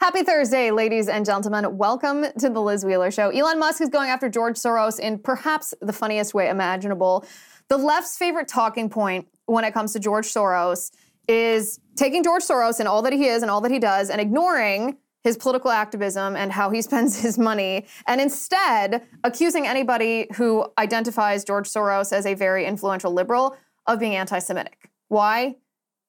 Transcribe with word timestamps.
Happy 0.00 0.22
Thursday, 0.22 0.70
ladies 0.70 1.08
and 1.08 1.26
gentlemen. 1.26 1.76
Welcome 1.76 2.26
to 2.38 2.48
the 2.48 2.60
Liz 2.60 2.84
Wheeler 2.84 3.10
Show. 3.10 3.30
Elon 3.30 3.58
Musk 3.58 3.80
is 3.80 3.88
going 3.88 4.10
after 4.10 4.28
George 4.28 4.54
Soros 4.54 5.00
in 5.00 5.18
perhaps 5.18 5.74
the 5.80 5.92
funniest 5.92 6.34
way 6.34 6.48
imaginable. 6.48 7.26
The 7.66 7.78
left's 7.78 8.16
favorite 8.16 8.46
talking 8.46 8.88
point 8.88 9.26
when 9.46 9.64
it 9.64 9.74
comes 9.74 9.92
to 9.94 9.98
George 9.98 10.26
Soros 10.26 10.92
is 11.26 11.80
taking 11.96 12.22
George 12.22 12.44
Soros 12.44 12.78
and 12.78 12.88
all 12.88 13.02
that 13.02 13.12
he 13.12 13.26
is 13.26 13.42
and 13.42 13.50
all 13.50 13.60
that 13.60 13.72
he 13.72 13.80
does 13.80 14.08
and 14.08 14.20
ignoring 14.20 14.98
his 15.24 15.36
political 15.36 15.72
activism 15.72 16.36
and 16.36 16.52
how 16.52 16.70
he 16.70 16.80
spends 16.88 17.20
his 17.20 17.36
money, 17.36 17.84
and 18.06 18.20
instead 18.20 19.02
accusing 19.24 19.66
anybody 19.66 20.28
who 20.36 20.64
identifies 20.78 21.42
George 21.42 21.68
Soros 21.68 22.12
as 22.12 22.24
a 22.24 22.34
very 22.34 22.66
influential 22.66 23.12
liberal 23.12 23.56
of 23.88 23.98
being 23.98 24.14
anti 24.14 24.38
Semitic. 24.38 24.90
Why? 25.08 25.56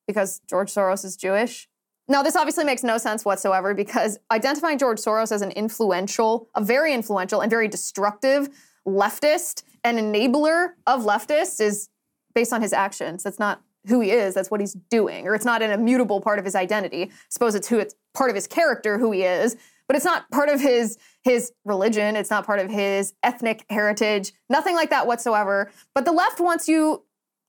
Because 0.06 0.42
George 0.48 0.72
Soros 0.72 1.04
is 1.04 1.18
Jewish? 1.18 1.69
Now, 2.10 2.24
this 2.24 2.36
obviously 2.36 2.64
makes 2.64 2.84
no 2.84 2.98
sense 2.98 3.24
whatsoever 3.24 3.76
because 3.76 4.18
identifying 4.32 4.80
George 4.80 4.98
Soros 4.98 5.32
as 5.32 5.44
an 5.44 5.52
influential, 5.52 6.50
a 6.56 6.64
very 6.64 6.92
influential 6.92 7.42
and 7.42 7.52
very 7.52 7.68
destructive 7.68 8.50
leftist 8.88 9.62
and 9.84 10.00
enabler 10.00 10.70
of 10.88 11.04
leftists 11.04 11.62
is 11.62 11.90
based 12.34 12.52
on 12.52 12.64
his 12.64 12.74
actions. 12.74 13.22
That's 13.22 13.38
not 13.38 13.62
who 13.88 14.02
he 14.02 14.10
is, 14.10 14.34
that's 14.34 14.50
what 14.50 14.60
he's 14.60 14.74
doing. 14.74 15.28
Or 15.28 15.36
it's 15.36 15.46
not 15.46 15.62
an 15.62 15.70
immutable 15.70 16.20
part 16.20 16.40
of 16.40 16.46
his 16.46 16.56
identity. 16.56 17.04
I 17.04 17.10
suppose 17.30 17.54
it's 17.54 17.68
who 17.68 17.78
it's 17.78 17.94
part 18.16 18.32
of 18.32 18.36
his 18.36 18.48
character, 18.48 18.98
who 18.98 19.12
he 19.12 19.22
is, 19.24 19.56
but 19.88 19.96
it's 19.96 20.06
not 20.06 20.30
part 20.32 20.50
of 20.50 20.60
his 20.60 20.98
his 21.24 21.52
religion, 21.64 22.16
it's 22.16 22.30
not 22.30 22.46
part 22.46 22.60
of 22.60 22.72
his 22.72 23.14
ethnic 23.24 23.66
heritage, 23.70 24.34
nothing 24.50 24.76
like 24.76 24.90
that 24.90 25.06
whatsoever. 25.06 25.72
But 25.94 26.06
the 26.06 26.12
left 26.12 26.40
wants 26.40 26.68
you 26.68 27.04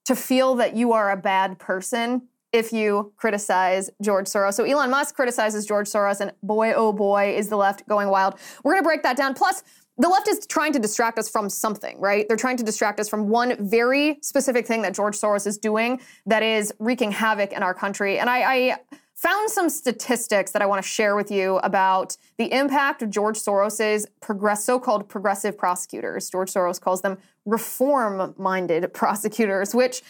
to 0.05 0.15
feel 0.15 0.55
that 0.57 0.77
you 0.77 0.93
are 0.93 1.11
a 1.11 1.17
bad 1.17 1.59
person 1.59 2.29
if 2.53 2.73
you 2.73 3.13
criticize 3.17 3.91
George 4.03 4.27
Soros. 4.27 4.55
So 4.55 4.65
Elon 4.65 4.91
Musk 4.91 5.15
criticizes 5.15 5.67
George 5.67 5.89
Soros, 5.89 6.21
and 6.21 6.33
boy, 6.43 6.73
oh 6.75 6.93
boy, 6.93 7.35
is 7.37 7.49
the 7.49 7.57
left 7.57 7.87
going 7.89 8.09
wild. 8.09 8.35
We're 8.65 8.73
gonna 8.73 8.83
break 8.83 9.03
that 9.03 9.17
down. 9.17 9.35
Plus, 9.35 9.63
the 9.99 10.09
left 10.09 10.29
is 10.29 10.47
trying 10.47 10.73
to 10.73 10.79
distract 10.79 11.19
us 11.19 11.29
from 11.29 11.51
something, 11.51 12.01
right? 12.01 12.27
They're 12.27 12.37
trying 12.37 12.57
to 12.57 12.65
distract 12.65 13.01
us 13.01 13.09
from 13.09 13.29
one 13.29 13.57
very 13.69 14.19
specific 14.23 14.67
thing 14.67 14.81
that 14.83 14.95
George 14.95 15.17
Soros 15.17 15.47
is 15.47 15.59
doing 15.59 16.01
that 16.25 16.43
is 16.43 16.73
wreaking 16.79 17.13
havoc 17.13 17.53
in 17.53 17.63
our 17.63 17.75
country. 17.75 18.19
And 18.19 18.31
I, 18.31 18.71
I 18.71 18.77
found 19.15 19.51
some 19.51 19.69
statistics 19.69 20.53
that 20.53 20.63
I 20.63 20.67
want 20.67 20.83
to 20.83 20.89
share 20.89 21.15
with 21.17 21.31
you 21.31 21.59
about 21.59 22.17
the 22.39 22.51
impact 22.51 23.03
of 23.03 23.11
George 23.11 23.37
Soros's 23.39 24.07
progress, 24.23 24.65
so-called 24.65 25.07
progressive 25.11 25.59
prosecutors. 25.59 26.31
George 26.31 26.51
Soros 26.51 26.81
calls 26.81 27.03
them 27.03 27.19
reform-minded 27.45 28.95
prosecutors, 28.95 29.75
which 29.75 30.01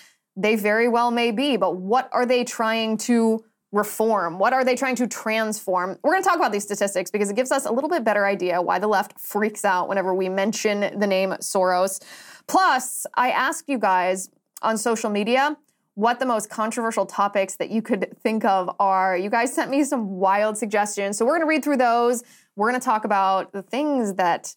they 0.41 0.57
very 0.57 0.89
well 0.89 1.11
may 1.11 1.31
be, 1.31 1.57
but 1.57 1.77
what 1.77 2.09
are 2.13 2.25
they 2.25 2.45
trying 2.45 2.97
to 2.97 3.45
reform? 3.73 4.39
What 4.39 4.53
are 4.53 4.65
they 4.65 4.75
trying 4.75 4.97
to 4.97 5.07
transform? 5.07 5.99
We're 6.03 6.13
going 6.13 6.23
to 6.23 6.29
talk 6.29 6.39
about 6.39 6.51
these 6.51 6.65
statistics 6.65 7.11
because 7.11 7.31
it 7.31 7.37
gives 7.37 7.53
us 7.53 7.67
a 7.67 7.73
little 7.73 7.91
bit 7.91 8.05
better 8.05 8.27
idea 8.27 8.61
why 8.61 8.79
the 8.79 8.89
left 8.89 9.21
freaks 9.21 9.65
out 9.65 9.89
whenever 9.89 10.15
we 10.15 10.29
mention 10.29 10.99
the 10.99 11.07
name 11.07 11.31
Soros. 11.41 12.03
Plus, 12.49 13.07
I 13.15 13.31
asked 13.31 13.69
you 13.69 13.79
guys 13.79 14.31
on 14.63 14.77
social 14.77 15.11
media 15.11 15.57
what 15.95 16.19
the 16.19 16.27
most 16.27 16.49
controversial 16.49 17.05
topics 17.05 17.57
that 17.57 17.71
you 17.71 17.83
could 17.83 18.17
think 18.23 18.45
of 18.45 18.75
are. 18.81 19.17
You 19.17 19.29
guys 19.29 19.53
sent 19.53 19.71
me 19.71 19.85
some 19.85 20.09
wild 20.09 20.57
suggestions. 20.57 21.19
So 21.19 21.25
we're 21.25 21.33
going 21.33 21.43
to 21.43 21.49
read 21.49 21.63
through 21.63 21.77
those. 21.77 22.25
We're 22.57 22.71
going 22.71 22.81
to 22.81 22.85
talk 22.85 23.05
about 23.05 23.53
the 23.53 23.63
things 23.63 24.15
that 24.15 24.55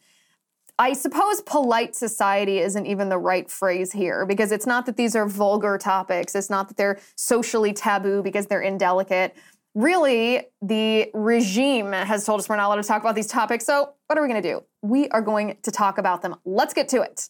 I 0.84 0.92
suppose 0.92 1.40
polite 1.40 1.96
society 1.96 2.60
isn't 2.60 2.86
even 2.86 3.08
the 3.08 3.18
right 3.18 3.50
phrase 3.50 3.94
here 3.94 4.26
because 4.26 4.52
it's 4.52 4.68
not 4.68 4.86
that 4.88 4.98
these 4.98 5.16
are 5.16 5.26
vulgar 5.26 5.78
topics. 5.78 6.36
It's 6.36 6.50
not 6.50 6.68
that 6.68 6.76
they're 6.76 7.00
socially 7.16 7.72
taboo 7.72 8.22
because 8.22 8.48
they're 8.48 8.62
indelicate. 8.62 9.34
Really, 9.76 10.42
the 10.62 11.10
regime 11.14 11.94
has 11.94 12.26
told 12.26 12.42
us 12.42 12.50
we're 12.50 12.58
not 12.58 12.68
allowed 12.68 12.82
to 12.82 12.84
talk 12.84 13.02
about 13.02 13.16
these 13.16 13.28
topics. 13.28 13.66
So, 13.66 13.94
what 14.08 14.20
are 14.20 14.22
we 14.22 14.28
going 14.28 14.44
to 14.44 14.50
do? 14.56 14.62
We 14.82 15.08
are 15.08 15.22
going 15.22 15.56
to 15.64 15.72
talk 15.72 16.00
about 16.00 16.22
them. 16.22 16.36
Let's 16.44 16.74
get 16.74 16.90
to 16.90 17.02
it. 17.02 17.30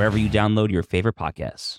wherever 0.00 0.16
you 0.16 0.30
download 0.30 0.70
your 0.70 0.82
favorite 0.82 1.14
podcasts. 1.14 1.78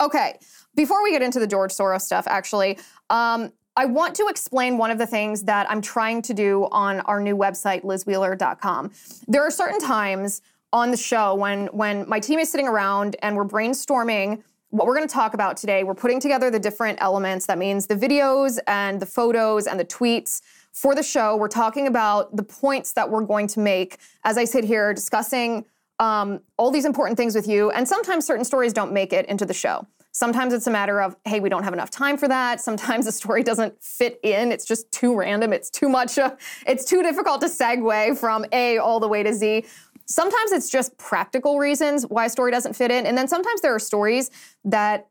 Okay, 0.00 0.38
before 0.76 1.02
we 1.02 1.10
get 1.10 1.22
into 1.22 1.40
the 1.40 1.46
George 1.46 1.72
Soros 1.72 2.02
stuff, 2.02 2.24
actually, 2.28 2.78
um, 3.10 3.52
I 3.76 3.84
want 3.86 4.14
to 4.16 4.28
explain 4.28 4.78
one 4.78 4.92
of 4.92 4.98
the 4.98 5.08
things 5.08 5.42
that 5.42 5.68
I'm 5.68 5.82
trying 5.82 6.22
to 6.22 6.32
do 6.32 6.68
on 6.70 7.00
our 7.00 7.20
new 7.20 7.36
website, 7.36 7.82
lizwheeler.com. 7.82 8.92
There 9.26 9.42
are 9.42 9.50
certain 9.50 9.80
times 9.80 10.40
on 10.72 10.92
the 10.92 10.96
show 10.96 11.34
when 11.34 11.66
when 11.68 12.08
my 12.08 12.20
team 12.20 12.38
is 12.38 12.48
sitting 12.48 12.68
around 12.68 13.16
and 13.22 13.34
we're 13.36 13.44
brainstorming 13.44 14.44
what 14.70 14.86
we're 14.86 14.94
going 14.94 15.08
to 15.08 15.12
talk 15.12 15.34
about 15.34 15.56
today. 15.56 15.82
We're 15.82 15.94
putting 15.94 16.20
together 16.20 16.48
the 16.48 16.60
different 16.60 16.98
elements. 17.00 17.46
That 17.46 17.58
means 17.58 17.88
the 17.88 17.96
videos 17.96 18.60
and 18.68 19.00
the 19.02 19.06
photos 19.06 19.66
and 19.66 19.80
the 19.80 19.84
tweets 19.84 20.42
for 20.70 20.94
the 20.94 21.02
show. 21.02 21.36
We're 21.36 21.48
talking 21.48 21.88
about 21.88 22.36
the 22.36 22.44
points 22.44 22.92
that 22.92 23.10
we're 23.10 23.22
going 23.22 23.48
to 23.48 23.60
make 23.60 23.98
as 24.22 24.38
I 24.38 24.44
sit 24.44 24.62
here 24.62 24.94
discussing 24.94 25.64
um, 25.98 26.40
all 26.56 26.70
these 26.70 26.84
important 26.84 27.16
things 27.16 27.34
with 27.34 27.48
you. 27.48 27.70
And 27.70 27.88
sometimes 27.88 28.26
certain 28.26 28.44
stories 28.44 28.72
don't 28.72 28.92
make 28.92 29.12
it 29.12 29.26
into 29.26 29.46
the 29.46 29.54
show. 29.54 29.86
Sometimes 30.12 30.54
it's 30.54 30.66
a 30.66 30.70
matter 30.70 31.02
of, 31.02 31.14
hey, 31.26 31.40
we 31.40 31.50
don't 31.50 31.62
have 31.62 31.74
enough 31.74 31.90
time 31.90 32.16
for 32.16 32.26
that. 32.28 32.60
Sometimes 32.60 33.04
the 33.04 33.12
story 33.12 33.42
doesn't 33.42 33.82
fit 33.82 34.18
in. 34.22 34.50
It's 34.50 34.64
just 34.64 34.90
too 34.90 35.14
random. 35.14 35.52
It's 35.52 35.68
too 35.68 35.88
much. 35.88 36.18
Uh, 36.18 36.36
it's 36.66 36.84
too 36.84 37.02
difficult 37.02 37.42
to 37.42 37.48
segue 37.48 38.16
from 38.16 38.46
A 38.52 38.78
all 38.78 38.98
the 38.98 39.08
way 39.08 39.22
to 39.22 39.34
Z. 39.34 39.66
Sometimes 40.06 40.52
it's 40.52 40.70
just 40.70 40.96
practical 40.96 41.58
reasons 41.58 42.04
why 42.04 42.26
a 42.26 42.30
story 42.30 42.50
doesn't 42.50 42.74
fit 42.74 42.90
in. 42.90 43.04
And 43.04 43.18
then 43.18 43.28
sometimes 43.28 43.60
there 43.60 43.74
are 43.74 43.78
stories 43.78 44.30
that 44.64 45.08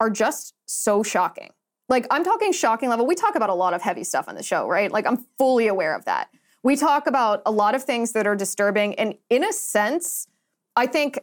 are 0.00 0.08
just 0.08 0.54
so 0.64 1.02
shocking. 1.02 1.50
Like 1.88 2.06
I'm 2.10 2.24
talking 2.24 2.52
shocking 2.52 2.88
level. 2.88 3.06
We 3.06 3.14
talk 3.14 3.34
about 3.34 3.50
a 3.50 3.54
lot 3.54 3.74
of 3.74 3.82
heavy 3.82 4.04
stuff 4.04 4.28
on 4.28 4.34
the 4.34 4.42
show, 4.42 4.66
right? 4.66 4.90
Like 4.90 5.06
I'm 5.06 5.26
fully 5.38 5.66
aware 5.66 5.94
of 5.94 6.04
that. 6.04 6.30
We 6.62 6.76
talk 6.76 7.06
about 7.06 7.42
a 7.46 7.50
lot 7.50 7.74
of 7.74 7.84
things 7.84 8.12
that 8.12 8.26
are 8.26 8.36
disturbing. 8.36 8.94
And 8.96 9.14
in 9.30 9.44
a 9.44 9.52
sense, 9.52 10.26
I 10.76 10.86
think 10.86 11.18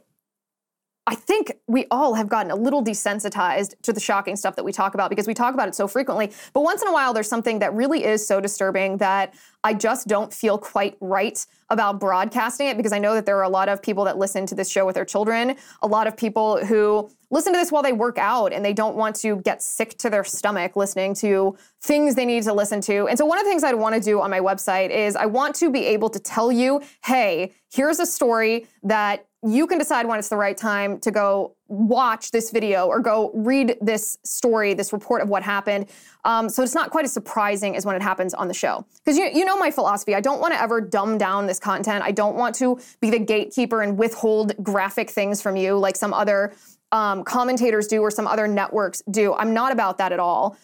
I 1.07 1.13
think 1.13 1.51
we 1.67 1.85
all 1.91 2.15
have 2.15 2.27
gotten 2.27 2.51
a 2.51 2.55
little 2.55 2.83
desensitized 2.83 3.75
to 3.83 3.93
the 3.93 3.99
shocking 3.99 4.35
stuff 4.35 4.55
that 4.55 4.63
we 4.63 4.71
talk 4.71 4.95
about 4.95 5.11
because 5.11 5.27
we 5.27 5.35
talk 5.35 5.53
about 5.53 5.67
it 5.67 5.75
so 5.75 5.87
frequently. 5.87 6.31
But 6.51 6.61
once 6.61 6.81
in 6.81 6.87
a 6.87 6.91
while, 6.91 7.13
there's 7.13 7.29
something 7.29 7.59
that 7.59 7.73
really 7.75 8.03
is 8.03 8.25
so 8.25 8.41
disturbing 8.41 8.97
that 8.97 9.35
I 9.63 9.75
just 9.75 10.07
don't 10.07 10.33
feel 10.33 10.57
quite 10.57 10.97
right 11.01 11.45
about 11.69 11.99
broadcasting 11.99 12.67
it 12.67 12.77
because 12.77 12.91
I 12.91 12.97
know 12.97 13.13
that 13.13 13.25
there 13.27 13.37
are 13.37 13.43
a 13.43 13.49
lot 13.49 13.69
of 13.69 13.83
people 13.83 14.03
that 14.05 14.17
listen 14.17 14.47
to 14.47 14.55
this 14.55 14.69
show 14.69 14.85
with 14.85 14.95
their 14.95 15.05
children, 15.05 15.55
a 15.83 15.87
lot 15.87 16.07
of 16.07 16.17
people 16.17 16.63
who 16.65 17.09
listen 17.29 17.53
to 17.53 17.59
this 17.59 17.71
while 17.71 17.83
they 17.83 17.93
work 17.93 18.17
out 18.17 18.53
and 18.53 18.63
they 18.63 18.73
don't 18.73 18.95
want 18.95 19.15
to 19.17 19.37
get 19.37 19.61
sick 19.61 19.97
to 19.99 20.09
their 20.09 20.23
stomach 20.23 20.75
listening 20.75 21.13
to 21.15 21.55
things 21.81 22.15
they 22.15 22.25
need 22.25 22.43
to 22.43 22.53
listen 22.53 22.81
to. 22.81 23.07
And 23.07 23.17
so, 23.17 23.25
one 23.25 23.37
of 23.37 23.43
the 23.43 23.49
things 23.49 23.63
I'd 23.63 23.75
want 23.75 23.95
to 23.95 24.01
do 24.01 24.21
on 24.21 24.31
my 24.31 24.39
website 24.39 24.89
is 24.89 25.15
I 25.15 25.25
want 25.25 25.55
to 25.55 25.71
be 25.71 25.85
able 25.85 26.09
to 26.09 26.19
tell 26.19 26.51
you, 26.51 26.81
hey, 27.03 27.51
here's 27.71 27.99
a 27.99 28.05
story 28.05 28.67
that 28.83 29.25
you 29.45 29.67
can 29.67 29.77
decide 29.77 30.07
when 30.07 30.17
it's 30.17 30.29
the 30.29 30.37
right 30.37 30.57
time 30.57 30.99
to 30.99 31.11
go 31.11 31.55
watch 31.67 32.31
this 32.31 32.51
video 32.51 32.87
or 32.87 32.99
go 32.99 33.31
read 33.35 33.77
this 33.79 34.17
story, 34.23 34.73
this 34.73 34.91
report 34.91 35.21
of 35.21 35.29
what 35.29 35.43
happened. 35.43 35.87
Um, 36.23 36.49
so 36.49 36.63
it's 36.63 36.73
not 36.73 36.89
quite 36.89 37.05
as 37.05 37.13
surprising 37.13 37.75
as 37.75 37.85
when 37.85 37.95
it 37.95 38.01
happens 38.01 38.33
on 38.33 38.47
the 38.47 38.53
show. 38.53 38.85
Because 39.03 39.17
you, 39.17 39.29
you 39.33 39.45
know 39.45 39.57
my 39.57 39.69
philosophy. 39.69 40.15
I 40.15 40.21
don't 40.21 40.41
want 40.41 40.53
to 40.53 40.61
ever 40.61 40.81
dumb 40.81 41.17
down 41.17 41.45
this 41.45 41.59
content. 41.59 42.03
I 42.03 42.11
don't 42.11 42.35
want 42.35 42.55
to 42.55 42.79
be 43.01 43.11
the 43.11 43.19
gatekeeper 43.19 43.83
and 43.83 43.97
withhold 43.97 44.53
graphic 44.63 45.11
things 45.11 45.41
from 45.41 45.55
you 45.55 45.77
like 45.77 45.95
some 45.95 46.13
other 46.13 46.53
um, 46.91 47.23
commentators 47.23 47.87
do 47.87 48.01
or 48.01 48.09
some 48.09 48.25
other 48.25 48.47
networks 48.47 49.03
do. 49.11 49.33
I'm 49.35 49.53
not 49.53 49.71
about 49.71 49.99
that 49.99 50.11
at 50.11 50.19
all. 50.19 50.57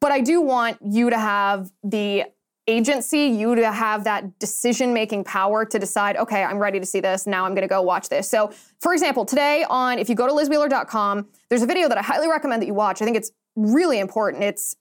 But 0.00 0.12
I 0.12 0.20
do 0.20 0.40
want 0.40 0.78
you 0.84 1.10
to 1.10 1.18
have 1.18 1.72
the 1.82 2.24
agency, 2.66 3.26
you 3.26 3.54
to 3.54 3.70
have 3.70 4.04
that 4.04 4.38
decision 4.38 4.94
making 4.94 5.24
power 5.24 5.64
to 5.64 5.78
decide, 5.78 6.16
okay, 6.16 6.42
I'm 6.42 6.58
ready 6.58 6.80
to 6.80 6.86
see 6.86 7.00
this. 7.00 7.26
Now 7.26 7.44
I'm 7.44 7.52
going 7.52 7.62
to 7.62 7.68
go 7.68 7.82
watch 7.82 8.08
this. 8.08 8.28
So, 8.28 8.52
for 8.80 8.92
example, 8.92 9.24
today 9.24 9.64
on, 9.68 9.98
if 9.98 10.08
you 10.08 10.14
go 10.14 10.26
to 10.26 10.32
lizwheeler.com, 10.32 11.28
there's 11.48 11.62
a 11.62 11.66
video 11.66 11.88
that 11.88 11.98
I 11.98 12.02
highly 12.02 12.28
recommend 12.28 12.62
that 12.62 12.66
you 12.66 12.74
watch. 12.74 13.02
I 13.02 13.04
think 13.04 13.16
it's 13.16 13.30
really 13.56 13.98
important. 13.98 14.42
It's 14.42 14.76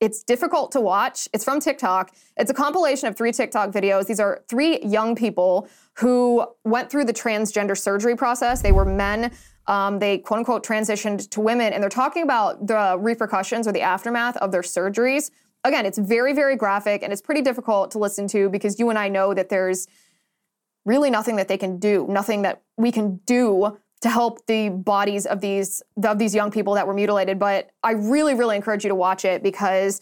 it's 0.00 0.22
difficult 0.22 0.72
to 0.72 0.80
watch. 0.80 1.28
It's 1.32 1.44
from 1.44 1.60
TikTok. 1.60 2.12
It's 2.36 2.50
a 2.50 2.54
compilation 2.54 3.08
of 3.08 3.16
three 3.16 3.32
TikTok 3.32 3.70
videos. 3.70 4.06
These 4.06 4.20
are 4.20 4.44
three 4.48 4.80
young 4.82 5.14
people 5.14 5.68
who 5.94 6.46
went 6.64 6.90
through 6.90 7.04
the 7.04 7.12
transgender 7.12 7.78
surgery 7.78 8.16
process. 8.16 8.60
They 8.60 8.72
were 8.72 8.84
men. 8.84 9.32
Um, 9.66 9.98
they 9.98 10.18
quote 10.18 10.38
unquote 10.38 10.66
transitioned 10.66 11.30
to 11.30 11.40
women, 11.40 11.72
and 11.72 11.82
they're 11.82 11.88
talking 11.88 12.22
about 12.22 12.66
the 12.66 12.98
repercussions 12.98 13.66
or 13.66 13.72
the 13.72 13.80
aftermath 13.80 14.36
of 14.38 14.52
their 14.52 14.62
surgeries 14.62 15.30
again, 15.64 15.86
it's 15.86 15.98
very, 15.98 16.32
very 16.32 16.56
graphic 16.56 17.02
and 17.02 17.12
it's 17.12 17.22
pretty 17.22 17.42
difficult 17.42 17.90
to 17.92 17.98
listen 17.98 18.28
to 18.28 18.48
because 18.50 18.78
you 18.78 18.90
and 18.90 18.98
I 18.98 19.08
know 19.08 19.34
that 19.34 19.48
there's 19.48 19.88
really 20.84 21.10
nothing 21.10 21.36
that 21.36 21.48
they 21.48 21.56
can 21.56 21.78
do, 21.78 22.06
nothing 22.08 22.42
that 22.42 22.62
we 22.76 22.92
can 22.92 23.16
do 23.26 23.78
to 24.02 24.10
help 24.10 24.46
the 24.46 24.68
bodies 24.68 25.24
of 25.24 25.40
these 25.40 25.82
of 26.04 26.18
these 26.18 26.34
young 26.34 26.50
people 26.50 26.74
that 26.74 26.86
were 26.86 26.92
mutilated. 26.92 27.38
But 27.38 27.70
I 27.82 27.92
really, 27.92 28.34
really 28.34 28.56
encourage 28.56 28.84
you 28.84 28.88
to 28.88 28.94
watch 28.94 29.24
it 29.24 29.42
because, 29.42 30.00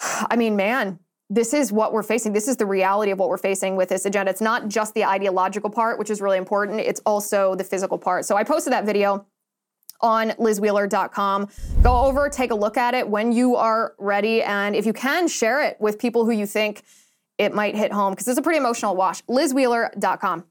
I 0.00 0.36
mean, 0.36 0.54
man, 0.54 1.00
this 1.28 1.52
is 1.52 1.72
what 1.72 1.92
we're 1.92 2.04
facing. 2.04 2.32
This 2.32 2.46
is 2.46 2.56
the 2.56 2.66
reality 2.66 3.10
of 3.10 3.18
what 3.18 3.28
we're 3.28 3.38
facing 3.38 3.74
with 3.74 3.88
this 3.88 4.06
agenda. 4.06 4.30
It's 4.30 4.40
not 4.40 4.68
just 4.68 4.94
the 4.94 5.04
ideological 5.04 5.70
part, 5.70 5.98
which 5.98 6.10
is 6.10 6.20
really 6.20 6.38
important. 6.38 6.78
It's 6.78 7.00
also 7.04 7.56
the 7.56 7.64
physical 7.64 7.98
part. 7.98 8.24
So 8.24 8.36
I 8.36 8.44
posted 8.44 8.72
that 8.72 8.84
video 8.84 9.26
on 10.00 10.30
lizwheeler.com. 10.30 11.48
Go 11.82 12.00
over, 12.04 12.28
take 12.28 12.50
a 12.50 12.54
look 12.54 12.76
at 12.76 12.94
it 12.94 13.08
when 13.08 13.32
you 13.32 13.56
are 13.56 13.94
ready. 13.98 14.42
And 14.42 14.74
if 14.74 14.86
you 14.86 14.92
can, 14.92 15.28
share 15.28 15.62
it 15.62 15.76
with 15.80 15.98
people 15.98 16.24
who 16.24 16.32
you 16.32 16.46
think 16.46 16.82
it 17.38 17.54
might 17.54 17.76
hit 17.76 17.92
home 17.92 18.12
because 18.12 18.28
it's 18.28 18.38
a 18.38 18.42
pretty 18.42 18.58
emotional 18.58 18.96
watch. 18.96 19.26
lizwheeler.com. 19.26 20.44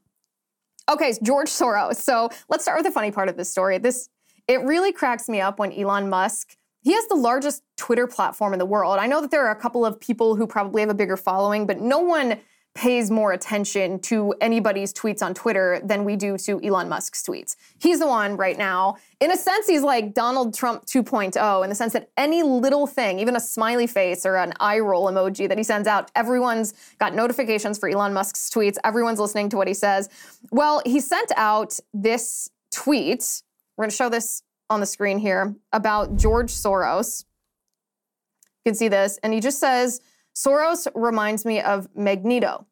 Okay, 0.88 1.14
George 1.22 1.48
Soros. 1.48 1.96
So 1.96 2.30
let's 2.48 2.62
start 2.62 2.78
with 2.78 2.86
the 2.86 2.92
funny 2.92 3.10
part 3.10 3.28
of 3.28 3.36
this 3.36 3.50
story. 3.50 3.78
This 3.78 4.08
it 4.46 4.60
really 4.60 4.92
cracks 4.92 5.28
me 5.28 5.40
up 5.40 5.58
when 5.58 5.72
Elon 5.72 6.08
Musk 6.08 6.56
he 6.86 6.92
has 6.92 7.04
the 7.08 7.16
largest 7.16 7.64
Twitter 7.76 8.06
platform 8.06 8.52
in 8.52 8.60
the 8.60 8.64
world. 8.64 9.00
I 9.00 9.08
know 9.08 9.20
that 9.20 9.32
there 9.32 9.44
are 9.44 9.50
a 9.50 9.60
couple 9.60 9.84
of 9.84 9.98
people 9.98 10.36
who 10.36 10.46
probably 10.46 10.82
have 10.82 10.88
a 10.88 10.94
bigger 10.94 11.16
following, 11.16 11.66
but 11.66 11.80
no 11.80 11.98
one 11.98 12.38
pays 12.76 13.10
more 13.10 13.32
attention 13.32 13.98
to 13.98 14.34
anybody's 14.40 14.92
tweets 14.92 15.22
on 15.22 15.32
Twitter 15.32 15.80
than 15.82 16.04
we 16.04 16.14
do 16.14 16.36
to 16.36 16.60
Elon 16.62 16.90
Musk's 16.90 17.22
tweets. 17.22 17.56
He's 17.78 17.98
the 17.98 18.06
one 18.06 18.36
right 18.36 18.58
now. 18.58 18.98
In 19.18 19.30
a 19.30 19.36
sense, 19.36 19.66
he's 19.66 19.82
like 19.82 20.12
Donald 20.12 20.52
Trump 20.54 20.84
2.0 20.84 21.64
in 21.64 21.70
the 21.70 21.74
sense 21.74 21.94
that 21.94 22.10
any 22.18 22.42
little 22.42 22.86
thing, 22.86 23.18
even 23.18 23.34
a 23.34 23.40
smiley 23.40 23.86
face 23.86 24.26
or 24.26 24.36
an 24.36 24.52
eye 24.60 24.78
roll 24.78 25.06
emoji 25.06 25.48
that 25.48 25.56
he 25.56 25.64
sends 25.64 25.88
out, 25.88 26.10
everyone's 26.14 26.74
got 26.98 27.14
notifications 27.14 27.78
for 27.78 27.88
Elon 27.88 28.12
Musk's 28.12 28.50
tweets. 28.50 28.76
Everyone's 28.84 29.18
listening 29.18 29.48
to 29.48 29.56
what 29.56 29.68
he 29.68 29.74
says. 29.74 30.10
Well, 30.50 30.82
he 30.84 31.00
sent 31.00 31.32
out 31.36 31.80
this 31.94 32.50
tweet. 32.70 33.42
We're 33.76 33.84
going 33.84 33.90
to 33.90 33.96
show 33.96 34.10
this 34.10 34.42
on 34.68 34.80
the 34.80 34.86
screen 34.86 35.18
here 35.18 35.54
about 35.72 36.16
George 36.16 36.52
Soros. 36.52 37.24
You 38.64 38.72
can 38.72 38.74
see 38.74 38.88
this. 38.88 39.18
And 39.22 39.32
he 39.32 39.40
just 39.40 39.58
says, 39.58 40.02
Soros 40.36 40.86
reminds 40.94 41.44
me 41.46 41.60
of 41.60 41.88
Magneto. 41.96 42.66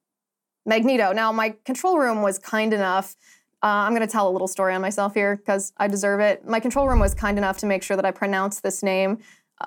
Magneto. 0.67 1.13
Now, 1.13 1.33
my 1.33 1.55
control 1.65 1.99
room 1.99 2.21
was 2.21 2.39
kind 2.39 2.75
enough. 2.75 3.17
Uh, 3.63 3.87
I'm 3.87 3.95
going 3.95 4.07
to 4.07 4.13
tell 4.13 4.29
a 4.29 4.33
little 4.33 4.49
story 4.49 4.75
on 4.75 4.83
myself 4.83 5.15
here 5.15 5.37
because 5.37 5.73
I 5.79 5.89
deserve 5.89 6.21
it. 6.21 6.47
My 6.47 6.61
control 6.61 6.87
room 6.87 7.01
was 7.01 7.15
kind 7.15 7.39
enough 7.39 7.57
to 7.59 7.67
make 7.67 7.83
sure 7.83 7.97
that 7.97 8.05
I 8.05 8.11
pronounce 8.11 8.61
this 8.61 8.83
name 8.83 9.19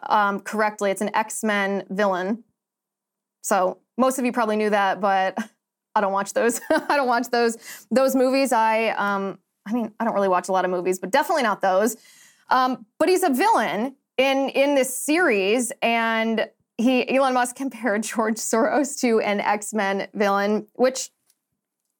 um, 0.09 0.39
correctly. 0.41 0.91
It's 0.91 1.01
an 1.01 1.15
X 1.15 1.43
Men 1.43 1.85
villain. 1.89 2.43
So 3.41 3.79
most 3.97 4.19
of 4.19 4.25
you 4.25 4.31
probably 4.31 4.57
knew 4.57 4.69
that, 4.69 5.01
but 5.01 5.35
I 5.95 6.01
don't 6.01 6.13
watch 6.13 6.33
those. 6.33 6.61
I 6.69 6.95
don't 6.95 7.07
watch 7.07 7.29
those 7.31 7.57
those 7.89 8.15
movies. 8.15 8.51
I 8.51 8.89
um, 8.89 9.39
I 9.67 9.73
mean, 9.73 9.91
I 9.99 10.05
don't 10.05 10.13
really 10.13 10.27
watch 10.27 10.49
a 10.49 10.51
lot 10.51 10.65
of 10.65 10.69
movies, 10.69 10.99
but 10.99 11.09
definitely 11.09 11.43
not 11.43 11.61
those. 11.61 11.97
Um, 12.49 12.85
but 12.99 13.09
he's 13.09 13.23
a 13.23 13.31
villain 13.31 13.95
in 14.17 14.49
in 14.49 14.75
this 14.75 14.95
series, 14.95 15.71
and 15.81 16.47
he 16.77 17.09
Elon 17.15 17.33
Musk 17.33 17.55
compared 17.63 18.03
George 18.03 18.35
Soros 18.35 18.99
to 19.01 19.19
an 19.19 19.39
X-Men 19.39 20.07
villain, 20.13 20.67
which 20.73 21.09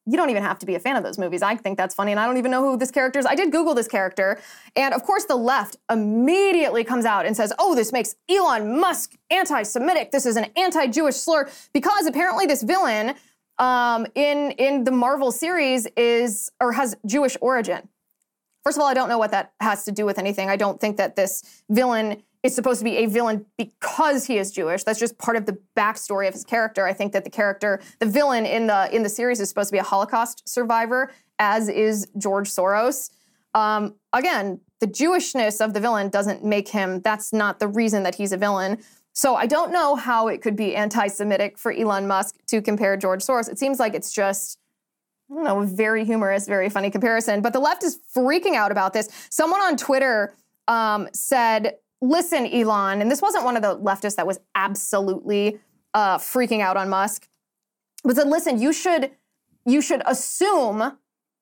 you 0.10 0.16
don't 0.16 0.30
even 0.30 0.42
have 0.42 0.58
to 0.60 0.66
be 0.66 0.76
a 0.76 0.80
fan 0.80 0.96
of 0.96 1.04
those 1.04 1.18
movies. 1.18 1.42
I 1.42 1.56
think 1.56 1.78
that's 1.78 1.94
funny, 1.94 2.12
and 2.12 2.20
I 2.20 2.26
don't 2.26 2.38
even 2.38 2.50
know 2.50 2.64
who 2.64 2.78
this 2.78 2.92
character 2.92 3.20
is. 3.20 3.26
I 3.26 3.36
did 3.36 3.52
Google 3.52 3.74
this 3.74 3.90
character, 3.90 4.40
and 4.76 4.94
of 4.94 5.04
course, 5.04 5.26
the 5.26 5.36
left 5.36 5.76
immediately 5.92 6.84
comes 6.86 7.04
out 7.04 7.26
and 7.26 7.36
says, 7.36 7.52
"Oh, 7.60 7.76
this 7.76 7.92
makes 7.92 8.16
Elon 8.30 8.80
Musk 8.80 9.16
anti-Semitic. 9.30 10.12
This 10.12 10.26
is 10.26 10.38
an 10.38 10.46
anti-Jewish 10.56 11.16
slur," 11.16 11.50
because 11.74 12.06
apparently 12.06 12.46
this 12.46 12.64
villain 12.64 13.16
um, 13.58 14.08
in 14.16 14.52
in 14.52 14.86
the 14.86 14.92
Marvel 14.92 15.32
series 15.32 15.88
is 15.98 16.52
or 16.62 16.72
has 16.72 16.96
Jewish 17.06 17.36
origin. 17.42 17.90
First 18.64 18.78
of 18.78 18.82
all, 18.82 18.88
I 18.88 18.94
don't 18.94 19.10
know 19.10 19.18
what 19.18 19.32
that 19.32 19.54
has 19.60 19.86
to 19.86 19.92
do 19.92 20.06
with 20.06 20.20
anything. 20.20 20.50
I 20.50 20.58
don't 20.58 20.80
think 20.80 20.98
that 20.98 21.16
this 21.16 21.42
villain 21.70 22.24
is 22.44 22.56
supposed 22.56 22.80
to 22.80 22.84
be 22.84 22.98
a 22.98 23.08
villain 23.08 23.46
because 23.58 24.26
he 24.26 24.38
is 24.38 24.52
Jewish. 24.52 24.84
That's 24.84 25.00
just 25.00 25.18
part 25.18 25.38
of 25.38 25.46
the 25.46 25.58
backstory 25.76 26.28
of 26.28 26.34
his 26.34 26.44
character. 26.44 26.86
I 26.86 26.94
think 26.94 27.14
that 27.14 27.24
the 27.24 27.30
character, 27.30 27.82
the 28.00 28.06
villain 28.06 28.46
in 28.46 28.68
the 28.68 28.94
in 28.96 29.04
the 29.04 29.10
series, 29.10 29.40
is 29.40 29.50
supposed 29.50 29.70
to 29.70 29.74
be 29.74 29.80
a 29.80 29.84
Holocaust 29.84 30.48
survivor, 30.48 31.12
as 31.40 31.70
is 31.70 32.08
George 32.18 32.50
Soros. 32.50 33.10
Um, 33.54 33.96
again, 34.14 34.62
the 34.80 34.88
Jewishness 34.88 35.64
of 35.64 35.74
the 35.74 35.80
villain 35.80 36.10
doesn't 36.10 36.44
make 36.44 36.70
him. 36.70 37.02
That's 37.02 37.34
not 37.34 37.60
the 37.60 37.68
reason 37.68 38.04
that 38.04 38.16
he's 38.16 38.32
a 38.32 38.38
villain. 38.38 38.78
So 39.14 39.36
I 39.36 39.48
don't 39.48 39.72
know 39.72 39.96
how 39.96 40.28
it 40.28 40.44
could 40.44 40.56
be 40.56 40.76
anti-Semitic 40.76 41.58
for 41.58 41.72
Elon 41.72 42.08
Musk 42.08 42.36
to 42.48 42.62
compare 42.62 42.96
George 42.96 43.24
Soros. 43.24 43.50
It 43.50 43.58
seems 43.58 43.80
like 43.80 43.96
it's 43.96 44.14
just 44.14 44.60
I 45.30 45.34
don't 45.34 45.44
know, 45.44 45.62
a 45.62 45.66
very 45.66 46.06
humorous, 46.06 46.48
very 46.48 46.70
funny 46.70 46.90
comparison. 46.90 47.42
But 47.42 47.52
the 47.52 47.60
left 47.60 47.84
is 47.84 48.00
freaking 48.16 48.56
out 48.56 48.72
about 48.72 48.94
this. 48.94 49.10
Someone 49.30 49.60
on 49.60 49.76
Twitter 49.76 50.34
um, 50.68 51.10
said 51.14 51.74
listen, 52.02 52.46
Elon, 52.46 53.02
and 53.02 53.12
this 53.12 53.22
wasn't 53.22 53.44
one 53.44 53.56
of 53.56 53.62
the 53.62 53.78
leftists 53.78 54.16
that 54.16 54.28
was 54.28 54.40
absolutely 54.56 55.60
uh, 55.94 56.18
freaking 56.18 56.62
out 56.62 56.78
on 56.78 56.90
Musk, 56.90 57.28
but 58.04 58.16
said, 58.16 58.28
listen, 58.28 58.60
you 58.60 58.72
should 58.74 59.12
you 59.66 59.82
should 59.82 60.02
assume 60.06 60.98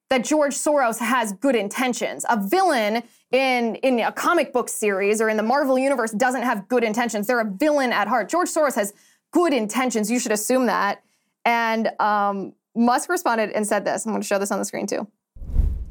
that 0.10 0.24
George 0.24 0.56
Soros 0.56 1.00
has 1.00 1.34
good 1.34 1.56
intentions. 1.56 2.26
A 2.30 2.42
villain 2.42 3.04
in 3.32 3.76
in 3.76 4.00
a 4.00 4.12
comic 4.12 4.54
book 4.54 4.70
series 4.70 5.22
or 5.22 5.30
in 5.30 5.38
the 5.38 5.44
Marvel 5.44 5.78
universe 5.78 6.12
doesn't 6.12 6.44
have 6.44 6.68
good 6.68 6.84
intentions. 6.84 7.28
They're 7.28 7.42
a 7.42 7.52
villain 7.52 7.92
at 7.92 8.08
heart. 8.08 8.30
George 8.30 8.50
Soros 8.50 8.76
has 8.76 8.94
good 9.32 9.54
intentions. 9.54 10.10
You 10.10 10.20
should 10.20 10.32
assume 10.32 10.68
that. 10.68 11.04
And 11.44 11.92
um, 12.00 12.54
Musk 12.76 13.10
responded 13.10 13.52
and 13.52 13.68
said 13.68 13.86
this. 13.86 14.06
I'm 14.06 14.12
going 14.12 14.22
to 14.22 14.28
show 14.28 14.40
this 14.40 14.52
on 14.52 14.60
the 14.60 14.66
screen 14.66 14.88
too. 14.88 15.08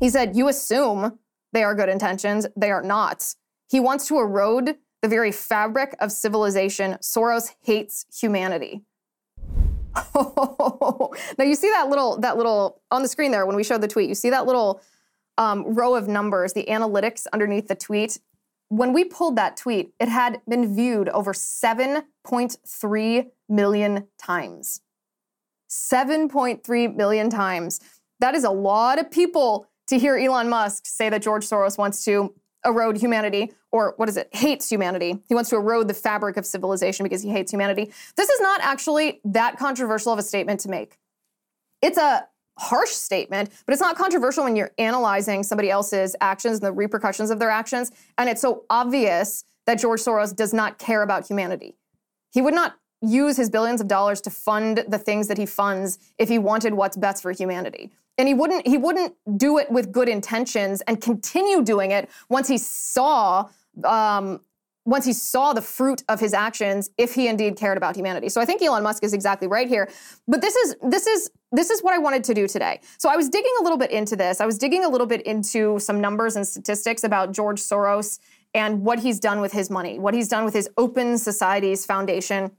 He 0.00 0.08
said, 0.08 0.34
"You 0.36 0.48
assume 0.48 1.18
they 1.52 1.62
are 1.62 1.74
good 1.74 1.88
intentions. 1.88 2.46
They 2.56 2.70
are 2.70 2.82
not." 2.82 3.34
He 3.68 3.80
wants 3.80 4.06
to 4.08 4.18
erode 4.18 4.76
the 5.02 5.08
very 5.08 5.32
fabric 5.32 5.94
of 6.00 6.12
civilization. 6.12 6.94
Soros 7.02 7.50
hates 7.62 8.06
humanity. 8.18 8.82
now 10.14 11.44
you 11.44 11.54
see 11.54 11.70
that 11.70 11.88
little 11.88 12.18
that 12.18 12.36
little 12.36 12.82
on 12.90 13.02
the 13.02 13.08
screen 13.08 13.30
there 13.30 13.46
when 13.46 13.54
we 13.54 13.62
showed 13.62 13.80
the 13.80 13.88
tweet. 13.88 14.08
You 14.08 14.14
see 14.14 14.30
that 14.30 14.46
little 14.46 14.80
um, 15.38 15.74
row 15.74 15.94
of 15.94 16.08
numbers, 16.08 16.52
the 16.52 16.64
analytics 16.64 17.26
underneath 17.32 17.68
the 17.68 17.74
tweet. 17.74 18.18
When 18.68 18.92
we 18.92 19.04
pulled 19.04 19.36
that 19.36 19.56
tweet, 19.56 19.92
it 20.00 20.08
had 20.08 20.40
been 20.48 20.74
viewed 20.74 21.08
over 21.10 21.32
7.3 21.32 23.30
million 23.48 24.08
times. 24.18 24.80
7.3 25.70 26.96
million 26.96 27.30
times. 27.30 27.80
That 28.20 28.34
is 28.34 28.44
a 28.44 28.50
lot 28.50 28.98
of 28.98 29.10
people 29.10 29.66
to 29.88 29.98
hear 29.98 30.16
Elon 30.16 30.48
Musk 30.48 30.86
say 30.86 31.10
that 31.10 31.22
George 31.22 31.46
Soros 31.46 31.76
wants 31.76 32.04
to 32.04 32.34
erode 32.64 32.96
humanity, 32.96 33.52
or 33.70 33.94
what 33.96 34.08
is 34.08 34.16
it? 34.16 34.28
Hates 34.32 34.68
humanity. 34.68 35.18
He 35.28 35.34
wants 35.34 35.50
to 35.50 35.56
erode 35.56 35.88
the 35.88 35.94
fabric 35.94 36.36
of 36.36 36.46
civilization 36.46 37.04
because 37.04 37.22
he 37.22 37.30
hates 37.30 37.52
humanity. 37.52 37.92
This 38.16 38.28
is 38.28 38.40
not 38.40 38.60
actually 38.62 39.20
that 39.24 39.58
controversial 39.58 40.12
of 40.12 40.18
a 40.18 40.22
statement 40.22 40.60
to 40.60 40.68
make. 40.68 40.98
It's 41.82 41.98
a 41.98 42.26
harsh 42.58 42.90
statement, 42.90 43.50
but 43.66 43.72
it's 43.72 43.82
not 43.82 43.96
controversial 43.96 44.44
when 44.44 44.56
you're 44.56 44.70
analyzing 44.78 45.42
somebody 45.42 45.70
else's 45.70 46.14
actions 46.20 46.58
and 46.58 46.62
the 46.62 46.72
repercussions 46.72 47.30
of 47.30 47.38
their 47.38 47.50
actions. 47.50 47.90
And 48.16 48.28
it's 48.28 48.40
so 48.40 48.64
obvious 48.70 49.44
that 49.66 49.80
George 49.80 50.00
Soros 50.00 50.34
does 50.34 50.54
not 50.54 50.78
care 50.78 51.02
about 51.02 51.26
humanity. 51.26 51.76
He 52.32 52.40
would 52.40 52.54
not 52.54 52.76
use 53.08 53.36
his 53.36 53.50
billions 53.50 53.80
of 53.80 53.88
dollars 53.88 54.20
to 54.22 54.30
fund 54.30 54.84
the 54.88 54.98
things 54.98 55.28
that 55.28 55.38
he 55.38 55.46
funds 55.46 55.98
if 56.18 56.28
he 56.28 56.38
wanted 56.38 56.74
what's 56.74 56.96
best 56.96 57.22
for 57.22 57.32
humanity. 57.32 57.92
And 58.18 58.28
he 58.28 58.34
wouldn't 58.34 58.66
he 58.66 58.78
wouldn't 58.78 59.14
do 59.36 59.58
it 59.58 59.70
with 59.70 59.90
good 59.90 60.08
intentions 60.08 60.80
and 60.82 61.00
continue 61.00 61.62
doing 61.62 61.90
it 61.90 62.08
once 62.28 62.48
he 62.48 62.58
saw 62.58 63.48
um, 63.82 64.40
once 64.84 65.04
he 65.04 65.12
saw 65.12 65.52
the 65.52 65.62
fruit 65.62 66.04
of 66.08 66.20
his 66.20 66.34
actions 66.34 66.90
if 66.98 67.14
he 67.14 67.26
indeed 67.26 67.56
cared 67.56 67.76
about 67.76 67.96
humanity. 67.96 68.28
So 68.28 68.40
I 68.40 68.44
think 68.44 68.62
Elon 68.62 68.82
Musk 68.82 69.02
is 69.02 69.14
exactly 69.14 69.48
right 69.48 69.68
here. 69.68 69.90
But 70.28 70.42
this 70.42 70.54
is 70.54 70.76
this 70.82 71.06
is 71.06 71.30
this 71.52 71.70
is 71.70 71.82
what 71.82 71.94
I 71.94 71.98
wanted 71.98 72.24
to 72.24 72.34
do 72.34 72.46
today. 72.46 72.80
So 72.98 73.08
I 73.08 73.16
was 73.16 73.28
digging 73.28 73.52
a 73.60 73.62
little 73.62 73.78
bit 73.78 73.90
into 73.90 74.16
this. 74.16 74.40
I 74.40 74.46
was 74.46 74.58
digging 74.58 74.84
a 74.84 74.88
little 74.88 75.06
bit 75.06 75.22
into 75.22 75.78
some 75.78 76.00
numbers 76.00 76.36
and 76.36 76.46
statistics 76.46 77.04
about 77.04 77.32
George 77.32 77.60
Soros 77.60 78.18
and 78.54 78.82
what 78.82 79.00
he's 79.00 79.18
done 79.18 79.40
with 79.40 79.52
his 79.52 79.70
money, 79.70 79.98
what 79.98 80.14
he's 80.14 80.28
done 80.28 80.44
with 80.44 80.54
his 80.54 80.68
Open 80.76 81.18
Societies 81.18 81.86
Foundation. 81.86 82.52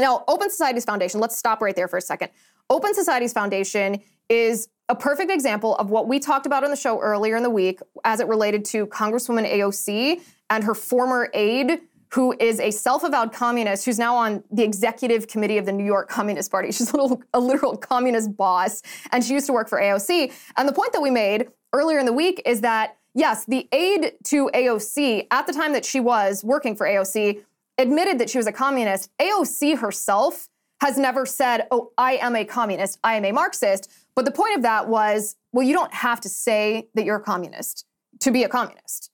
Now, 0.00 0.24
Open 0.28 0.50
Societies 0.50 0.84
Foundation, 0.84 1.20
let's 1.20 1.36
stop 1.36 1.60
right 1.60 1.76
there 1.76 1.88
for 1.88 1.96
a 1.96 2.02
second. 2.02 2.30
Open 2.68 2.94
Societies 2.94 3.32
Foundation 3.32 4.00
is 4.28 4.68
a 4.88 4.94
perfect 4.94 5.30
example 5.30 5.76
of 5.76 5.90
what 5.90 6.08
we 6.08 6.18
talked 6.18 6.46
about 6.46 6.64
on 6.64 6.70
the 6.70 6.76
show 6.76 6.98
earlier 7.00 7.36
in 7.36 7.42
the 7.42 7.50
week 7.50 7.80
as 8.04 8.20
it 8.20 8.26
related 8.26 8.64
to 8.66 8.86
Congresswoman 8.86 9.48
AOC 9.48 10.20
and 10.50 10.64
her 10.64 10.74
former 10.74 11.30
aide, 11.34 11.80
who 12.12 12.34
is 12.40 12.58
a 12.58 12.70
self-avowed 12.72 13.32
communist 13.32 13.84
who's 13.84 13.98
now 13.98 14.16
on 14.16 14.42
the 14.50 14.64
executive 14.64 15.28
committee 15.28 15.58
of 15.58 15.66
the 15.66 15.72
New 15.72 15.84
York 15.84 16.08
Communist 16.08 16.50
Party. 16.50 16.72
She's 16.72 16.92
a, 16.92 16.96
little, 16.96 17.22
a 17.34 17.40
literal 17.40 17.76
communist 17.76 18.36
boss, 18.36 18.82
and 19.12 19.22
she 19.22 19.32
used 19.32 19.46
to 19.46 19.52
work 19.52 19.68
for 19.68 19.80
AOC. 19.80 20.32
And 20.56 20.68
the 20.68 20.72
point 20.72 20.92
that 20.92 21.00
we 21.00 21.10
made 21.10 21.48
earlier 21.72 22.00
in 22.00 22.06
the 22.06 22.12
week 22.12 22.42
is 22.44 22.62
that 22.62 22.96
yes, 23.14 23.44
the 23.44 23.68
aide 23.72 24.12
to 24.24 24.50
AOC 24.54 25.26
at 25.30 25.46
the 25.46 25.52
time 25.52 25.72
that 25.72 25.84
she 25.84 26.00
was 26.00 26.44
working 26.44 26.76
for 26.76 26.86
AOC 26.86 27.42
admitted 27.80 28.18
that 28.18 28.30
she 28.30 28.38
was 28.38 28.46
a 28.46 28.52
communist. 28.52 29.10
AOC 29.18 29.78
herself 29.78 30.48
has 30.80 30.96
never 30.96 31.26
said, 31.26 31.66
"Oh, 31.70 31.92
I 31.98 32.16
am 32.16 32.36
a 32.36 32.44
communist. 32.44 32.98
I 33.02 33.14
am 33.14 33.24
a 33.24 33.32
Marxist." 33.32 33.90
But 34.14 34.24
the 34.24 34.30
point 34.30 34.56
of 34.56 34.62
that 34.62 34.88
was, 34.88 35.36
well, 35.52 35.66
you 35.66 35.72
don't 35.72 35.92
have 35.94 36.20
to 36.20 36.28
say 36.28 36.88
that 36.94 37.04
you're 37.04 37.16
a 37.16 37.22
communist 37.22 37.86
to 38.20 38.30
be 38.30 38.44
a 38.44 38.48
communist. 38.48 39.10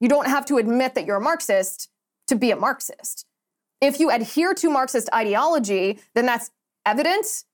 You 0.00 0.08
don't 0.08 0.26
have 0.26 0.44
to 0.46 0.58
admit 0.58 0.94
that 0.94 1.06
you're 1.06 1.16
a 1.16 1.20
Marxist 1.20 1.88
to 2.28 2.36
be 2.36 2.50
a 2.50 2.56
Marxist. 2.56 3.26
If 3.80 3.98
you 3.98 4.10
adhere 4.10 4.54
to 4.54 4.70
Marxist 4.70 5.08
ideology, 5.14 5.98
then 6.14 6.26
that's 6.26 6.50
evidence 6.84 7.44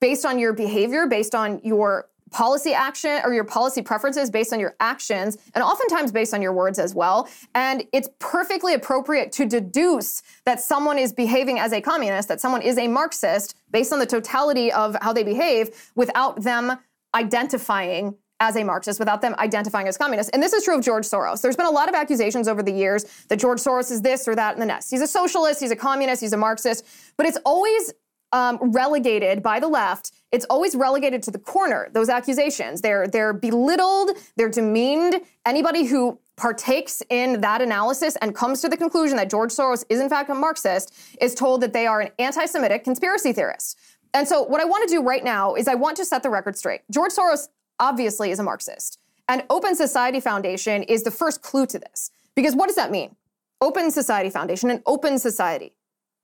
based 0.00 0.24
on 0.24 0.38
your 0.38 0.52
behavior, 0.52 1.06
based 1.06 1.34
on 1.34 1.60
your 1.64 2.08
policy 2.30 2.74
action 2.74 3.20
or 3.24 3.32
your 3.32 3.44
policy 3.44 3.82
preferences 3.82 4.30
based 4.30 4.52
on 4.52 4.60
your 4.60 4.74
actions 4.80 5.38
and 5.54 5.62
oftentimes 5.62 6.12
based 6.12 6.34
on 6.34 6.42
your 6.42 6.52
words 6.52 6.78
as 6.78 6.94
well. 6.94 7.28
And 7.54 7.84
it's 7.92 8.08
perfectly 8.18 8.74
appropriate 8.74 9.32
to 9.32 9.46
deduce 9.46 10.22
that 10.44 10.60
someone 10.60 10.98
is 10.98 11.12
behaving 11.12 11.58
as 11.58 11.72
a 11.72 11.80
communist, 11.80 12.28
that 12.28 12.40
someone 12.40 12.62
is 12.62 12.78
a 12.78 12.88
Marxist 12.88 13.54
based 13.70 13.92
on 13.92 13.98
the 13.98 14.06
totality 14.06 14.72
of 14.72 14.96
how 15.00 15.12
they 15.12 15.24
behave 15.24 15.90
without 15.94 16.42
them 16.42 16.78
identifying 17.14 18.14
as 18.40 18.56
a 18.56 18.62
Marxist 18.62 19.00
without 19.00 19.20
them 19.20 19.34
identifying 19.38 19.88
as 19.88 19.96
communist. 19.96 20.30
And 20.32 20.42
this 20.42 20.52
is 20.52 20.64
true 20.64 20.76
of 20.76 20.84
George 20.84 21.04
Soros. 21.04 21.42
There's 21.42 21.56
been 21.56 21.66
a 21.66 21.70
lot 21.70 21.88
of 21.88 21.94
accusations 21.94 22.46
over 22.46 22.62
the 22.62 22.72
years 22.72 23.04
that 23.28 23.38
George 23.38 23.58
Soros 23.58 23.90
is 23.90 24.02
this 24.02 24.28
or 24.28 24.36
that 24.36 24.52
and 24.52 24.62
the 24.62 24.66
next. 24.66 24.90
He's 24.90 25.00
a 25.00 25.08
socialist, 25.08 25.60
he's 25.60 25.72
a 25.72 25.76
communist, 25.76 26.20
he's 26.20 26.32
a 26.32 26.36
Marxist, 26.36 26.86
but 27.16 27.26
it's 27.26 27.38
always 27.44 27.92
um, 28.32 28.58
relegated 28.72 29.42
by 29.42 29.60
the 29.60 29.68
left. 29.68 30.12
It's 30.32 30.44
always 30.50 30.74
relegated 30.74 31.22
to 31.24 31.30
the 31.30 31.38
corner. 31.38 31.88
Those 31.92 32.08
accusations, 32.08 32.80
they're 32.80 33.06
they're 33.06 33.32
belittled, 33.32 34.10
they're 34.36 34.50
demeaned. 34.50 35.20
Anybody 35.46 35.86
who 35.86 36.18
partakes 36.36 37.02
in 37.10 37.40
that 37.40 37.60
analysis 37.62 38.16
and 38.16 38.34
comes 38.34 38.60
to 38.60 38.68
the 38.68 38.76
conclusion 38.76 39.16
that 39.16 39.30
George 39.30 39.50
Soros 39.50 39.84
is 39.88 40.00
in 40.00 40.08
fact 40.08 40.30
a 40.30 40.34
Marxist 40.34 40.94
is 41.20 41.34
told 41.34 41.62
that 41.62 41.72
they 41.72 41.86
are 41.86 42.00
an 42.00 42.10
anti-Semitic 42.18 42.84
conspiracy 42.84 43.32
theorist. 43.32 43.78
And 44.14 44.26
so, 44.26 44.42
what 44.42 44.60
I 44.60 44.64
want 44.64 44.88
to 44.88 44.94
do 44.94 45.02
right 45.02 45.24
now 45.24 45.54
is 45.54 45.68
I 45.68 45.74
want 45.74 45.96
to 45.98 46.04
set 46.04 46.22
the 46.22 46.30
record 46.30 46.56
straight. 46.56 46.82
George 46.90 47.12
Soros 47.12 47.48
obviously 47.78 48.30
is 48.30 48.38
a 48.38 48.42
Marxist. 48.42 48.98
And 49.28 49.44
Open 49.50 49.74
Society 49.74 50.20
Foundation 50.20 50.82
is 50.84 51.02
the 51.02 51.10
first 51.10 51.42
clue 51.42 51.66
to 51.66 51.78
this. 51.78 52.10
Because 52.34 52.56
what 52.56 52.66
does 52.66 52.76
that 52.76 52.90
mean? 52.90 53.14
Open 53.60 53.90
Society 53.90 54.30
Foundation, 54.30 54.70
an 54.70 54.82
open 54.86 55.18
society. 55.18 55.74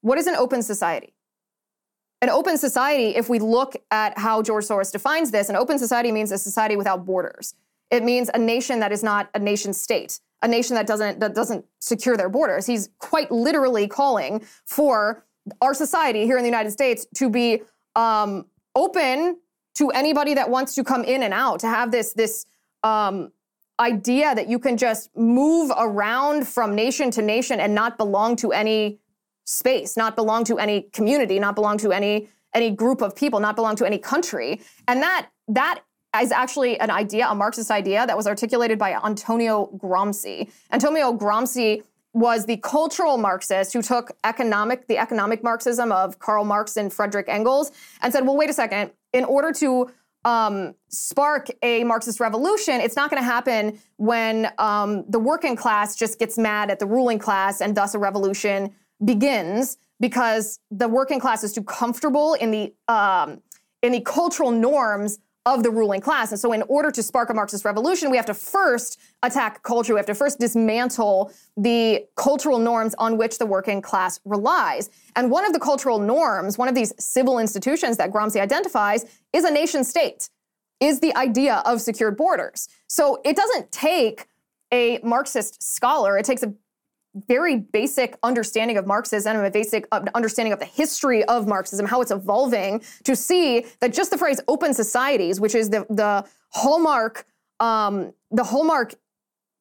What 0.01 0.19
is 0.19 0.27
an 0.27 0.37
open 0.37 0.63
society? 0.63 1.15
An 2.25 2.31
open 2.31 2.57
society, 2.57 3.09
if 3.14 3.28
we 3.28 3.38
look 3.38 3.76
at 3.90 4.16
how 4.16 4.40
George 4.40 4.64
Soros 4.64 4.90
defines 4.90 5.31
this, 5.31 5.50
an 5.50 5.57
open 5.57 5.78
society 5.78 6.11
means 6.11 6.33
a 6.33 6.38
society 6.38 6.75
without 6.75 7.04
borders. 7.04 7.54
It 7.90 8.02
means 8.02 8.31
a 8.33 8.38
nation 8.38 8.81
that 8.81 8.93
is 8.93 9.02
not 9.02 9.28
a 9.35 9.38
nation 9.38 9.75
state, 9.75 10.21
a 10.40 10.49
nation 10.49 10.75
that 10.75 10.87
doesn't 10.87 11.21
that 11.21 11.35
doesn't 11.35 11.66
secure 11.81 12.16
their 12.16 12.31
borders. 12.31 12.64
He's 12.64 12.88
quite 12.99 13.31
literally 13.31 13.87
calling 13.87 14.43
for 14.64 15.26
our 15.61 15.75
society 15.75 16.25
here 16.25 16.38
in 16.38 16.45
the 16.45 16.49
United 16.49 16.71
States 16.71 17.07
to 17.16 17.28
be 17.28 17.61
um, 17.95 18.47
open 18.75 19.37
to 19.75 19.90
anybody 19.90 20.33
that 20.33 20.49
wants 20.49 20.75
to 20.76 20.83
come 20.83 21.04
in 21.04 21.23
and 21.23 21.35
out, 21.35 21.61
to 21.61 21.66
have 21.66 21.90
this 21.90 22.14
this 22.14 22.47
um, 22.83 23.33
idea 23.78 24.35
that 24.35 24.49
you 24.49 24.59
can 24.59 24.78
just 24.78 25.14
move 25.14 25.71
around 25.76 26.49
from 26.49 26.75
nation 26.75 27.11
to 27.11 27.21
nation 27.21 27.61
and 27.61 27.75
not 27.75 27.99
belong 27.99 28.35
to 28.37 28.50
any 28.50 28.99
space, 29.45 29.97
not 29.97 30.17
belong 30.17 30.45
to 30.45 30.59
any 30.59 30.83
community, 30.93 31.39
not 31.39 31.55
belong 31.55 31.79
to 31.79 31.93
any 31.93 32.29
any 32.55 32.71
group 32.71 33.03
of 33.03 33.17
people, 33.17 33.41
not 33.41 33.57
belong 33.57 33.75
to 33.77 33.85
any 33.85 33.99
country. 33.99 34.61
And 34.87 35.03
that 35.03 35.29
that 35.49 35.81
is 36.23 36.31
actually 36.31 36.79
an 36.79 36.91
idea, 36.91 37.27
a 37.29 37.35
Marxist 37.35 37.71
idea 37.71 38.07
that 38.07 38.17
was 38.17 38.27
articulated 38.27 38.79
by 38.79 38.95
Antonio 39.05 39.71
Gramsci. 39.77 40.51
Antonio 40.71 41.13
Gramsci 41.13 41.83
was 42.13 42.47
the 42.47 42.57
cultural 42.59 43.19
Marxist 43.19 43.73
who 43.73 43.83
took 43.83 44.13
economic, 44.23 44.87
the 44.87 44.97
economic 44.97 45.43
Marxism 45.43 45.91
of 45.91 46.21
Karl 46.21 46.45
Marx 46.45 46.77
and 46.77 46.93
Frederick 46.93 47.27
Engels, 47.29 47.73
and 48.01 48.13
said, 48.13 48.25
well, 48.25 48.37
wait 48.37 48.49
a 48.49 48.53
second, 48.53 48.93
in 49.13 49.25
order 49.25 49.53
to 49.53 49.91
um, 50.25 50.75
spark 50.89 51.49
a 51.63 51.83
Marxist 51.83 52.21
revolution, 52.21 52.81
it's 52.81 52.95
not 52.95 53.11
going 53.11 53.21
to 53.21 53.27
happen 53.27 53.79
when 53.97 54.51
um, 54.59 55.05
the 55.09 55.19
working 55.19 55.57
class 55.57 55.97
just 55.97 56.21
gets 56.21 56.39
mad 56.39 56.71
at 56.71 56.79
the 56.79 56.87
ruling 56.87 57.19
class 57.19 57.61
and 57.61 57.77
thus 57.77 57.95
a 57.95 57.99
revolution 57.99 58.73
begins 59.05 59.79
because 60.01 60.61
the 60.71 60.89
working 60.89 61.21
class 61.21 61.45
is 61.45 61.53
too 61.53 61.63
comfortable 61.63 62.35
in 62.35 62.51
the 62.51 62.75
um, 62.89 63.41
in 63.83 63.93
the 63.93 64.01
cultural 64.01 64.51
norms 64.51 65.19
of 65.47 65.63
the 65.63 65.71
ruling 65.71 66.01
class. 66.01 66.31
And 66.31 66.41
so, 66.41 66.53
in 66.53 66.63
order 66.63 66.91
to 66.91 67.03
spark 67.03 67.29
a 67.29 67.35
Marxist 67.35 67.65
revolution, 67.65 68.11
we 68.11 68.17
have 68.17 68.27
to 68.27 68.35
first 68.35 68.99
attack 69.23 69.63
culture. 69.63 69.93
We 69.93 69.99
have 69.99 70.07
to 70.07 70.15
first 70.15 70.41
dismantle 70.41 71.33
the 71.57 72.07
cultural 72.17 72.59
norms 72.59 72.95
on 72.99 73.19
which 73.19 73.39
the 73.39 73.47
working 73.47 73.83
class 73.83 74.21
relies. 74.25 74.89
And 75.17 75.31
one 75.31 75.45
of 75.45 75.53
the 75.53 75.61
cultural 75.61 75.99
norms, 75.99 76.57
one 76.57 76.69
of 76.69 76.75
these 76.75 76.95
civil 76.99 77.39
institutions 77.39 77.99
that 77.99 78.11
Gramsci 78.11 78.41
identifies, 78.41 79.05
is 79.33 79.45
a 79.45 79.51
nation 79.51 79.85
state, 79.85 80.31
is 80.81 81.01
the 81.01 81.15
idea 81.15 81.63
of 81.67 81.83
secured 81.83 82.17
borders. 82.17 82.69
So, 82.87 83.21
it 83.25 83.37
doesn't 83.37 83.71
take 83.71 84.27
a 84.73 84.99
Marxist 85.05 85.63
scholar, 85.63 86.17
it 86.17 86.25
takes 86.25 86.43
a 86.43 86.55
very 87.14 87.56
basic 87.56 88.18
understanding 88.23 88.76
of 88.76 88.87
Marxism 88.87 89.37
a 89.37 89.50
basic 89.50 89.87
uh, 89.92 90.04
understanding 90.14 90.52
of 90.52 90.59
the 90.59 90.64
history 90.64 91.25
of 91.25 91.47
Marxism, 91.47 91.87
how 91.87 92.00
it's 92.00 92.11
evolving, 92.11 92.83
to 93.04 93.14
see 93.14 93.66
that 93.80 93.92
just 93.92 94.11
the 94.11 94.18
phrase 94.18 94.40
open 94.49 94.75
societies, 94.75 95.40
which 95.40 95.54
is 95.54 95.71
the, 95.71 95.87
the 95.90 96.25
hallmark, 96.50 97.26
um, 97.61 98.12
the 98.30 98.44
hallmark 98.44 98.94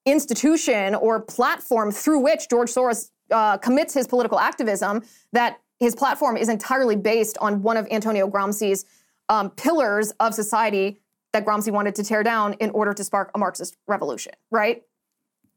institution 0.05 0.95
or 0.95 1.22
platform 1.22 1.91
through 1.91 2.19
which 2.19 2.50
George 2.50 2.69
Soros 2.69 3.12
uh, 3.31 3.57
commits 3.57 3.93
his 3.93 4.07
political 4.07 4.39
activism, 4.39 5.01
that 5.31 5.60
his 5.79 5.95
platform 5.95 6.38
is 6.38 6.50
entirely 6.50 6.95
based 6.95 7.38
on 7.39 7.62
one 7.62 7.77
of 7.77 7.88
Antonio 7.91 8.29
Gramsci's 8.29 8.86
um, 9.29 9.50
pillars 9.51 10.12
of 10.19 10.33
society 10.33 11.00
that 11.33 11.45
Gramsci 11.45 11.72
wanted 11.72 11.95
to 11.95 12.03
tear 12.03 12.24
down 12.24 12.53
in 12.53 12.69
order 12.72 12.93
to 12.93 13.03
spark 13.03 13.31
a 13.33 13.38
Marxist 13.38 13.75
revolution, 13.88 14.33
right? 14.51 14.83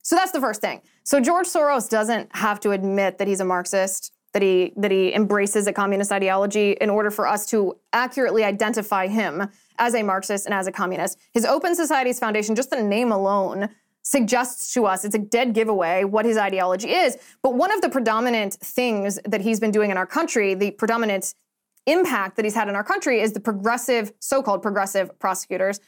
So 0.07 0.15
that's 0.15 0.31
the 0.31 0.41
first 0.41 0.61
thing. 0.61 0.83
So 1.03 1.21
George 1.21 1.49
Soros 1.49 1.91
doesn't 1.91 2.29
have 2.37 2.61
to 2.61 2.71
admit 2.71 3.19
that 3.19 3.27
he's 3.27 3.41
a 3.41 3.45
Marxist, 3.45 4.13
that 4.35 4.41
he 4.43 4.73
that 4.77 4.93
he 4.93 5.13
embraces 5.13 5.67
a 5.67 5.73
communist 5.73 6.13
ideology 6.13 6.77
in 6.81 6.91
order 6.91 7.11
for 7.11 7.27
us 7.27 7.45
to 7.47 7.75
accurately 7.93 8.45
identify 8.45 9.09
him 9.09 9.49
as 9.79 9.97
a 9.97 10.05
Marxist 10.05 10.47
and 10.47 10.55
as 10.55 10.69
a 10.69 10.73
communist. 10.73 11.19
His 11.35 11.45
Open 11.45 11.75
Societies 11.75 12.21
Foundation, 12.21 12.55
just 12.55 12.71
the 12.71 12.81
name 12.81 13.11
alone, 13.11 13.69
suggests 14.03 14.73
to 14.75 14.87
us 14.87 15.05
it's 15.05 15.17
a 15.17 15.19
dead 15.19 15.55
giveaway 15.55 16.05
what 16.05 16.25
his 16.25 16.37
ideology 16.37 16.91
is. 16.91 17.19
But 17.43 17.55
one 17.55 17.73
of 17.73 17.81
the 17.81 17.89
predominant 17.89 18.55
things 18.55 19.19
that 19.25 19.41
he's 19.41 19.59
been 19.59 19.73
doing 19.73 19.91
in 19.91 19.97
our 19.97 20.07
country, 20.07 20.55
the 20.55 20.71
predominant 20.71 21.35
impact 21.87 22.37
that 22.37 22.45
he's 22.45 22.55
had 22.55 22.69
in 22.69 22.77
our 22.77 22.85
country 22.85 23.21
is 23.21 23.33
the 23.33 23.41
progressive, 23.41 24.13
so-called 24.21 24.63
progressive 24.63 25.19
prosecutors 25.19 25.81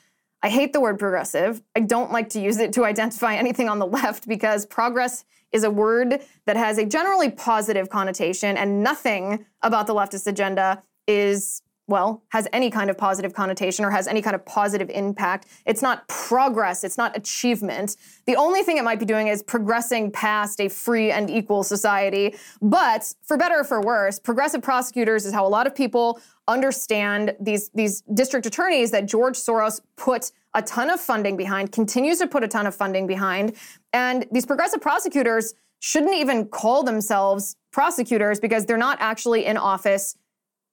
I 0.43 0.49
hate 0.51 0.73
the 0.73 0.81
word 0.81 0.99
progressive. 0.99 1.63
I 1.75 1.81
don't 1.81 2.13
like 2.13 2.29
to 2.31 2.41
use 2.41 2.59
it 2.59 2.73
to 2.75 2.85
identify 2.85 3.35
anything 3.35 3.69
on 3.69 3.79
the 3.79 3.87
left 3.99 4.29
because 4.29 4.67
progress 4.67 5.25
is 5.53 5.65
a 5.65 5.71
word 5.71 6.21
that 6.47 6.57
has 6.57 6.79
a 6.79 6.85
generally 6.85 7.31
positive 7.31 7.89
connotation, 7.89 8.57
and 8.57 8.83
nothing 8.83 9.47
about 9.63 9.87
the 9.87 9.95
leftist 9.95 10.27
agenda 10.27 10.83
is 11.07 11.63
well, 11.89 12.23
has 12.29 12.47
any 12.53 12.71
kind 12.71 12.91
of 12.91 12.99
positive 12.99 13.33
connotation 13.33 13.85
or 13.85 13.91
has 13.91 14.07
any 14.07 14.21
kind 14.21 14.37
of 14.37 14.45
positive 14.45 14.91
impact. 14.91 15.47
It's 15.67 15.81
not 15.81 16.07
progress, 16.07 16.85
it's 16.85 16.99
not 16.99 17.17
achievement. 17.17 17.97
The 18.27 18.37
only 18.37 18.63
thing 18.63 18.77
it 18.77 18.85
might 18.85 18.99
be 18.99 19.07
doing 19.07 19.29
is 19.29 19.43
progressing 19.43 20.13
past 20.13 20.61
a 20.61 20.69
free 20.69 21.11
and 21.11 21.31
equal 21.31 21.65
society. 21.65 22.37
But 22.61 23.13
for 23.25 23.39
better 23.39 23.61
or 23.61 23.65
for 23.65 23.81
worse, 23.81 24.19
progressive 24.19 24.63
prosecutors 24.63 25.25
is 25.25 25.33
how 25.33 25.47
a 25.47 25.49
lot 25.49 25.67
of 25.67 25.75
people 25.75 26.21
understand 26.47 27.35
these, 27.41 27.71
these 27.71 28.03
district 28.13 28.45
attorneys 28.47 28.91
that 28.91 29.07
George 29.07 29.37
Soros 29.37 29.81
put 29.97 30.31
a 30.55 30.63
ton 30.63 30.91
of 30.91 31.01
funding 31.01 31.37
behind, 31.37 31.73
continues 31.73 32.19
to 32.19 32.27
put 32.27 32.45
a 32.45 32.49
ton 32.49 32.67
of 32.67 32.75
funding 32.75 33.07
behind. 33.07 33.55
And 33.95 34.27
these 34.31 34.45
progressive 34.45 34.81
prosecutors 34.81 35.55
shouldn't 35.81 36.15
even 36.15 36.47
call 36.47 36.83
themselves 36.83 37.57
prosecutors 37.71 38.41
because 38.41 38.67
they're 38.67 38.77
not 38.77 38.99
actually 39.01 39.47
in 39.47 39.57
office 39.57 40.17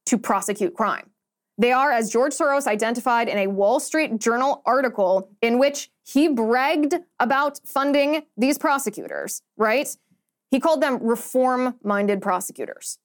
to 0.05 0.17
prosecute 0.17 0.73
crime. 0.73 1.09
They 1.57 1.71
are, 1.71 1.91
as 1.91 2.11
George 2.11 2.33
Soros 2.33 2.67
identified 2.67 3.29
in 3.29 3.37
a 3.37 3.47
Wall 3.47 3.79
Street 3.79 4.19
Journal 4.19 4.61
article 4.65 5.29
in 5.41 5.57
which 5.57 5.89
he 6.03 6.27
bragged 6.27 6.95
about 7.19 7.59
funding 7.65 8.23
these 8.35 8.57
prosecutors, 8.57 9.41
right? 9.57 9.87
He 10.51 10.59
called 10.59 10.81
them 10.81 11.01
reform 11.01 11.75
minded 11.83 12.21
prosecutors. 12.21 12.99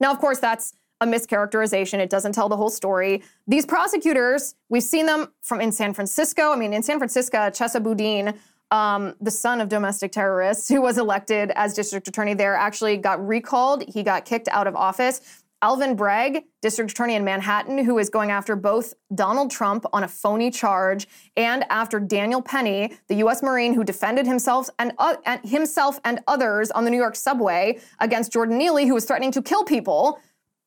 Now, 0.00 0.10
of 0.12 0.18
course, 0.18 0.38
that's 0.38 0.74
a 1.00 1.06
mischaracterization. 1.06 1.98
It 1.98 2.10
doesn't 2.10 2.32
tell 2.32 2.48
the 2.48 2.56
whole 2.56 2.70
story. 2.70 3.22
These 3.46 3.66
prosecutors, 3.66 4.54
we've 4.68 4.82
seen 4.82 5.06
them 5.06 5.32
from 5.42 5.60
in 5.60 5.72
San 5.72 5.94
Francisco. 5.94 6.52
I 6.52 6.56
mean, 6.56 6.72
in 6.72 6.82
San 6.82 6.98
Francisco, 6.98 7.38
Chesa 7.50 7.82
Boudin, 7.82 8.34
um, 8.70 9.14
the 9.20 9.30
son 9.30 9.60
of 9.60 9.68
domestic 9.68 10.12
terrorists 10.12 10.68
who 10.68 10.80
was 10.80 10.98
elected 10.98 11.52
as 11.56 11.74
district 11.74 12.08
attorney 12.08 12.34
there, 12.34 12.54
actually 12.54 12.96
got 12.96 13.24
recalled. 13.26 13.84
He 13.86 14.02
got 14.02 14.24
kicked 14.24 14.48
out 14.48 14.66
of 14.66 14.76
office. 14.76 15.41
Alvin 15.62 15.94
Bragg, 15.94 16.42
district 16.60 16.90
attorney 16.90 17.14
in 17.14 17.24
Manhattan, 17.24 17.78
who 17.78 17.98
is 17.98 18.10
going 18.10 18.32
after 18.32 18.56
both 18.56 18.94
Donald 19.14 19.52
Trump 19.52 19.86
on 19.92 20.02
a 20.02 20.08
phony 20.08 20.50
charge 20.50 21.06
and 21.36 21.64
after 21.70 22.00
Daniel 22.00 22.42
Penny, 22.42 22.92
the 23.06 23.14
U.S. 23.16 23.44
Marine 23.44 23.72
who 23.72 23.84
defended 23.84 24.26
himself 24.26 24.68
and, 24.80 24.92
uh, 24.98 25.14
and 25.24 25.40
himself 25.48 26.00
and 26.04 26.20
others 26.26 26.72
on 26.72 26.84
the 26.84 26.90
New 26.90 26.96
York 26.96 27.14
subway 27.14 27.78
against 28.00 28.32
Jordan 28.32 28.58
Neely, 28.58 28.88
who 28.88 28.94
was 28.94 29.04
threatening 29.04 29.30
to 29.30 29.40
kill 29.40 29.62
people. 29.62 30.18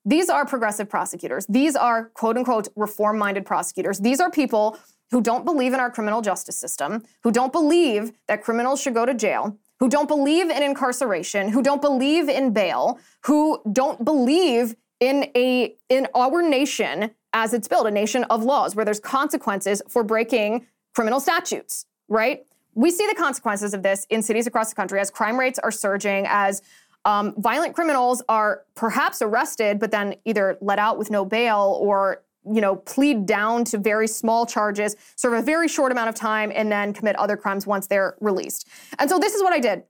These 0.06 0.30
are 0.30 0.46
progressive 0.46 0.88
prosecutors. 0.88 1.46
These 1.48 1.76
are 1.76 2.06
quote 2.14 2.38
unquote 2.38 2.70
reform 2.78 3.18
minded 3.18 3.46
prosecutors. 3.46 4.00
These 4.00 4.22
are 4.22 4.32
people 4.32 4.80
who 5.12 5.22
don't 5.22 5.44
believe 5.44 5.74
in 5.74 5.80
our 5.82 5.92
criminal 5.92 6.22
justice 6.22 6.58
system, 6.58 7.04
who 7.24 7.32
don't 7.32 7.52
believe 7.52 8.14
that 8.30 8.42
criminals 8.42 8.82
should 8.82 8.94
go 8.94 9.06
to 9.06 9.14
jail, 9.14 9.58
who 9.80 9.90
don't 9.90 10.08
believe 10.08 10.50
in 10.50 10.64
incarceration, 10.64 11.50
who 11.50 11.62
don't 11.62 11.82
believe 11.82 12.30
in 12.30 12.54
bail, 12.54 12.98
who 13.24 13.62
don't 13.72 14.06
believe 14.06 14.76
in 15.00 15.30
a 15.36 15.76
in 15.90 16.08
our 16.16 16.42
nation 16.42 17.12
as 17.34 17.54
it's 17.54 17.68
built, 17.68 17.86
a 17.86 17.92
nation 17.92 18.24
of 18.26 18.44
laws 18.44 18.76
where 18.76 18.86
there's 18.86 19.00
consequences 19.00 19.82
for 19.90 20.04
breaking 20.04 20.66
criminal 20.96 21.20
statutes, 21.20 21.86
right? 22.08 22.46
We 22.74 22.92
see 22.92 23.06
the 23.08 23.16
consequences 23.16 23.74
of 23.74 23.84
this 23.84 24.08
in 24.10 24.22
cities 24.22 24.48
across 24.48 24.70
the 24.70 24.76
country 24.76 25.00
as 25.00 25.12
crime 25.12 25.38
rates 25.38 25.60
are 25.60 25.72
surging, 25.72 26.26
as 26.28 26.62
um, 27.04 27.34
violent 27.38 27.76
criminals 27.76 28.24
are 28.30 28.64
perhaps 28.76 29.22
arrested, 29.22 29.80
but 29.80 29.92
then 29.92 30.16
either 30.26 30.58
let 30.62 30.80
out 30.80 30.98
with 30.98 31.12
no 31.12 31.26
bail 31.26 31.78
or 31.82 32.24
you 32.50 32.62
know 32.62 32.78
plead 32.78 33.26
down 33.26 33.66
to 33.66 33.78
very 33.78 34.08
small 34.08 34.46
charges, 34.46 34.96
serve 35.16 35.34
a 35.34 35.42
very 35.42 35.68
short 35.68 35.92
amount 35.92 36.10
of 36.10 36.16
time, 36.16 36.52
and 36.56 36.72
then 36.72 36.94
commit 36.94 37.16
other 37.18 37.36
crimes 37.36 37.68
once 37.68 37.88
they're 37.88 38.16
released. 38.22 38.68
And 38.98 39.10
so 39.10 39.20
this 39.20 39.36
is 39.36 39.44
what 39.44 39.52
I 39.52 39.60
did. 39.60 39.84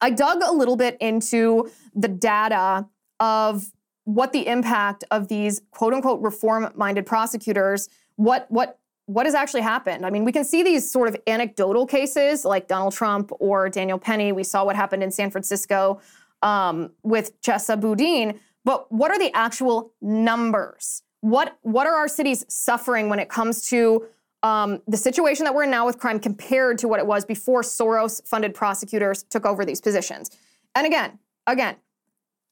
I 0.00 0.10
dug 0.10 0.40
a 0.42 0.52
little 0.52 0.76
bit 0.76 0.96
into 1.00 1.70
the 1.94 2.08
data 2.08 2.86
of 3.18 3.70
what 4.14 4.32
the 4.32 4.46
impact 4.46 5.04
of 5.10 5.28
these 5.28 5.62
quote 5.70 5.94
unquote 5.94 6.20
reform 6.20 6.70
minded 6.74 7.06
prosecutors, 7.06 7.88
what, 8.16 8.46
what, 8.50 8.78
what 9.06 9.26
has 9.26 9.34
actually 9.34 9.60
happened? 9.60 10.04
I 10.04 10.10
mean, 10.10 10.24
we 10.24 10.32
can 10.32 10.44
see 10.44 10.62
these 10.62 10.90
sort 10.90 11.08
of 11.08 11.16
anecdotal 11.26 11.86
cases 11.86 12.44
like 12.44 12.66
Donald 12.66 12.92
Trump 12.92 13.30
or 13.38 13.68
Daniel 13.68 13.98
Penny. 13.98 14.32
We 14.32 14.42
saw 14.42 14.64
what 14.64 14.76
happened 14.76 15.02
in 15.02 15.10
San 15.10 15.30
Francisco 15.30 16.00
um, 16.42 16.90
with 17.02 17.40
Chesa 17.40 17.80
Boudin. 17.80 18.40
But 18.64 18.90
what 18.90 19.10
are 19.10 19.18
the 19.18 19.34
actual 19.34 19.92
numbers? 20.00 21.02
What, 21.20 21.56
what 21.62 21.86
are 21.86 21.94
our 21.94 22.08
cities 22.08 22.44
suffering 22.48 23.08
when 23.08 23.18
it 23.18 23.28
comes 23.28 23.68
to 23.68 24.06
um, 24.42 24.80
the 24.88 24.96
situation 24.96 25.44
that 25.44 25.54
we're 25.54 25.64
in 25.64 25.70
now 25.70 25.86
with 25.86 25.98
crime 25.98 26.18
compared 26.18 26.78
to 26.78 26.88
what 26.88 26.98
it 26.98 27.06
was 27.06 27.24
before 27.24 27.62
Soros 27.62 28.26
funded 28.26 28.54
prosecutors 28.54 29.22
took 29.22 29.46
over 29.46 29.64
these 29.64 29.80
positions? 29.80 30.30
And 30.74 30.86
again, 30.86 31.18
again, 31.46 31.76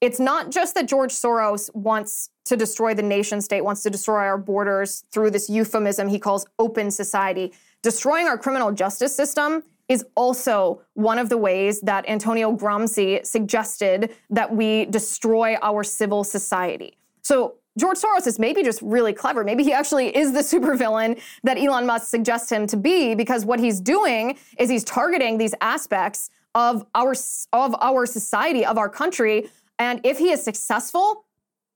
it's 0.01 0.19
not 0.19 0.49
just 0.49 0.75
that 0.75 0.87
George 0.87 1.11
Soros 1.11 1.73
wants 1.75 2.29
to 2.45 2.55
destroy 2.55 2.93
the 2.93 3.03
nation 3.03 3.41
state, 3.41 3.61
wants 3.61 3.83
to 3.83 3.89
destroy 3.89 4.19
our 4.19 4.37
borders 4.37 5.03
through 5.11 5.31
this 5.31 5.49
euphemism 5.49 6.07
he 6.07 6.19
calls 6.19 6.45
open 6.57 6.89
society. 6.89 7.53
Destroying 7.81 8.27
our 8.27 8.37
criminal 8.37 8.71
justice 8.71 9.15
system 9.15 9.63
is 9.87 10.05
also 10.15 10.81
one 10.93 11.17
of 11.19 11.29
the 11.29 11.37
ways 11.37 11.81
that 11.81 12.07
Antonio 12.07 12.55
Gramsci 12.55 13.25
suggested 13.25 14.15
that 14.29 14.55
we 14.55 14.85
destroy 14.85 15.57
our 15.61 15.83
civil 15.83 16.23
society. 16.23 16.97
So 17.21 17.55
George 17.77 17.97
Soros 17.97 18.27
is 18.27 18.39
maybe 18.39 18.63
just 18.63 18.81
really 18.81 19.13
clever. 19.13 19.43
Maybe 19.43 19.63
he 19.63 19.73
actually 19.73 20.15
is 20.15 20.31
the 20.31 20.39
supervillain 20.59 21.19
that 21.43 21.57
Elon 21.57 21.85
Musk 21.85 22.07
suggests 22.07 22.51
him 22.51 22.67
to 22.67 22.77
be 22.77 23.15
because 23.15 23.45
what 23.45 23.59
he's 23.59 23.81
doing 23.81 24.37
is 24.57 24.69
he's 24.69 24.83
targeting 24.83 25.37
these 25.37 25.55
aspects 25.61 26.29
of 26.55 26.85
our 26.95 27.13
of 27.53 27.75
our 27.79 28.05
society, 28.05 28.65
of 28.65 28.77
our 28.77 28.89
country 28.89 29.49
and 29.79 30.01
if 30.03 30.17
he 30.17 30.31
is 30.31 30.43
successful, 30.43 31.25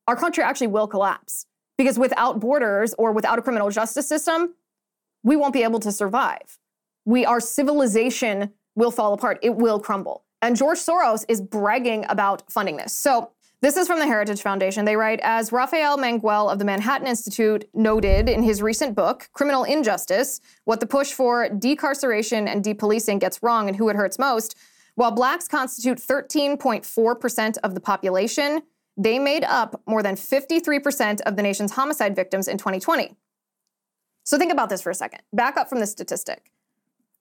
our 0.07 0.15
country 0.15 0.43
actually 0.43 0.67
will 0.67 0.87
collapse 0.87 1.45
because 1.77 1.97
without 1.97 2.39
borders 2.39 2.93
or 2.97 3.13
without 3.13 3.39
a 3.39 3.41
criminal 3.41 3.69
justice 3.69 4.07
system, 4.07 4.53
we 5.23 5.37
won't 5.37 5.53
be 5.53 5.63
able 5.63 5.79
to 5.79 5.91
survive. 5.91 6.59
We, 7.05 7.25
our 7.25 7.39
civilization 7.39 8.51
will 8.75 8.91
fall 8.91 9.13
apart. 9.13 9.39
It 9.41 9.55
will 9.55 9.79
crumble. 9.79 10.25
And 10.41 10.57
George 10.57 10.77
Soros 10.77 11.23
is 11.29 11.41
bragging 11.41 12.05
about 12.09 12.51
funding 12.51 12.75
this. 12.75 12.93
So 12.93 13.31
this 13.61 13.77
is 13.77 13.87
from 13.87 13.99
the 13.99 14.05
Heritage 14.05 14.41
Foundation. 14.41 14.83
They 14.83 14.97
write 14.97 15.21
As 15.23 15.53
Rafael 15.53 15.97
Mangual 15.97 16.51
of 16.51 16.59
the 16.59 16.65
Manhattan 16.65 17.07
Institute 17.07 17.63
noted 17.73 18.27
in 18.27 18.43
his 18.43 18.61
recent 18.61 18.93
book, 18.93 19.29
Criminal 19.31 19.63
Injustice 19.63 20.41
What 20.65 20.81
the 20.81 20.85
Push 20.85 21.13
for 21.13 21.47
Decarceration 21.47 22.45
and 22.49 22.61
Depolicing 22.61 23.19
Gets 23.19 23.41
Wrong 23.41 23.69
and 23.69 23.77
Who 23.77 23.87
It 23.87 23.95
Hurts 23.95 24.19
Most, 24.19 24.57
while 24.95 25.11
blacks 25.11 25.47
constitute 25.47 25.97
13.4% 25.97 27.57
of 27.63 27.73
the 27.73 27.81
population, 27.81 28.61
they 28.95 29.17
made 29.17 29.43
up 29.43 29.81
more 29.87 30.03
than 30.03 30.15
53% 30.15 31.21
of 31.21 31.35
the 31.35 31.41
nation's 31.41 31.71
homicide 31.71 32.15
victims 32.15 32.47
in 32.47 32.57
2020. 32.57 33.15
So 34.23 34.37
think 34.37 34.51
about 34.51 34.69
this 34.69 34.81
for 34.81 34.91
a 34.91 34.95
second. 34.95 35.21
Back 35.33 35.57
up 35.57 35.67
from 35.67 35.79
this 35.79 35.91
statistic. 35.91 36.51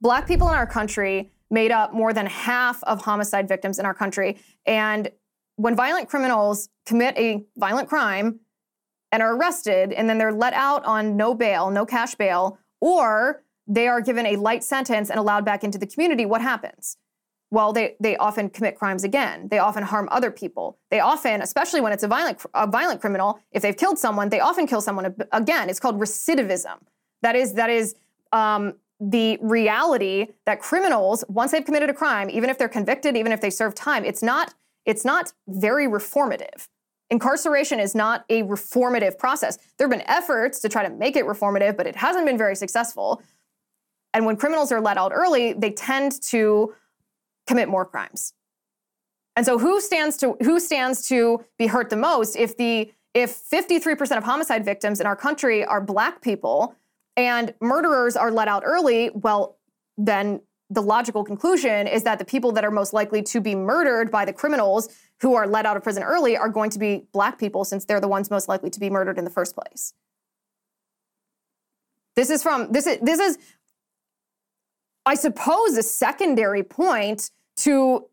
Black 0.00 0.26
people 0.26 0.48
in 0.48 0.54
our 0.54 0.66
country 0.66 1.32
made 1.50 1.70
up 1.70 1.92
more 1.92 2.12
than 2.12 2.26
half 2.26 2.82
of 2.84 3.02
homicide 3.02 3.48
victims 3.48 3.78
in 3.78 3.86
our 3.86 3.94
country. 3.94 4.38
And 4.66 5.10
when 5.56 5.76
violent 5.76 6.08
criminals 6.08 6.68
commit 6.86 7.16
a 7.16 7.44
violent 7.56 7.88
crime 7.88 8.40
and 9.10 9.22
are 9.22 9.36
arrested, 9.36 9.92
and 9.92 10.08
then 10.08 10.18
they're 10.18 10.32
let 10.32 10.54
out 10.54 10.84
on 10.84 11.16
no 11.16 11.34
bail, 11.34 11.70
no 11.70 11.84
cash 11.84 12.14
bail, 12.14 12.58
or 12.80 13.42
they 13.66 13.86
are 13.86 14.00
given 14.00 14.26
a 14.26 14.36
light 14.36 14.64
sentence 14.64 15.10
and 15.10 15.18
allowed 15.18 15.44
back 15.44 15.62
into 15.62 15.78
the 15.78 15.86
community, 15.86 16.24
what 16.24 16.40
happens? 16.40 16.96
Well, 17.52 17.74
they, 17.74 17.96
they 18.00 18.16
often 18.16 18.48
commit 18.48 18.78
crimes 18.78 19.04
again. 19.04 19.48
They 19.48 19.58
often 19.58 19.82
harm 19.82 20.08
other 20.10 20.30
people. 20.30 20.78
They 20.90 21.00
often, 21.00 21.42
especially 21.42 21.82
when 21.82 21.92
it's 21.92 22.02
a 22.02 22.08
violent, 22.08 22.42
a 22.54 22.66
violent 22.66 23.02
criminal, 23.02 23.40
if 23.50 23.60
they've 23.60 23.76
killed 23.76 23.98
someone, 23.98 24.30
they 24.30 24.40
often 24.40 24.66
kill 24.66 24.80
someone 24.80 25.14
again. 25.32 25.68
It's 25.68 25.78
called 25.78 26.00
recidivism. 26.00 26.78
That 27.20 27.36
is, 27.36 27.52
that 27.52 27.68
is 27.68 27.94
um, 28.32 28.72
the 28.98 29.38
reality 29.42 30.28
that 30.46 30.60
criminals, 30.60 31.24
once 31.28 31.52
they've 31.52 31.62
committed 31.62 31.90
a 31.90 31.94
crime, 31.94 32.30
even 32.30 32.48
if 32.48 32.56
they're 32.56 32.70
convicted, 32.70 33.18
even 33.18 33.32
if 33.32 33.42
they 33.42 33.50
serve 33.50 33.74
time, 33.74 34.06
it's 34.06 34.22
not, 34.22 34.54
it's 34.86 35.04
not 35.04 35.34
very 35.46 35.86
reformative. 35.86 36.68
Incarceration 37.10 37.78
is 37.78 37.94
not 37.94 38.24
a 38.30 38.44
reformative 38.44 39.18
process. 39.18 39.58
There 39.76 39.86
have 39.86 39.90
been 39.90 40.08
efforts 40.08 40.58
to 40.60 40.70
try 40.70 40.88
to 40.88 40.88
make 40.88 41.16
it 41.16 41.26
reformative, 41.26 41.76
but 41.76 41.86
it 41.86 41.96
hasn't 41.96 42.24
been 42.24 42.38
very 42.38 42.56
successful. 42.56 43.22
And 44.14 44.24
when 44.24 44.36
criminals 44.36 44.72
are 44.72 44.80
let 44.80 44.96
out 44.96 45.12
early, 45.14 45.52
they 45.52 45.70
tend 45.70 46.22
to 46.22 46.74
commit 47.52 47.68
more 47.68 47.84
crimes. 47.84 48.32
And 49.36 49.44
so 49.44 49.58
who 49.58 49.78
stands 49.78 50.16
to 50.18 50.36
who 50.42 50.58
stands 50.58 51.06
to 51.08 51.44
be 51.58 51.66
hurt 51.66 51.90
the 51.90 51.96
most 51.96 52.34
if 52.34 52.56
the 52.56 52.90
if 53.12 53.38
53% 53.50 54.16
of 54.16 54.24
homicide 54.24 54.64
victims 54.64 54.98
in 54.98 55.06
our 55.06 55.16
country 55.16 55.62
are 55.66 55.82
black 55.82 56.22
people 56.22 56.74
and 57.14 57.52
murderers 57.60 58.16
are 58.16 58.30
let 58.30 58.48
out 58.48 58.62
early, 58.64 59.10
well 59.12 59.58
then 59.98 60.40
the 60.70 60.80
logical 60.80 61.22
conclusion 61.22 61.86
is 61.86 62.04
that 62.04 62.18
the 62.18 62.24
people 62.24 62.52
that 62.52 62.64
are 62.64 62.70
most 62.70 62.94
likely 62.94 63.22
to 63.24 63.38
be 63.38 63.54
murdered 63.54 64.10
by 64.10 64.24
the 64.24 64.32
criminals 64.32 64.88
who 65.20 65.34
are 65.34 65.46
let 65.46 65.66
out 65.66 65.76
of 65.76 65.82
prison 65.82 66.02
early 66.02 66.34
are 66.38 66.48
going 66.48 66.70
to 66.70 66.78
be 66.78 67.04
black 67.12 67.38
people 67.38 67.66
since 67.66 67.84
they're 67.84 68.00
the 68.00 68.08
ones 68.08 68.30
most 68.30 68.48
likely 68.48 68.70
to 68.70 68.80
be 68.80 68.88
murdered 68.88 69.18
in 69.18 69.24
the 69.24 69.30
first 69.30 69.54
place. 69.54 69.92
This 72.16 72.30
is 72.30 72.42
from 72.42 72.72
this 72.72 72.86
is 72.86 72.98
this 73.02 73.20
is 73.20 73.36
I 75.04 75.14
suppose 75.14 75.76
a 75.76 75.82
secondary 75.82 76.62
point 76.62 77.30
to 77.56 78.06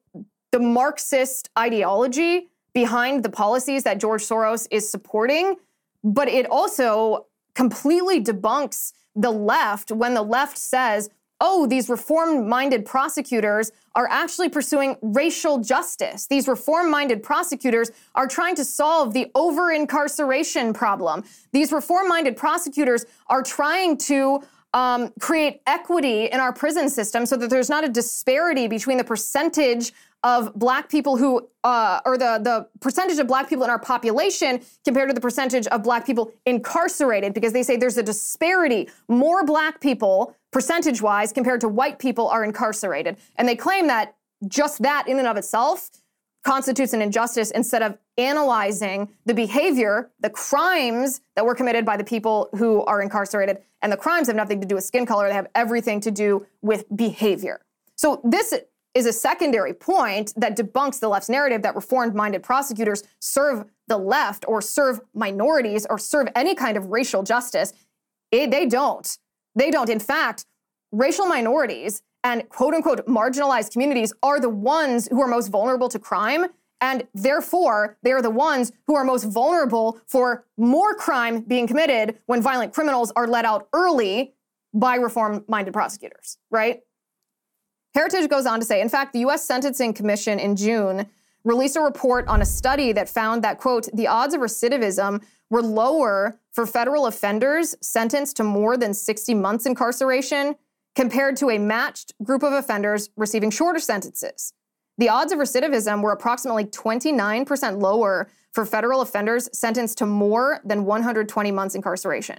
the 0.51 0.59
Marxist 0.59 1.49
ideology 1.57 2.49
behind 2.73 3.23
the 3.23 3.29
policies 3.29 3.83
that 3.83 3.99
George 3.99 4.23
Soros 4.23 4.67
is 4.71 4.89
supporting. 4.89 5.55
but 6.03 6.27
it 6.27 6.45
also 6.49 7.25
completely 7.55 8.23
debunks 8.23 8.93
the 9.15 9.31
left 9.31 9.91
when 9.91 10.13
the 10.13 10.21
left 10.21 10.57
says, 10.57 11.09
oh, 11.41 11.65
these 11.65 11.89
reform 11.89 12.47
minded 12.49 12.85
prosecutors 12.85 13.71
are 13.95 14.07
actually 14.09 14.49
pursuing 14.49 14.97
racial 15.01 15.57
justice. 15.59 16.27
These 16.27 16.47
reform 16.47 16.91
minded 16.91 17.23
prosecutors 17.23 17.91
are 18.13 18.27
trying 18.27 18.55
to 18.55 18.65
solve 18.65 19.13
the 19.13 19.31
over 19.35 19.71
incarceration 19.71 20.73
problem. 20.73 21.23
These 21.53 21.71
reform 21.71 22.07
minded 22.07 22.35
prosecutors 22.35 23.05
are 23.27 23.41
trying 23.41 23.97
to 23.99 24.43
um, 24.73 25.11
create 25.19 25.61
equity 25.65 26.25
in 26.25 26.39
our 26.39 26.53
prison 26.53 26.89
system 26.89 27.25
so 27.25 27.35
that 27.37 27.49
there's 27.49 27.69
not 27.69 27.83
a 27.83 27.89
disparity 27.89 28.67
between 28.67 28.97
the 28.97 29.03
percentage 29.03 29.91
of 30.23 30.53
black 30.53 30.89
people 30.89 31.15
who, 31.15 31.47
uh, 31.63 32.01
or 32.05 32.17
the, 32.17 32.39
the 32.43 32.67
percentage 32.81 33.17
of 33.19 33.27
black 33.27 33.47
people 33.47 33.63
in 33.63 33.69
our 33.69 33.79
population 33.79 34.61
compared 34.83 35.09
to 35.09 35.13
the 35.13 35.21
percentage 35.21 35.65
of 35.67 35.81
black 35.81 36.05
people 36.05 36.31
incarcerated, 36.45 37.33
because 37.33 37.53
they 37.53 37.63
say 37.63 37.77
there's 37.77 37.97
a 37.97 38.03
disparity. 38.03 38.89
More 39.07 39.45
black 39.45 39.79
people, 39.79 40.35
percentage 40.51 41.01
wise, 41.01 41.31
compared 41.31 41.61
to 41.61 41.69
white 41.69 41.99
people, 41.99 42.27
are 42.27 42.43
incarcerated. 42.43 43.17
And 43.37 43.47
they 43.47 43.55
claim 43.55 43.87
that 43.87 44.15
just 44.47 44.81
that 44.81 45.07
in 45.07 45.19
and 45.19 45.27
of 45.27 45.37
itself 45.37 45.89
constitutes 46.43 46.93
an 46.93 47.01
injustice 47.01 47.51
instead 47.51 47.81
of 47.81 47.97
analyzing 48.19 49.09
the 49.25 49.33
behavior, 49.33 50.11
the 50.19 50.29
crimes 50.29 51.21
that 51.35 51.45
were 51.45 51.55
committed 51.55 51.85
by 51.85 51.97
the 51.97 52.03
people 52.03 52.49
who 52.57 52.83
are 52.83 53.01
incarcerated. 53.01 53.59
And 53.81 53.91
the 53.91 53.97
crimes 53.97 54.27
have 54.27 54.35
nothing 54.35 54.59
to 54.61 54.67
do 54.67 54.75
with 54.75 54.83
skin 54.83 55.05
color, 55.05 55.27
they 55.27 55.33
have 55.33 55.47
everything 55.55 56.01
to 56.01 56.11
do 56.11 56.45
with 56.61 56.85
behavior. 56.95 57.61
So 57.95 58.21
this 58.23 58.53
is 58.93 59.05
a 59.05 59.13
secondary 59.13 59.73
point 59.73 60.33
that 60.35 60.57
debunks 60.57 60.99
the 60.99 61.07
left's 61.07 61.29
narrative 61.29 61.61
that 61.61 61.75
reformed 61.75 62.13
minded 62.13 62.43
prosecutors 62.43 63.03
serve 63.19 63.65
the 63.87 63.97
left 63.97 64.43
or 64.47 64.61
serve 64.61 64.99
minorities 65.13 65.85
or 65.89 65.97
serve 65.97 66.27
any 66.35 66.55
kind 66.55 66.75
of 66.75 66.87
racial 66.87 67.23
justice. 67.23 67.73
It, 68.31 68.51
they 68.51 68.65
don't. 68.65 69.17
They 69.55 69.71
don't. 69.71 69.89
In 69.89 69.99
fact, 69.99 70.45
racial 70.91 71.25
minorities 71.25 72.01
and 72.23 72.47
quote 72.49 72.73
unquote 72.73 73.05
marginalized 73.07 73.71
communities 73.71 74.11
are 74.21 74.39
the 74.39 74.49
ones 74.49 75.07
who 75.07 75.21
are 75.21 75.27
most 75.27 75.47
vulnerable 75.47 75.89
to 75.89 75.99
crime. 75.99 76.47
And 76.81 77.07
therefore, 77.13 77.97
they 78.03 78.11
are 78.11 78.21
the 78.21 78.29
ones 78.29 78.71
who 78.87 78.95
are 78.95 79.03
most 79.03 79.23
vulnerable 79.23 79.99
for 80.07 80.45
more 80.57 80.93
crime 80.95 81.41
being 81.41 81.67
committed 81.67 82.19
when 82.25 82.41
violent 82.41 82.73
criminals 82.73 83.11
are 83.15 83.27
let 83.27 83.45
out 83.45 83.67
early 83.73 84.33
by 84.73 84.95
reform 84.95 85.43
minded 85.47 85.73
prosecutors, 85.73 86.37
right? 86.49 86.81
Heritage 87.93 88.29
goes 88.29 88.45
on 88.45 88.59
to 88.59 88.65
say, 88.65 88.81
in 88.81 88.89
fact, 88.89 89.13
the 89.13 89.19
U.S. 89.19 89.45
Sentencing 89.45 89.93
Commission 89.93 90.39
in 90.39 90.55
June 90.55 91.07
released 91.43 91.75
a 91.75 91.81
report 91.81 92.27
on 92.27 92.41
a 92.41 92.45
study 92.45 92.91
that 92.93 93.09
found 93.09 93.43
that, 93.43 93.57
quote, 93.57 93.89
the 93.93 94.07
odds 94.07 94.33
of 94.33 94.41
recidivism 94.41 95.23
were 95.49 95.61
lower 95.61 96.39
for 96.51 96.65
federal 96.65 97.07
offenders 97.07 97.75
sentenced 97.81 98.37
to 98.37 98.43
more 98.43 98.77
than 98.77 98.93
60 98.93 99.33
months 99.33 99.65
incarceration 99.65 100.55
compared 100.95 101.37
to 101.37 101.49
a 101.49 101.57
matched 101.57 102.13
group 102.23 102.43
of 102.43 102.53
offenders 102.53 103.09
receiving 103.15 103.49
shorter 103.49 103.79
sentences. 103.79 104.53
The 104.99 105.07
odds 105.07 105.31
of 105.31 105.39
recidivism 105.39 106.01
were 106.01 106.11
approximately 106.11 106.65
29% 106.65 107.81
lower 107.81 108.29
for 108.51 108.65
federal 108.65 108.99
offenders 108.99 109.47
sentenced 109.57 109.97
to 109.99 110.05
more 110.05 110.59
than 110.65 110.83
120 110.83 111.51
months 111.53 111.73
incarceration. 111.73 112.37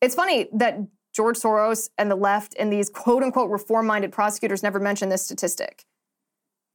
It's 0.00 0.16
funny 0.16 0.48
that 0.52 0.80
George 1.14 1.36
Soros 1.36 1.88
and 1.98 2.10
the 2.10 2.16
left 2.16 2.56
and 2.58 2.72
these 2.72 2.90
quote 2.90 3.22
unquote 3.22 3.48
reform 3.48 3.86
minded 3.86 4.10
prosecutors 4.10 4.64
never 4.64 4.80
mention 4.80 5.08
this 5.08 5.24
statistic. 5.24 5.84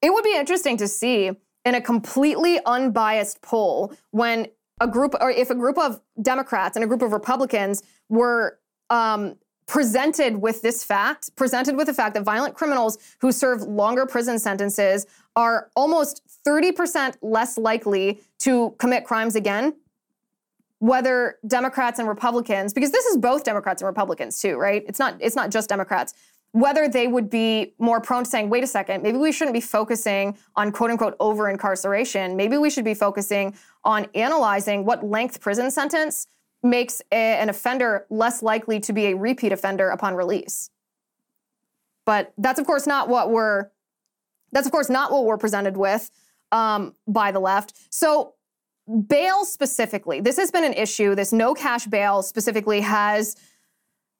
It 0.01 0.13
would 0.13 0.23
be 0.23 0.37
interesting 0.37 0.77
to 0.77 0.87
see 0.87 1.31
in 1.65 1.75
a 1.75 1.81
completely 1.81 2.61
unbiased 2.65 3.41
poll 3.41 3.91
when 4.11 4.47
a 4.79 4.87
group 4.87 5.15
or 5.19 5.31
if 5.31 5.49
a 5.49 5.55
group 5.55 5.77
of 5.77 5.99
Democrats 6.21 6.77
and 6.77 6.85
a 6.85 6.87
group 6.87 7.01
of 7.01 7.11
Republicans 7.11 7.83
were 8.07 8.57
um, 8.89 9.35
presented 9.67 10.37
with 10.37 10.61
this 10.61 10.83
fact, 10.83 11.35
presented 11.35 11.75
with 11.75 11.87
the 11.87 11.93
fact 11.93 12.13
that 12.15 12.23
violent 12.23 12.55
criminals 12.55 12.97
who 13.19 13.31
serve 13.31 13.61
longer 13.61 14.05
prison 14.05 14.39
sentences 14.39 15.05
are 15.35 15.69
almost 15.75 16.21
30% 16.45 17.17
less 17.21 17.57
likely 17.57 18.21
to 18.39 18.73
commit 18.79 19.03
crimes 19.03 19.35
again 19.35 19.73
whether 20.79 21.37
Democrats 21.47 21.99
and 21.99 22.07
Republicans, 22.07 22.73
because 22.73 22.91
this 22.91 23.05
is 23.05 23.17
both 23.17 23.43
Democrats 23.43 23.81
and 23.81 23.87
Republicans 23.87 24.39
too, 24.39 24.57
right? 24.57 24.83
It's 24.87 24.99
not 24.99 25.17
it's 25.19 25.35
not 25.35 25.49
just 25.49 25.69
Democrats. 25.69 26.13
Whether 26.51 26.87
they 26.87 27.07
would 27.07 27.29
be 27.29 27.73
more 27.77 27.99
prone 27.99 28.23
to 28.23 28.29
saying, 28.29 28.49
wait 28.49 28.63
a 28.63 28.67
second, 28.67 29.03
maybe 29.03 29.17
we 29.17 29.31
shouldn't 29.31 29.53
be 29.53 29.61
focusing 29.61 30.37
on 30.55 30.71
quote 30.71 30.91
unquote 30.91 31.15
over 31.19 31.49
incarceration. 31.49 32.35
Maybe 32.35 32.57
we 32.57 32.69
should 32.69 32.85
be 32.85 32.93
focusing 32.93 33.55
on 33.83 34.07
analyzing 34.15 34.85
what 34.85 35.03
length 35.03 35.41
prison 35.41 35.71
sentence 35.71 36.27
makes 36.63 37.01
a, 37.11 37.15
an 37.15 37.49
offender 37.49 38.05
less 38.09 38.41
likely 38.41 38.79
to 38.81 38.93
be 38.93 39.07
a 39.07 39.15
repeat 39.15 39.51
offender 39.51 39.89
upon 39.89 40.15
release. 40.15 40.69
But 42.05 42.33
that's 42.37 42.59
of 42.59 42.65
course 42.65 42.87
not 42.87 43.09
what 43.09 43.31
we're 43.31 43.67
that's 44.51 44.65
of 44.65 44.71
course 44.71 44.89
not 44.89 45.11
what 45.11 45.25
we're 45.25 45.37
presented 45.37 45.77
with 45.77 46.09
um, 46.51 46.95
by 47.07 47.31
the 47.31 47.39
left. 47.39 47.73
So 47.89 48.33
bail 49.07 49.43
specifically, 49.45 50.21
this 50.21 50.37
has 50.37 50.51
been 50.51 50.63
an 50.63 50.73
issue. 50.73 51.15
This 51.15 51.33
no 51.33 51.53
cash 51.53 51.85
bail 51.85 52.23
specifically 52.23 52.81
has 52.81 53.35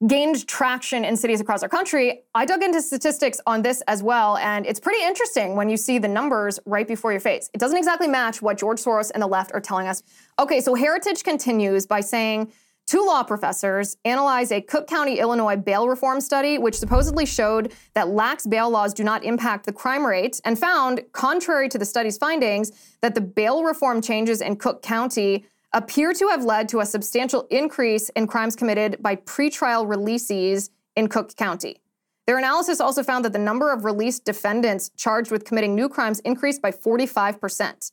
gained 0.06 0.46
traction 0.46 1.04
in 1.04 1.16
cities 1.16 1.40
across 1.40 1.62
our 1.62 1.68
country. 1.68 2.22
I 2.34 2.44
dug 2.44 2.62
into 2.62 2.80
statistics 2.80 3.40
on 3.46 3.62
this 3.62 3.82
as 3.88 4.02
well, 4.02 4.36
and 4.36 4.64
it's 4.64 4.78
pretty 4.78 5.04
interesting 5.04 5.56
when 5.56 5.68
you 5.68 5.76
see 5.76 5.98
the 5.98 6.08
numbers 6.08 6.60
right 6.66 6.86
before 6.86 7.10
your 7.10 7.20
face. 7.20 7.50
It 7.52 7.58
doesn't 7.58 7.76
exactly 7.76 8.06
match 8.06 8.40
what 8.40 8.58
George 8.58 8.78
Soros 8.78 9.10
and 9.12 9.22
the 9.22 9.26
left 9.26 9.50
are 9.54 9.60
telling 9.60 9.88
us. 9.88 10.02
Okay, 10.38 10.60
so 10.60 10.74
Heritage 10.74 11.24
continues 11.24 11.86
by 11.86 12.00
saying 12.00 12.52
Two 12.88 13.04
law 13.04 13.22
professors 13.22 13.98
analyzed 14.06 14.50
a 14.50 14.62
Cook 14.62 14.86
County, 14.86 15.18
Illinois 15.18 15.56
bail 15.56 15.86
reform 15.86 16.22
study, 16.22 16.56
which 16.56 16.74
supposedly 16.74 17.26
showed 17.26 17.74
that 17.92 18.08
lax 18.08 18.46
bail 18.46 18.70
laws 18.70 18.94
do 18.94 19.04
not 19.04 19.22
impact 19.24 19.66
the 19.66 19.74
crime 19.74 20.06
rate, 20.06 20.40
and 20.46 20.58
found, 20.58 21.02
contrary 21.12 21.68
to 21.68 21.76
the 21.76 21.84
study's 21.84 22.16
findings, 22.16 22.72
that 23.02 23.14
the 23.14 23.20
bail 23.20 23.62
reform 23.62 24.00
changes 24.00 24.40
in 24.40 24.56
Cook 24.56 24.80
County 24.80 25.44
appear 25.72 26.12
to 26.14 26.28
have 26.28 26.44
led 26.44 26.68
to 26.70 26.80
a 26.80 26.86
substantial 26.86 27.46
increase 27.50 28.08
in 28.10 28.26
crimes 28.26 28.56
committed 28.56 28.96
by 29.02 29.16
pretrial 29.16 29.86
releasees 29.86 30.70
in 30.96 31.08
Cook 31.08 31.36
County. 31.36 31.80
Their 32.26 32.38
analysis 32.38 32.80
also 32.80 33.02
found 33.02 33.24
that 33.24 33.32
the 33.32 33.38
number 33.38 33.72
of 33.72 33.84
released 33.84 34.24
defendants 34.24 34.90
charged 34.96 35.30
with 35.30 35.44
committing 35.44 35.74
new 35.74 35.88
crimes 35.88 36.20
increased 36.20 36.60
by 36.60 36.70
45%. 36.70 37.92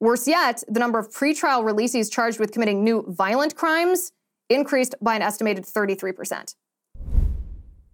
Worse 0.00 0.28
yet, 0.28 0.62
the 0.68 0.80
number 0.80 0.98
of 0.98 1.10
pretrial 1.10 1.64
releasees 1.64 2.10
charged 2.10 2.38
with 2.38 2.52
committing 2.52 2.84
new 2.84 3.04
violent 3.08 3.56
crimes 3.56 4.12
increased 4.48 4.94
by 5.00 5.16
an 5.16 5.22
estimated 5.22 5.64
33%. 5.64 6.54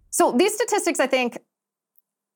So 0.09 0.33
these 0.33 0.53
statistics, 0.53 0.99
I 0.99 1.07
think, 1.07 1.37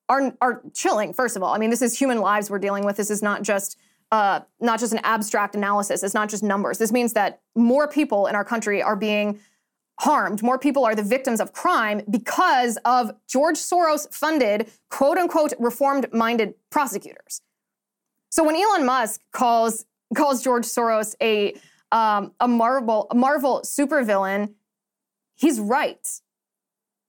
are, 0.08 0.36
are 0.42 0.64
chilling, 0.74 1.14
first 1.14 1.36
of 1.36 1.44
all. 1.44 1.54
I 1.54 1.58
mean, 1.58 1.70
this 1.70 1.82
is 1.82 1.98
human 1.98 2.20
lives 2.20 2.50
we're 2.50 2.60
dealing 2.60 2.86
with. 2.86 2.96
This 2.96 3.10
is 3.10 3.22
not 3.22 3.42
just 3.42 3.78
uh, 4.12 4.42
not 4.60 4.80
just 4.80 4.94
an 4.94 5.00
abstract 5.04 5.56
analysis. 5.56 6.04
It's 6.04 6.14
not 6.14 6.30
just 6.30 6.44
numbers. 6.44 6.78
This 6.78 6.92
means 6.92 7.14
that 7.14 7.42
more 7.56 7.88
people 7.88 8.28
in 8.28 8.36
our 8.36 8.46
country 8.46 8.82
are 8.82 8.96
being 8.96 9.40
harmed. 10.00 10.44
More 10.44 10.60
people 10.60 10.86
are 10.86 10.96
the 10.96 11.04
victims 11.04 11.40
of 11.40 11.54
crime 11.54 12.02
because 12.10 12.78
of 12.86 13.12
George 13.28 13.58
Soros 13.58 14.14
funded, 14.14 14.70
quote 14.90 15.18
unquote, 15.18 15.54
reformed 15.60 16.08
minded 16.14 16.54
prosecutors. 16.70 17.42
So 18.30 18.44
when 18.44 18.56
Elon 18.56 18.86
Musk 18.86 19.22
calls 19.32 19.86
calls 20.16 20.44
George 20.44 20.66
Soros 20.66 21.16
a 21.22 21.56
um, 21.92 22.34
a 22.40 22.48
Marvel 22.48 23.08
a 23.10 23.16
Marvel 23.16 23.62
supervillain, 23.62 24.54
he's 25.36 25.60
right. 25.60 26.06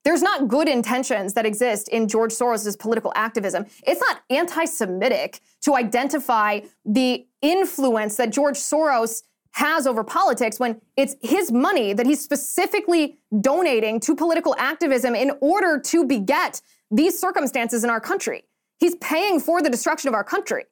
There's 0.07 0.23
not 0.23 0.47
good 0.47 0.69
intentions 0.69 1.33
that 1.33 1.45
exist 1.45 1.89
in 1.89 2.07
George 2.07 2.31
Soros' 2.31 2.79
political 2.79 3.13
activism. 3.17 3.67
It's 3.85 4.01
not 4.01 4.21
anti 4.31 4.65
Semitic 4.65 5.41
to 5.63 5.75
identify 5.75 6.61
the 6.85 7.27
influence 7.43 8.17
that 8.19 8.31
George 8.31 8.55
Soros 8.55 9.25
has 9.55 9.85
over 9.85 10.05
politics 10.05 10.61
when 10.61 10.81
it's 10.97 11.17
his 11.23 11.51
money 11.51 11.93
that 11.93 12.07
he's 12.07 12.23
specifically 12.23 13.19
donating 13.41 13.99
to 13.99 14.15
political 14.15 14.55
activism 14.59 15.17
in 15.17 15.33
order 15.41 15.81
to 15.81 16.07
beget 16.07 16.63
these 16.89 17.19
circumstances 17.19 17.83
in 17.83 17.91
our 17.91 18.01
country. 18.01 18.45
He's 18.79 18.95
paying 18.97 19.41
for 19.41 19.61
the 19.61 19.71
destruction 19.71 20.07
of 20.07 20.15
our 20.15 20.23
country. 20.23 20.67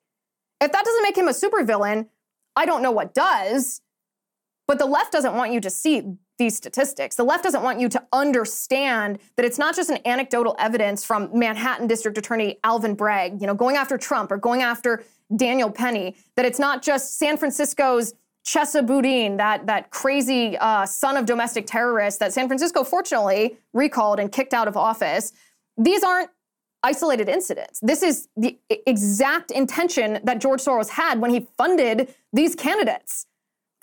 If 0.61 0.70
that 0.70 0.85
doesn't 0.85 1.03
make 1.03 1.18
him 1.18 1.27
a 1.27 1.33
supervillain, 1.33 2.07
I 2.55 2.66
don't 2.66 2.83
know 2.83 2.92
what 2.92 3.14
does. 3.14 3.81
But 4.68 4.79
the 4.79 4.87
left 4.87 5.11
doesn't 5.11 5.35
want 5.35 5.53
you 5.53 5.61
to 5.61 5.70
see 5.70 6.14
these 6.38 6.57
statistics. 6.57 7.16
The 7.16 7.25
left 7.25 7.44
doesn't 7.44 7.62
want 7.62 7.81
you 7.81 7.88
to 7.90 8.03
understand 8.12 9.18
that 9.37 9.44
it's 9.44 9.59
not 9.59 9.77
just 9.77 9.90
an 9.90 9.99
anecdotal 10.05 10.57
evidence 10.59 11.05
from 11.05 11.31
Manhattan 11.33 11.87
District 11.87 12.18
Attorney 12.18 12.59
Alvin 12.64 12.94
Bragg, 12.94 13.40
you 13.40 13.47
know, 13.47 13.55
going 13.55 13.77
after 13.77 13.97
Trump 13.97 14.33
or 14.33 14.37
going 14.37 14.62
after 14.62 15.05
Daniel 15.35 15.70
Penny, 15.70 16.16
that 16.37 16.44
it's 16.44 16.59
not 16.59 16.83
just 16.83 17.18
San 17.18 17.37
Francisco's 17.37 18.14
Chesa 18.44 18.87
Boudin, 18.87 19.38
that, 19.38 19.66
that 19.66 19.90
crazy 19.90 20.57
uh, 20.59 20.85
son 20.85 21.16
of 21.16 21.25
domestic 21.25 21.66
terrorists 21.66 22.18
that 22.18 22.33
San 22.33 22.47
Francisco 22.47 22.85
fortunately 22.85 23.57
recalled 23.73 24.20
and 24.20 24.31
kicked 24.31 24.53
out 24.53 24.68
of 24.68 24.77
office. 24.77 25.33
These 25.79 26.03
aren't 26.03 26.31
isolated 26.83 27.29
incidents. 27.29 27.81
This 27.81 28.03
is 28.03 28.29
the 28.37 28.59
exact 28.87 29.51
intention 29.51 30.20
that 30.25 30.40
George 30.40 30.61
Soros 30.61 30.90
had 30.90 31.20
when 31.20 31.31
he 31.31 31.47
funded 31.57 32.14
these 32.33 32.55
candidates 32.55 33.27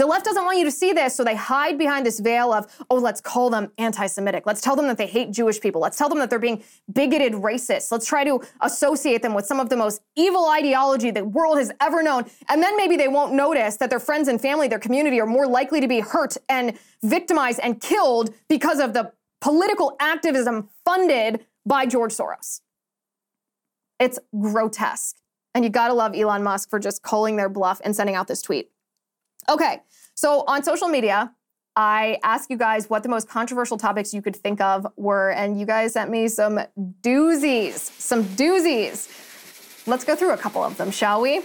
The 0.01 0.07
left 0.07 0.25
doesn't 0.25 0.43
want 0.43 0.57
you 0.57 0.65
to 0.65 0.71
see 0.71 0.93
this, 0.93 1.15
so 1.15 1.23
they 1.23 1.35
hide 1.35 1.77
behind 1.77 2.07
this 2.07 2.19
veil 2.19 2.51
of, 2.51 2.65
oh, 2.89 2.95
let's 2.95 3.21
call 3.21 3.51
them 3.51 3.71
anti 3.77 4.07
Semitic. 4.07 4.47
Let's 4.47 4.59
tell 4.59 4.75
them 4.75 4.87
that 4.87 4.97
they 4.97 5.05
hate 5.05 5.29
Jewish 5.29 5.61
people. 5.61 5.79
Let's 5.79 5.95
tell 5.95 6.09
them 6.09 6.17
that 6.17 6.31
they're 6.31 6.39
being 6.39 6.63
bigoted 6.91 7.33
racists. 7.33 7.91
Let's 7.91 8.07
try 8.07 8.23
to 8.23 8.41
associate 8.61 9.21
them 9.21 9.35
with 9.35 9.45
some 9.45 9.59
of 9.59 9.69
the 9.69 9.77
most 9.77 10.01
evil 10.15 10.49
ideology 10.49 11.11
the 11.11 11.23
world 11.23 11.59
has 11.59 11.71
ever 11.79 12.01
known. 12.01 12.25
And 12.49 12.63
then 12.63 12.75
maybe 12.77 12.97
they 12.97 13.09
won't 13.09 13.33
notice 13.33 13.77
that 13.77 13.91
their 13.91 13.99
friends 13.99 14.27
and 14.27 14.41
family, 14.41 14.67
their 14.67 14.79
community 14.79 15.21
are 15.21 15.27
more 15.27 15.45
likely 15.45 15.79
to 15.81 15.87
be 15.87 15.99
hurt 15.99 16.35
and 16.49 16.79
victimized 17.03 17.59
and 17.61 17.79
killed 17.79 18.33
because 18.49 18.79
of 18.79 18.93
the 18.93 19.11
political 19.39 19.95
activism 19.99 20.69
funded 20.83 21.45
by 21.63 21.85
George 21.85 22.11
Soros. 22.11 22.61
It's 23.99 24.17
grotesque. 24.39 25.17
And 25.53 25.63
you 25.63 25.69
gotta 25.69 25.93
love 25.93 26.15
Elon 26.15 26.41
Musk 26.41 26.71
for 26.71 26.79
just 26.79 27.03
calling 27.03 27.35
their 27.35 27.49
bluff 27.49 27.79
and 27.83 27.95
sending 27.95 28.15
out 28.15 28.27
this 28.27 28.41
tweet. 28.41 28.70
Okay, 29.49 29.81
so 30.13 30.43
on 30.47 30.63
social 30.63 30.87
media, 30.87 31.33
I 31.75 32.19
asked 32.23 32.49
you 32.49 32.57
guys 32.57 32.89
what 32.89 33.03
the 33.03 33.09
most 33.09 33.29
controversial 33.29 33.77
topics 33.77 34.13
you 34.13 34.21
could 34.21 34.35
think 34.35 34.59
of 34.59 34.85
were, 34.97 35.31
and 35.31 35.59
you 35.59 35.65
guys 35.65 35.93
sent 35.93 36.11
me 36.11 36.27
some 36.27 36.59
doozies, 37.01 37.77
some 37.77 38.25
doozies. 38.25 39.07
Let's 39.87 40.03
go 40.03 40.15
through 40.15 40.31
a 40.31 40.37
couple 40.37 40.63
of 40.63 40.77
them, 40.77 40.91
shall 40.91 41.21
we? 41.21 41.41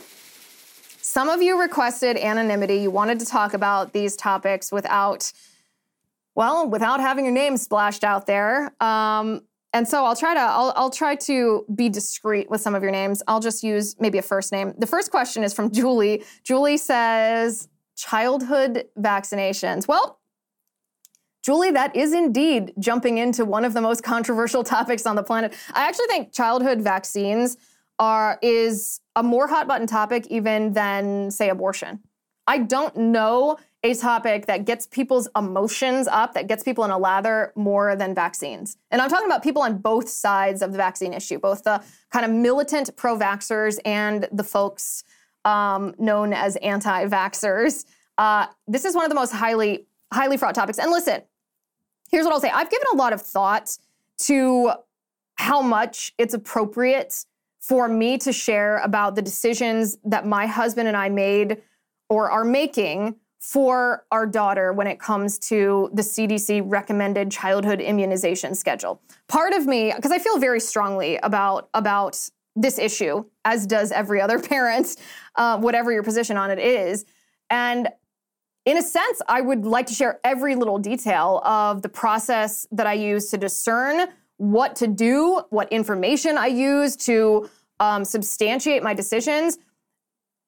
Some 1.01 1.29
of 1.29 1.41
you 1.41 1.61
requested 1.61 2.17
anonymity. 2.17 2.79
You 2.79 2.91
wanted 2.91 3.21
to 3.21 3.27
talk 3.27 3.55
about 3.55 3.93
these 3.93 4.17
topics 4.17 4.73
without, 4.73 5.33
well, 6.35 6.69
without 6.69 7.01
having 7.01 7.25
your 7.25 7.33
name 7.33 7.57
splashed 7.57 8.03
out 8.03 8.27
there. 8.27 8.75
Um, 8.83 9.43
and 9.73 9.87
so 9.87 10.05
I'll 10.05 10.17
try 10.17 10.35
to 10.35 10.41
I'll, 10.41 10.73
I'll 10.75 10.91
try 10.91 11.15
to 11.15 11.65
be 11.75 11.89
discreet 11.89 12.51
with 12.51 12.61
some 12.61 12.75
of 12.75 12.83
your 12.83 12.91
names. 12.91 13.23
I'll 13.29 13.41
just 13.41 13.63
use 13.63 13.95
maybe 14.01 14.19
a 14.19 14.23
first 14.23 14.51
name. 14.51 14.75
The 14.79 14.87
first 14.87 15.11
question 15.11 15.45
is 15.45 15.55
from 15.55 15.71
Julie. 15.71 16.25
Julie 16.43 16.79
says 16.79 17.69
childhood 17.97 18.87
vaccinations. 18.99 19.89
Well, 19.89 20.21
Julie, 21.43 21.71
that 21.71 21.95
is 21.95 22.13
indeed 22.13 22.73
jumping 22.79 23.19
into 23.19 23.45
one 23.45 23.65
of 23.65 23.73
the 23.73 23.81
most 23.81 24.03
controversial 24.03 24.65
topics 24.65 25.07
on 25.07 25.17
the 25.17 25.23
planet. 25.23 25.55
I 25.73 25.87
actually 25.87 26.09
think 26.09 26.33
childhood 26.33 26.81
vaccines 26.81 27.57
are 27.99 28.39
is 28.43 29.01
a 29.15 29.23
more 29.23 29.47
hot 29.47 29.67
button 29.69 29.87
topic 29.87 30.27
even 30.29 30.73
than 30.73 31.31
say 31.31 31.49
abortion. 31.49 32.01
I 32.47 32.59
don't 32.59 32.97
know 32.97 33.59
a 33.83 33.95
topic 33.95 34.47
that 34.47 34.65
gets 34.65 34.87
people's 34.87 35.29
emotions 35.37 36.09
up, 36.09 36.35
that 36.35 36.49
gets 36.49 36.65
people 36.65 36.85
in 36.85 36.91
a 36.91 36.99
lather 36.99 37.53
more 37.55 37.95
than 37.95 38.15
vaccines. 38.15 38.77
And 38.91 39.01
I'm 39.01 39.09
talking 39.09 39.27
about 39.27 39.43
people 39.43 39.63
on 39.63 39.79
both 39.79 40.09
sides 40.09 40.63
of 40.63 40.73
the 40.73 40.77
vaccine 40.77 41.13
issue, 41.13 41.39
both 41.39 41.63
the 41.63 41.83
kind 42.11 42.25
of 42.25 42.33
militant 42.33 42.95
pro 42.97 43.17
vaxxers 43.17 43.79
and 43.85 44.29
the 44.33 44.45
folks 44.45 45.05
um, 45.47 45.95
known 45.99 46.35
as 46.35 46.57
anti 46.57 47.07
vaxxers. 47.07 47.87
Uh, 48.19 48.47
this 48.67 48.85
is 48.85 48.95
one 48.95 49.05
of 49.05 49.09
the 49.09 49.15
most 49.15 49.33
highly, 49.33 49.87
highly 50.13 50.37
fraught 50.37 50.55
topics. 50.55 50.79
And 50.79 50.91
listen, 50.91 51.23
here's 52.11 52.25
what 52.25 52.35
I'll 52.35 52.41
say 52.41 52.51
I've 52.51 52.71
given 52.71 52.87
a 52.93 52.97
lot 52.97 53.15
of 53.15 53.23
thought 53.23 53.79
to 54.19 54.73
how 55.37 55.63
much 55.63 56.13
it's 56.19 56.35
appropriate 56.35 57.25
for 57.61 57.89
me 57.89 58.19
to 58.19 58.33
share 58.33 58.79
about 58.79 59.15
the 59.15 59.23
decisions 59.23 59.97
that 60.05 60.27
my 60.27 60.47
husband 60.47 60.89
and 60.89 60.97
I 60.97 61.09
made 61.09 61.63
or 62.09 62.31
are 62.31 62.45
making 62.45 63.17
for 63.39 64.05
our 64.11 64.27
daughter 64.27 64.73
when 64.73 64.87
it 64.87 64.99
comes 64.99 65.39
to 65.39 65.91
the 65.93 66.03
CDC 66.03 66.63
recommended 66.65 67.31
childhood 67.31 67.81
immunization 67.81 68.55
schedule. 68.55 69.01
Part 69.29 69.53
of 69.53 69.67
me, 69.67 69.93
because 69.95 70.11
I 70.11 70.19
feel 70.19 70.39
very 70.39 70.59
strongly 70.59 71.19
about 71.19 71.69
about 71.75 72.29
this 72.57 72.79
issue, 72.79 73.25
as 73.45 73.67
does 73.67 73.93
every 73.93 74.21
other 74.21 74.39
parent, 74.55 74.97
uh, 75.37 75.59
whatever 75.59 75.93
your 75.93 76.03
position 76.03 76.37
on 76.37 76.51
it 76.51 76.59
is, 76.59 77.05
and 77.51 77.89
in 78.65 78.77
a 78.79 78.83
sense, 78.83 79.23
I 79.29 79.41
would 79.41 79.65
like 79.65 79.87
to 79.87 79.95
share 79.95 80.19
every 80.25 80.57
little 80.57 80.79
detail 80.79 81.41
of 81.45 81.83
the 81.83 81.89
process 81.89 82.67
that 82.73 82.87
I 82.87 82.95
use 82.95 83.31
to 83.31 83.39
discern 83.39 84.09
what 84.39 84.75
to 84.77 84.89
do, 84.89 85.43
what 85.51 85.73
information 85.73 86.37
I 86.37 86.49
use 86.49 86.97
to 86.97 87.49
um, 87.79 88.05
substantiate 88.05 88.83
my 88.83 88.93
decisions. 88.93 89.59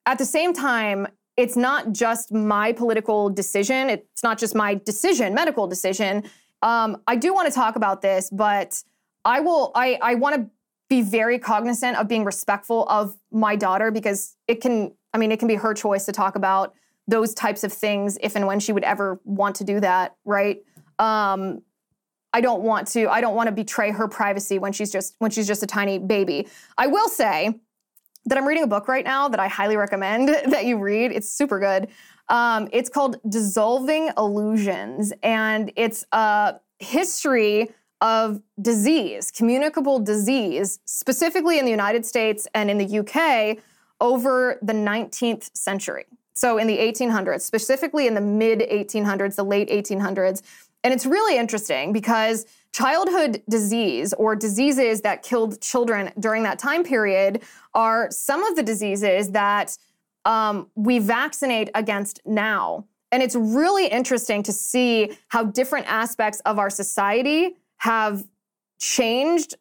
At 0.05 0.17
the 0.17 0.25
same 0.25 0.53
time, 0.53 1.07
it's 1.37 1.55
not 1.55 1.93
just 1.93 2.33
my 2.33 2.73
political 2.73 3.29
decision. 3.29 3.89
It's 3.89 4.23
not 4.23 4.37
just 4.37 4.53
my 4.53 4.75
decision, 4.75 5.33
medical 5.33 5.67
decision. 5.67 6.23
Um, 6.61 7.01
I 7.07 7.15
do 7.15 7.33
want 7.33 7.47
to 7.47 7.53
talk 7.53 7.77
about 7.77 8.01
this, 8.01 8.29
but 8.29 8.83
I 9.23 9.39
will. 9.39 9.71
I, 9.75 9.97
I 10.01 10.15
want 10.15 10.35
to 10.35 10.49
be 10.89 11.01
very 11.01 11.37
cognizant 11.37 11.97
of 11.97 12.07
being 12.07 12.25
respectful 12.25 12.87
of 12.89 13.15
my 13.31 13.55
daughter 13.55 13.91
because 13.91 14.35
it 14.47 14.61
can. 14.61 14.93
I 15.13 15.17
mean, 15.17 15.31
it 15.31 15.39
can 15.39 15.47
be 15.47 15.55
her 15.55 15.73
choice 15.73 16.05
to 16.05 16.11
talk 16.11 16.35
about 16.35 16.73
those 17.07 17.33
types 17.33 17.63
of 17.63 17.73
things 17.73 18.17
if 18.21 18.35
and 18.35 18.45
when 18.45 18.59
she 18.59 18.71
would 18.71 18.83
ever 18.83 19.19
want 19.23 19.55
to 19.55 19.63
do 19.63 19.79
that, 19.79 20.15
right? 20.25 20.61
Um, 20.99 21.63
I 22.31 22.41
don't 22.41 22.61
want 22.61 22.87
to. 22.89 23.07
I 23.07 23.21
don't 23.21 23.35
want 23.35 23.47
to 23.47 23.51
betray 23.51 23.91
her 23.91 24.07
privacy 24.07 24.59
when 24.59 24.71
she's 24.71 24.91
just 24.91 25.15
when 25.19 25.31
she's 25.31 25.47
just 25.47 25.63
a 25.63 25.67
tiny 25.67 25.97
baby. 25.97 26.47
I 26.77 26.87
will 26.87 27.09
say 27.09 27.53
that 28.25 28.37
I'm 28.37 28.47
reading 28.47 28.63
a 28.63 28.67
book 28.67 28.87
right 28.87 29.05
now 29.05 29.29
that 29.29 29.39
I 29.39 29.47
highly 29.47 29.77
recommend 29.77 30.29
that 30.51 30.65
you 30.65 30.77
read. 30.77 31.11
It's 31.11 31.29
super 31.29 31.59
good. 31.59 31.87
Um, 32.29 32.69
it's 32.71 32.89
called 32.89 33.17
Dissolving 33.27 34.11
Illusions, 34.17 35.11
and 35.23 35.71
it's 35.75 36.05
a 36.11 36.55
history 36.77 37.71
of 38.01 38.41
disease, 38.61 39.31
communicable 39.31 39.99
disease, 39.99 40.79
specifically 40.85 41.59
in 41.59 41.65
the 41.65 41.71
United 41.71 42.05
States 42.05 42.47
and 42.53 42.69
in 42.69 42.77
the 42.77 42.99
UK 42.99 43.57
over 43.99 44.57
the 44.61 44.73
19th 44.73 45.55
century. 45.55 46.05
So 46.33 46.57
in 46.57 46.67
the 46.67 46.77
1800s, 46.77 47.41
specifically 47.41 48.07
in 48.07 48.13
the 48.13 48.21
mid 48.21 48.59
1800s, 48.59 49.35
the 49.35 49.43
late 49.43 49.69
1800s. 49.69 50.41
And 50.83 50.93
it's 50.93 51.05
really 51.05 51.37
interesting 51.37 51.91
because 51.91 52.45
childhood 52.71 53.43
disease 53.49 54.13
or 54.13 54.35
diseases 54.35 55.01
that 55.01 55.23
killed 55.23 55.59
children 55.59 56.13
during 56.19 56.43
that 56.43 56.57
time 56.57 56.83
period 56.83 57.41
are 57.73 58.09
some 58.11 58.43
of 58.45 58.55
the 58.55 58.63
diseases 58.63 59.31
that 59.31 59.77
um, 60.23 60.67
we 60.75 60.99
vaccinate 60.99 61.69
against 61.75 62.21
now. 62.25 62.85
And 63.11 63.23
it's 63.23 63.35
really 63.35 63.87
interesting 63.87 64.43
to 64.43 64.53
see 64.53 65.17
how 65.29 65.43
different 65.43 65.87
aspects 65.87 66.39
of 66.41 66.59
our 66.59 66.69
society 66.69 67.55
have 67.79 68.23
changed, 68.79 69.55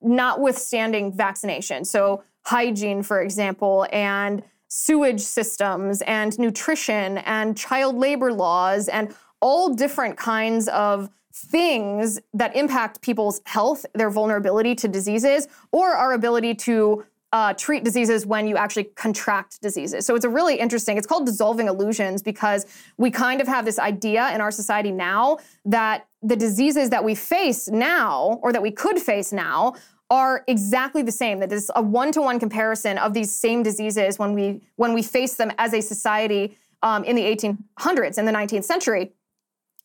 notwithstanding 0.00 1.12
vaccination. 1.12 1.84
So, 1.84 2.24
hygiene, 2.44 3.02
for 3.02 3.20
example, 3.22 3.86
and 3.92 4.42
sewage 4.68 5.20
systems, 5.20 6.02
and 6.02 6.36
nutrition, 6.38 7.18
and 7.18 7.56
child 7.56 7.96
labor 7.96 8.32
laws, 8.32 8.88
and 8.88 9.14
all 9.40 9.74
different 9.74 10.16
kinds 10.16 10.66
of 10.68 11.10
things 11.34 12.18
that 12.32 12.54
impact 12.56 13.02
people's 13.02 13.40
health, 13.44 13.84
their 13.94 14.10
vulnerability 14.10 14.74
to 14.76 14.88
diseases, 14.88 15.46
or 15.72 15.92
our 15.92 16.12
ability 16.12 16.54
to 16.54 17.04
uh, 17.32 17.54
treat 17.54 17.82
diseases 17.82 18.26
when 18.26 18.46
you 18.46 18.56
actually 18.56 18.84
contract 18.84 19.60
diseases. 19.62 20.04
So 20.04 20.14
it's 20.14 20.24
a 20.24 20.28
really 20.28 20.56
interesting, 20.56 20.98
it's 20.98 21.06
called 21.06 21.24
dissolving 21.24 21.66
illusions 21.66 22.22
because 22.22 22.66
we 22.98 23.10
kind 23.10 23.40
of 23.40 23.48
have 23.48 23.64
this 23.64 23.78
idea 23.78 24.34
in 24.34 24.40
our 24.42 24.50
society 24.50 24.90
now 24.90 25.38
that 25.64 26.06
the 26.20 26.36
diseases 26.36 26.90
that 26.90 27.02
we 27.02 27.14
face 27.14 27.68
now, 27.68 28.38
or 28.42 28.52
that 28.52 28.60
we 28.60 28.70
could 28.70 29.00
face 29.00 29.32
now, 29.32 29.74
are 30.10 30.44
exactly 30.46 31.02
the 31.02 31.10
same. 31.10 31.40
That 31.40 31.52
is 31.52 31.70
a 31.74 31.80
one-to-one 31.80 32.38
comparison 32.38 32.98
of 32.98 33.14
these 33.14 33.34
same 33.34 33.62
diseases 33.62 34.18
when 34.18 34.34
we 34.34 34.60
when 34.76 34.92
we 34.92 35.02
face 35.02 35.36
them 35.36 35.50
as 35.56 35.72
a 35.72 35.80
society 35.80 36.58
um, 36.82 37.02
in 37.04 37.16
the 37.16 37.22
1800s, 37.22 38.18
in 38.18 38.26
the 38.26 38.32
19th 38.32 38.64
century, 38.64 39.12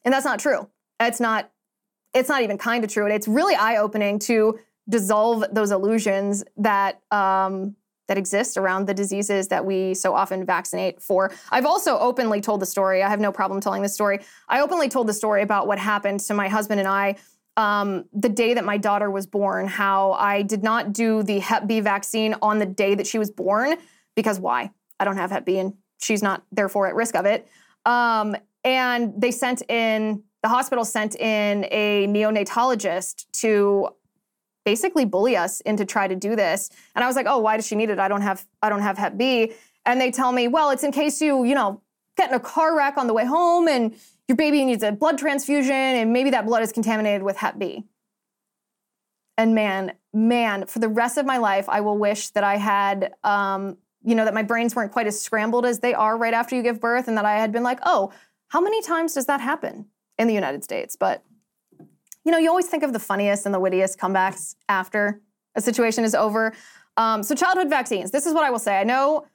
and 0.04 0.14
that's 0.14 0.26
not 0.26 0.40
true. 0.40 0.68
It's 1.00 1.22
not. 1.22 1.50
It's 2.14 2.30
not 2.30 2.42
even 2.42 2.58
kind 2.58 2.84
of 2.84 2.92
true, 2.92 3.06
and 3.06 3.14
it's 3.14 3.28
really 3.28 3.56
eye-opening 3.56 4.20
to 4.20 4.60
dissolve 4.89 5.45
those 5.52 5.71
illusions 5.71 6.43
that 6.58 7.02
um, 7.12 7.76
that 8.08 8.17
exist 8.17 8.56
around 8.56 8.88
the 8.88 8.93
diseases 8.93 9.50
that 9.50 9.65
we 9.65 9.93
so 9.93 10.15
often 10.15 10.45
vaccinate 10.45 11.02
for. 11.02 11.32
I've 11.52 11.65
also 11.65 11.97
openly 12.00 12.39
told 12.39 12.62
the 12.62 12.65
story. 12.65 13.04
I 13.04 13.10
have 13.10 13.19
no 13.19 13.34
problem 13.34 13.60
telling 13.60 13.82
the 13.82 13.89
story. 13.89 14.19
I 14.47 14.62
openly 14.62 14.88
told 14.88 15.08
the 15.08 15.13
story 15.13 15.41
about 15.41 15.67
what 15.67 15.78
happened 15.78 16.21
to 16.21 16.34
my 16.34 16.47
husband 16.47 16.80
and 16.80 16.88
I 16.88 17.17
um, 17.58 18.06
the 18.13 18.30
day 18.30 18.54
that 18.54 18.63
my 18.63 18.78
daughter 18.78 19.12
was 19.12 19.26
born. 19.26 19.67
How 19.67 20.13
I 20.13 20.43
did 20.43 20.63
not 20.63 20.93
do 20.93 21.23
the 21.23 21.39
Hep 21.39 21.67
B 21.67 21.80
vaccine 21.80 22.36
on 22.41 22.60
the 22.60 22.65
day 22.65 22.95
that 22.95 23.08
she 23.08 23.17
was 23.19 23.32
born 23.32 23.76
because 24.15 24.39
why? 24.39 24.71
I 25.00 25.06
don't 25.06 25.17
have 25.17 25.32
Hep 25.32 25.45
B, 25.45 25.60
and 25.60 25.73
she's 26.00 26.23
not 26.23 26.43
therefore 26.52 26.88
at 26.88 26.95
risk 26.95 27.15
of 27.15 27.26
it. 27.26 27.47
Um, 27.86 28.36
and 28.63 29.13
they 29.19 29.32
sent 29.32 29.63
in 29.69 30.23
the 30.43 30.50
hospital 30.50 30.86
sent 30.86 31.15
in 31.15 31.65
a 31.71 32.06
neonatologist 32.08 33.26
to 33.41 33.89
basically 34.67 35.06
bully 35.06 35.38
us 35.38 35.62
into 35.62 35.86
try 35.86 36.10
to 36.10 36.15
do 36.15 36.36
this. 36.36 36.69
And 36.93 37.01
I 37.01 37.08
was 37.08 37.15
like, 37.15 37.25
oh, 37.25 37.38
why 37.39 37.56
does 37.56 37.65
she 37.65 37.75
need 37.75 37.89
it? 37.89 37.99
I 37.99 38.10
don't 38.10 38.25
have 38.30 38.45
I 38.62 38.67
don't 38.67 38.82
have 38.82 38.97
Hep 38.97 39.15
B. 39.15 39.53
And 39.86 40.01
they 40.01 40.12
tell 40.12 40.34
me, 40.34 40.49
well, 40.49 40.71
it's 40.71 40.84
in 40.84 40.91
case 40.91 41.21
you, 41.21 41.45
you 41.45 41.56
know, 41.56 41.82
get 42.17 42.30
in 42.30 42.36
a 42.36 42.39
car 42.41 42.75
wreck 42.75 42.97
on 42.97 43.08
the 43.08 43.13
way 43.13 43.23
home 43.25 43.69
and 43.69 43.95
your 44.27 44.36
baby 44.36 44.65
needs 44.65 44.84
a 44.84 44.91
blood 44.91 45.17
transfusion 45.17 45.71
and 45.71 46.12
maybe 46.12 46.32
that 46.32 46.45
blood 46.45 46.63
is 46.63 46.73
contaminated 46.73 47.23
with 47.23 47.38
Hep 47.38 47.58
B. 47.58 47.86
And 49.38 49.56
man, 49.56 49.93
man, 50.13 50.65
for 50.65 50.80
the 50.80 50.89
rest 50.89 51.17
of 51.17 51.25
my 51.25 51.38
life, 51.38 51.69
I 51.69 51.80
will 51.80 51.97
wish 51.97 52.32
that 52.32 52.43
I 52.43 52.58
had 52.58 53.13
um, 53.23 53.77
you 54.03 54.15
know, 54.15 54.25
that 54.25 54.34
my 54.34 54.43
brains 54.43 54.75
weren't 54.75 54.91
quite 54.91 55.08
as 55.08 55.19
scrambled 55.19 55.65
as 55.65 55.80
they 55.80 55.93
are 55.93 56.17
right 56.17 56.34
after 56.34 56.56
you 56.56 56.63
give 56.63 56.80
birth, 56.80 57.08
and 57.08 57.17
that 57.17 57.25
I 57.25 57.39
had 57.39 57.51
been 57.51 57.63
like, 57.63 57.80
oh, 57.84 58.12
how 58.49 58.62
many 58.62 58.82
times 58.82 59.13
does 59.13 59.25
that 59.25 59.41
happen 59.41 59.88
in 60.17 60.27
the 60.27 60.34
United 60.34 60.63
States? 60.63 60.95
But, 60.95 61.23
you 62.28 62.32
know, 62.32 62.38
you 62.38 62.50
always 62.50 62.68
think 62.68 62.84
of 62.84 62.92
the 62.92 63.00
funniest 63.00 63.46
and 63.46 63.56
the 63.56 63.60
wittiest 63.60 63.98
comebacks 63.98 64.56
after 64.68 65.22
a 65.56 65.62
situation 65.62 66.04
is 66.04 66.13
over. 66.13 66.54
Um, 66.98 67.24
so, 67.24 67.34
childhood 67.34 67.70
vaccines. 67.70 68.12
This 68.12 68.26
is 68.26 68.34
what 68.34 68.44
I 68.44 68.50
will 68.50 68.60
say. 68.60 68.78
I 68.78 68.84
know, 68.84 69.26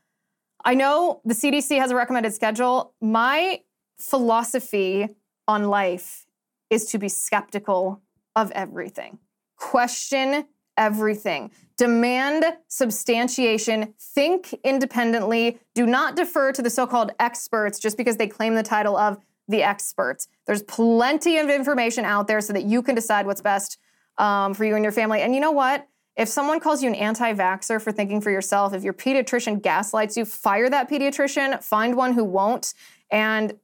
I 0.63 0.75
know 0.75 1.23
the 1.25 1.33
CDC 1.33 1.79
has 1.79 1.91
a 1.91 1.97
recommended 1.97 2.35
schedule. 2.35 2.93
My 3.01 3.61
philosophy 3.99 5.09
on 5.49 5.69
life 5.69 6.27
is 6.69 6.85
to 6.87 6.99
be 6.99 7.09
skeptical 7.09 8.03
of 8.37 8.51
everything. 8.51 9.19
Question 9.57 10.45
everything. 10.77 11.51
Demand 11.79 12.45
substantiation. 12.69 13.95
Think 13.99 14.55
independently. 14.65 15.59
Do 15.75 15.87
not 15.87 16.15
defer 16.15 16.53
to 16.53 16.61
the 16.61 16.69
so 16.69 16.87
called 16.87 17.13
experts 17.19 17.79
just 17.79 17.97
because 17.97 18.19
they 18.19 18.27
claim 18.27 18.55
the 18.55 18.63
title 18.63 18.99
of 18.99 19.19
the 19.53 19.63
experts. 19.63 20.27
There's 20.47 20.63
plenty 20.63 21.39
of 21.39 21.49
information 21.49 22.05
out 22.05 22.27
there 22.27 22.41
so 22.41 22.53
that 22.53 22.65
you 22.65 22.83
can 22.83 22.95
decide 22.95 23.27
what's 23.27 23.41
best 23.41 23.79
um, 24.19 24.55
for 24.55 24.65
you 24.65 24.75
and 24.75 24.85
your 24.85 24.93
family. 24.93 25.23
And 25.23 25.35
you 25.35 25.41
know 25.41 25.53
what? 25.53 25.87
If 26.17 26.29
someone 26.29 26.61
calls 26.61 26.83
you 26.83 26.89
an 26.89 26.95
anti 26.95 27.33
vaxxer 27.33 27.81
for 27.81 27.93
thinking 27.93 28.21
for 28.21 28.31
yourself, 28.31 28.75
if 28.75 28.83
your 28.83 28.93
pediatrician 28.93 29.63
gaslights 29.63 30.17
you, 30.17 30.25
fire 30.25 30.69
that 30.69 30.91
pediatrician, 30.91 31.63
find 31.63 31.97
one 31.97 32.13
who 32.13 32.25
won't, 32.25 32.75
and 33.11 33.55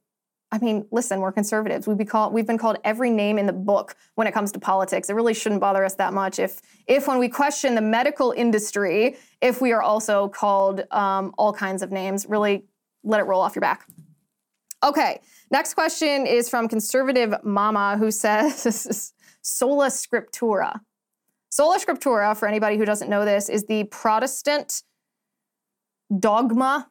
I 0.51 0.57
mean, 0.57 0.87
listen, 0.89 1.19
we're 1.19 1.31
conservatives. 1.31 1.87
We've 1.87 1.97
been 1.97 2.07
called 2.07 2.33
we've 2.33 2.47
been 2.47 2.57
called 2.57 2.77
every 2.83 3.11
name 3.11 3.37
in 3.37 3.45
the 3.45 3.53
book 3.53 3.95
when 4.15 4.25
it 4.25 4.33
comes 4.33 4.51
to 4.53 4.59
politics. 4.59 5.09
It 5.09 5.13
really 5.13 5.35
shouldn't 5.35 5.61
bother 5.61 5.85
us 5.85 5.93
that 5.95 6.11
much 6.11 6.39
if 6.39 6.61
if 6.87 7.07
when 7.07 7.19
we 7.19 7.29
question 7.29 7.75
the 7.75 7.81
medical 7.81 8.31
industry, 8.31 9.17
if 9.41 9.61
we 9.61 9.71
are 9.73 9.81
also 9.81 10.27
called 10.29 10.85
um, 10.91 11.35
all 11.37 11.53
kinds 11.53 11.83
of 11.83 11.91
names. 11.91 12.25
Really, 12.27 12.63
let 13.03 13.19
it 13.19 13.23
roll 13.23 13.41
off 13.41 13.55
your 13.55 13.61
back. 13.61 13.85
Okay, 14.83 15.19
next 15.51 15.73
question 15.73 16.25
is 16.25 16.49
from 16.49 16.67
conservative 16.67 17.33
mama 17.43 17.97
who 17.97 18.11
says 18.11 19.13
sola 19.41 19.87
scriptura. 19.87 20.79
Sola 21.49 21.79
scriptura, 21.79 22.37
for 22.37 22.47
anybody 22.47 22.77
who 22.77 22.85
doesn't 22.85 23.09
know 23.09 23.25
this, 23.25 23.49
is 23.49 23.65
the 23.65 23.85
Protestant 23.85 24.83
dogma 26.19 26.87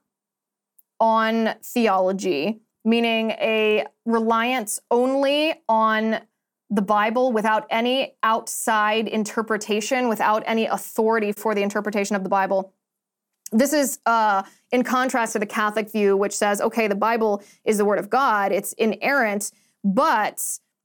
on 1.01 1.55
theology 1.62 2.61
meaning 2.88 3.31
a 3.33 3.87
reliance 4.07 4.81
only 4.90 5.55
on 5.68 6.21
the 6.71 6.83
Bible 6.83 7.33
without 7.33 7.66
any 7.71 8.14
outside 8.23 9.09
interpretation, 9.09 10.09
without 10.09 10.42
any 10.47 10.66
authority 10.66 11.33
for 11.33 11.55
the 11.55 11.62
interpretation 11.62 12.16
of 12.16 12.23
the 12.23 12.29
Bible. 12.29 12.73
This 13.53 13.73
is 13.73 13.99
uh, 14.07 14.42
in 14.70 14.85
contrast 14.85 15.33
to 15.33 15.38
the 15.38 15.46
Catholic 15.46 15.90
view, 15.90 16.16
which 16.16 16.33
says, 16.33 16.61
okay, 16.61 16.88
the 16.88 16.94
Bible 16.94 17.42
is 17.64 17.78
the 17.78 17.85
Word 17.85 17.98
of 17.98 18.11
God, 18.11 18.52
it's 18.52 18.72
inerrant, 18.74 19.50
but 19.85 20.42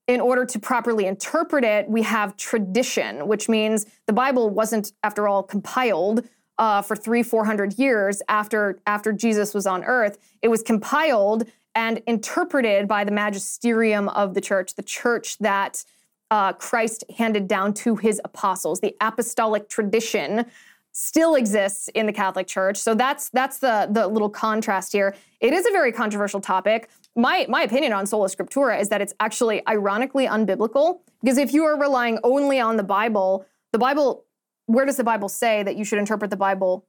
in 0.08 0.20
order 0.20 0.46
to 0.46 0.60
properly 0.60 1.06
interpret 1.06 1.64
it, 1.64 1.90
we 1.90 2.02
have 2.02 2.36
tradition, 2.36 3.28
which 3.28 3.48
means 3.48 3.86
the 4.06 4.14
Bible 4.14 4.50
wasn't, 4.50 4.92
after 5.02 5.28
all, 5.28 5.44
compiled 5.44 6.26
uh, 6.58 6.82
for 6.82 6.96
three, 6.96 7.24
four 7.24 7.46
hundred 7.46 7.80
years 7.80 8.22
after 8.28 8.80
after 8.86 9.12
Jesus 9.12 9.54
was 9.54 9.66
on 9.66 9.84
earth. 9.84 10.18
It 10.42 10.50
was 10.50 10.62
compiled 10.62 11.46
and 11.74 12.02
interpreted 12.06 12.88
by 12.88 13.04
the 13.04 13.12
magisterium 13.12 14.10
of 14.10 14.34
the 14.34 14.42
church, 14.42 14.76
the 14.76 14.84
church 14.84 15.38
that 15.40 15.84
uh, 16.30 16.54
Christ 16.54 17.04
handed 17.18 17.48
down 17.48 17.74
to 17.76 17.96
his 17.96 18.22
apostles. 18.24 18.82
The 18.82 18.96
apostolic 19.02 19.70
tradition 19.70 20.46
still 20.94 21.36
exists 21.36 21.90
in 21.90 22.06
the 22.06 22.14
Catholic 22.14 22.48
Church. 22.48 22.78
So 22.78 22.94
that's 22.96 23.30
that's 23.30 23.58
the 23.58 23.90
the 23.92 24.08
little 24.08 24.30
contrast 24.30 24.94
here. 24.94 25.16
It 25.42 25.52
is 25.52 25.66
a 25.66 25.72
very 25.72 25.92
controversial 25.92 26.40
topic. 26.40 26.90
My 27.16 27.46
my 27.50 27.64
opinion 27.64 27.94
on 27.94 28.06
sola 28.06 28.30
scriptura 28.30 28.80
is 28.80 28.90
that 28.90 29.02
it's 29.02 29.14
actually 29.20 29.68
ironically 29.68 30.28
unbiblical 30.28 31.00
because 31.22 31.38
if 31.38 31.54
you 31.54 31.64
are 31.66 31.78
relying 31.80 32.20
only 32.24 32.60
on 32.60 32.78
the 32.78 32.84
Bible, 32.84 33.46
the 33.72 33.80
Bible 33.80 34.26
where 34.68 34.86
does 34.86 34.98
the 34.98 35.04
Bible 35.04 35.28
say 35.28 35.62
that 35.64 35.76
you 35.76 35.84
should 35.84 36.00
interpret 36.00 36.30
the 36.30 36.38
Bible 36.38 36.86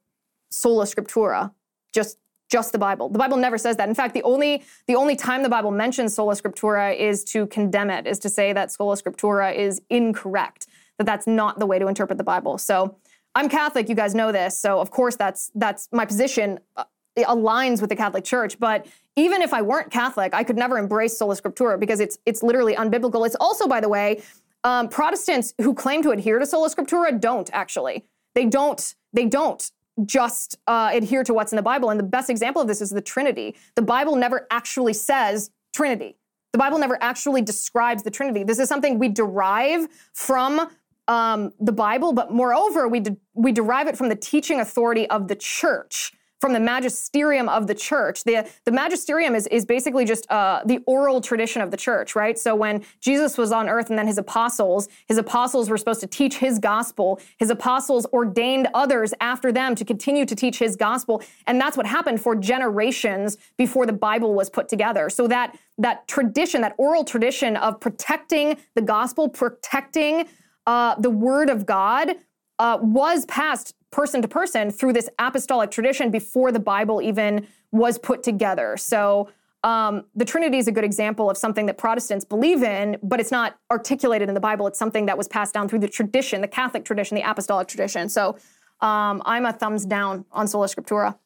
sola 0.49 0.85
scriptura? 0.85 1.51
Just 1.93 2.17
just 2.47 2.71
the 2.71 2.77
Bible. 2.77 3.09
The 3.09 3.17
Bible 3.17 3.37
never 3.37 3.57
says 3.57 3.75
that. 3.77 3.89
In 3.89 3.95
fact, 3.95 4.13
the 4.13 4.21
only 4.21 4.63
the 4.87 4.95
only 4.95 5.15
time 5.15 5.41
the 5.41 5.49
Bible 5.49 5.71
mentions 5.71 6.13
sola 6.13 6.35
scriptura 6.35 6.95
is 6.95 7.23
to 7.25 7.47
condemn 7.47 7.89
it, 7.89 8.05
is 8.05 8.19
to 8.19 8.29
say 8.29 8.53
that 8.53 8.71
sola 8.71 8.95
scriptura 8.95 9.55
is 9.55 9.81
incorrect, 9.89 10.67
that 10.99 11.05
that's 11.05 11.25
not 11.25 11.57
the 11.57 11.65
way 11.65 11.79
to 11.79 11.87
interpret 11.87 12.19
the 12.19 12.23
Bible. 12.23 12.59
So 12.59 12.97
I'm 13.35 13.49
Catholic, 13.49 13.89
you 13.89 13.95
guys 13.95 14.15
know 14.15 14.31
this. 14.31 14.57
So 14.57 14.79
of 14.79 14.91
course 14.91 15.17
that's 15.17 15.51
that's 15.55 15.89
my 15.91 16.05
position 16.05 16.59
uh, 16.77 16.85
aligns 17.17 17.81
with 17.81 17.89
the 17.89 17.95
Catholic 17.95 18.23
Church, 18.23 18.59
but 18.59 18.87
even 19.15 19.41
if 19.41 19.53
I 19.53 19.61
weren't 19.61 19.91
Catholic, 19.91 20.33
I 20.33 20.43
could 20.43 20.57
never 20.57 20.77
embrace 20.77 21.17
sola 21.17 21.35
scriptura 21.35 21.79
because 21.79 21.99
it's 21.99 22.17
it's 22.25 22.43
literally 22.43 22.75
unbiblical. 22.75 23.25
It's 23.25 23.35
also, 23.39 23.67
by 23.67 23.81
the 23.81 23.89
way, 23.89 24.21
um, 24.63 24.89
Protestants 24.89 25.53
who 25.61 25.73
claim 25.73 26.01
to 26.03 26.11
adhere 26.11 26.39
to 26.39 26.45
sola 26.45 26.69
scriptura 26.69 27.19
don't 27.19 27.49
actually. 27.53 28.05
They 28.33 28.45
don't. 28.45 28.95
They 29.13 29.25
don't 29.25 29.71
just 30.05 30.57
uh, 30.67 30.89
adhere 30.93 31.23
to 31.23 31.33
what's 31.33 31.53
in 31.53 31.55
the 31.55 31.61
Bible. 31.61 31.89
And 31.89 31.99
the 31.99 32.03
best 32.03 32.29
example 32.29 32.61
of 32.61 32.67
this 32.67 32.81
is 32.81 32.89
the 32.89 33.01
Trinity. 33.01 33.55
The 33.75 33.81
Bible 33.81 34.17
never 34.17 34.45
actually 34.51 34.93
says 34.93 35.51
Trinity. 35.73 36.17
The 36.51 36.57
Bible 36.57 36.79
never 36.79 36.97
actually 37.01 37.41
describes 37.41 38.03
the 38.03 38.11
Trinity. 38.11 38.43
This 38.43 38.59
is 38.59 38.67
something 38.67 38.99
we 38.99 39.07
derive 39.07 39.87
from 40.13 40.69
um, 41.07 41.51
the 41.59 41.71
Bible, 41.71 42.13
but 42.13 42.31
moreover, 42.31 42.87
we, 42.87 42.99
de- 42.99 43.17
we 43.33 43.51
derive 43.51 43.87
it 43.87 43.97
from 43.97 44.09
the 44.09 44.15
teaching 44.15 44.59
authority 44.59 45.09
of 45.09 45.27
the 45.27 45.35
church 45.35 46.13
from 46.45 46.53
the 46.53 46.59
magisterium 46.59 47.49
of 47.49 47.65
the 47.65 47.73
church. 47.73 48.23
The, 48.23 48.47
the 48.65 48.71
magisterium 48.71 49.33
is, 49.33 49.47
is 49.47 49.65
basically 49.65 50.05
just 50.05 50.29
uh, 50.29 50.61
the 50.63 50.79
oral 50.85 51.21
tradition 51.21 51.61
of 51.61 51.71
the 51.71 51.77
church, 51.77 52.15
right? 52.15 52.37
So 52.37 52.55
when 52.55 52.83
Jesus 53.01 53.35
was 53.35 53.51
on 53.51 53.67
earth 53.69 53.89
and 53.89 53.97
then 53.97 54.05
his 54.05 54.19
apostles, 54.19 54.87
his 55.07 55.17
apostles 55.17 55.71
were 55.71 55.77
supposed 55.77 56.01
to 56.01 56.07
teach 56.07 56.37
his 56.37 56.59
gospel. 56.59 57.19
His 57.37 57.49
apostles 57.49 58.05
ordained 58.13 58.67
others 58.75 59.13
after 59.21 59.51
them 59.51 59.73
to 59.73 59.85
continue 59.85 60.25
to 60.25 60.35
teach 60.35 60.59
his 60.59 60.75
gospel. 60.75 61.23
And 61.47 61.59
that's 61.59 61.77
what 61.77 61.85
happened 61.87 62.21
for 62.21 62.35
generations 62.35 63.37
before 63.57 63.85
the 63.85 63.93
Bible 63.93 64.33
was 64.35 64.49
put 64.49 64.69
together. 64.69 65.09
So 65.09 65.27
that, 65.27 65.57
that 65.77 66.07
tradition, 66.07 66.61
that 66.61 66.75
oral 66.77 67.05
tradition 67.05 67.55
of 67.57 67.79
protecting 67.79 68.57
the 68.75 68.81
gospel, 68.81 69.29
protecting 69.29 70.27
uh, 70.65 70.95
the 70.99 71.09
word 71.09 71.49
of 71.49 71.65
God, 71.65 72.15
uh, 72.59 72.77
was 72.81 73.25
passed 73.25 73.75
person 73.91 74.21
to 74.21 74.27
person 74.27 74.71
through 74.71 74.93
this 74.93 75.09
apostolic 75.19 75.71
tradition 75.71 76.11
before 76.11 76.51
the 76.51 76.59
Bible 76.59 77.01
even 77.01 77.47
was 77.71 77.97
put 77.97 78.23
together. 78.23 78.77
So 78.77 79.29
um, 79.63 80.05
the 80.15 80.25
Trinity 80.25 80.57
is 80.57 80.67
a 80.67 80.71
good 80.71 80.83
example 80.83 81.29
of 81.29 81.37
something 81.37 81.65
that 81.65 81.77
Protestants 81.77 82.23
believe 82.23 82.61
in, 82.61 82.97
but 83.01 83.19
it's 83.19 83.31
not 83.31 83.57
articulated 83.71 84.27
in 84.29 84.35
the 84.35 84.41
Bible. 84.41 84.67
It's 84.67 84.77
something 84.77 85.07
that 85.07 85.17
was 85.17 85.27
passed 85.27 85.53
down 85.53 85.67
through 85.67 85.79
the 85.79 85.87
tradition, 85.87 86.41
the 86.41 86.47
Catholic 86.47 86.85
tradition, 86.85 87.15
the 87.15 87.29
apostolic 87.29 87.67
tradition. 87.67 88.07
So 88.09 88.37
um, 88.81 89.23
I'm 89.25 89.45
a 89.45 89.53
thumbs 89.53 89.85
down 89.85 90.25
on 90.31 90.47
sola 90.47 90.67
scriptura. 90.67 91.17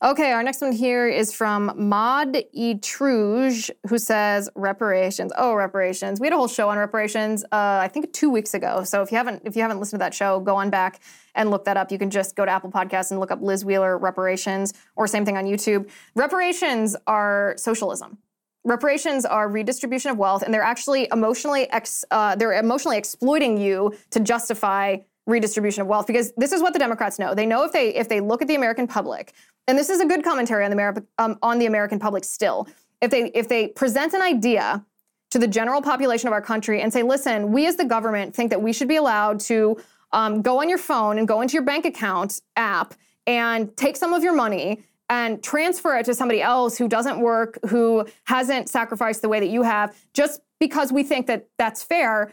Okay, 0.00 0.30
our 0.30 0.44
next 0.44 0.60
one 0.60 0.70
here 0.70 1.08
is 1.08 1.32
from 1.32 1.72
Maud 1.76 2.36
Etruge, 2.56 3.68
who 3.88 3.98
says 3.98 4.48
reparations. 4.54 5.32
Oh, 5.36 5.54
reparations. 5.54 6.20
We 6.20 6.28
had 6.28 6.34
a 6.34 6.36
whole 6.36 6.46
show 6.46 6.68
on 6.68 6.78
reparations, 6.78 7.44
uh, 7.44 7.80
I 7.82 7.88
think 7.88 8.12
two 8.12 8.30
weeks 8.30 8.54
ago. 8.54 8.84
So 8.84 9.02
if 9.02 9.10
you 9.10 9.16
haven't 9.16 9.42
if 9.44 9.56
you 9.56 9.62
haven't 9.62 9.80
listened 9.80 9.98
to 9.98 10.04
that 10.04 10.14
show, 10.14 10.38
go 10.38 10.54
on 10.54 10.70
back 10.70 11.00
and 11.34 11.50
look 11.50 11.64
that 11.64 11.76
up. 11.76 11.90
You 11.90 11.98
can 11.98 12.10
just 12.10 12.36
go 12.36 12.44
to 12.44 12.50
Apple 12.50 12.70
Podcasts 12.70 13.10
and 13.10 13.18
look 13.18 13.32
up 13.32 13.42
Liz 13.42 13.64
Wheeler 13.64 13.98
reparations, 13.98 14.72
or 14.94 15.08
same 15.08 15.24
thing 15.24 15.36
on 15.36 15.46
YouTube. 15.46 15.90
Reparations 16.14 16.94
are 17.08 17.54
socialism. 17.56 18.18
Reparations 18.64 19.24
are 19.24 19.48
redistribution 19.48 20.10
of 20.10 20.18
wealth, 20.18 20.42
and 20.42 20.54
they're 20.54 20.62
actually 20.62 21.08
emotionally 21.10 21.68
ex, 21.70 22.04
uh, 22.10 22.36
they're 22.36 22.52
emotionally 22.52 22.98
exploiting 22.98 23.56
you 23.56 23.92
to 24.10 24.20
justify 24.20 24.98
redistribution 25.28 25.82
of 25.82 25.86
wealth 25.86 26.06
because 26.06 26.32
this 26.36 26.52
is 26.52 26.62
what 26.62 26.72
the 26.72 26.78
Democrats 26.78 27.18
know. 27.18 27.34
They 27.34 27.46
know 27.46 27.64
if 27.64 27.72
they 27.72 27.94
if 27.94 28.08
they 28.08 28.20
look 28.20 28.42
at 28.42 28.48
the 28.48 28.54
American 28.54 28.86
public, 28.86 29.34
and 29.68 29.78
this 29.78 29.90
is 29.90 30.00
a 30.00 30.06
good 30.06 30.24
commentary 30.24 30.64
on 30.64 30.70
the 30.70 30.76
American 30.76 31.06
um, 31.18 31.38
on 31.42 31.58
the 31.58 31.66
American 31.66 31.98
public 31.98 32.24
still. 32.24 32.66
If 33.00 33.10
they 33.10 33.26
if 33.34 33.48
they 33.48 33.68
present 33.68 34.14
an 34.14 34.22
idea 34.22 34.84
to 35.30 35.38
the 35.38 35.46
general 35.46 35.82
population 35.82 36.26
of 36.26 36.32
our 36.32 36.42
country 36.42 36.80
and 36.80 36.92
say, 36.92 37.02
listen, 37.02 37.52
we 37.52 37.66
as 37.66 37.76
the 37.76 37.84
government 37.84 38.34
think 38.34 38.50
that 38.50 38.62
we 38.62 38.72
should 38.72 38.88
be 38.88 38.96
allowed 38.96 39.38
to 39.38 39.76
um, 40.12 40.40
go 40.40 40.60
on 40.60 40.68
your 40.68 40.78
phone 40.78 41.18
and 41.18 41.28
go 41.28 41.42
into 41.42 41.52
your 41.52 41.62
bank 41.62 41.84
account 41.84 42.40
app 42.56 42.94
and 43.26 43.76
take 43.76 43.96
some 43.96 44.14
of 44.14 44.24
your 44.24 44.34
money 44.34 44.82
and 45.10 45.42
transfer 45.42 45.96
it 45.96 46.06
to 46.06 46.14
somebody 46.14 46.40
else 46.40 46.78
who 46.78 46.88
doesn't 46.88 47.20
work, 47.20 47.58
who 47.68 48.06
hasn't 48.24 48.70
sacrificed 48.70 49.20
the 49.20 49.28
way 49.28 49.38
that 49.38 49.50
you 49.50 49.62
have, 49.62 49.94
just 50.14 50.40
because 50.58 50.90
we 50.92 51.02
think 51.02 51.26
that 51.26 51.46
that's 51.58 51.82
fair, 51.82 52.32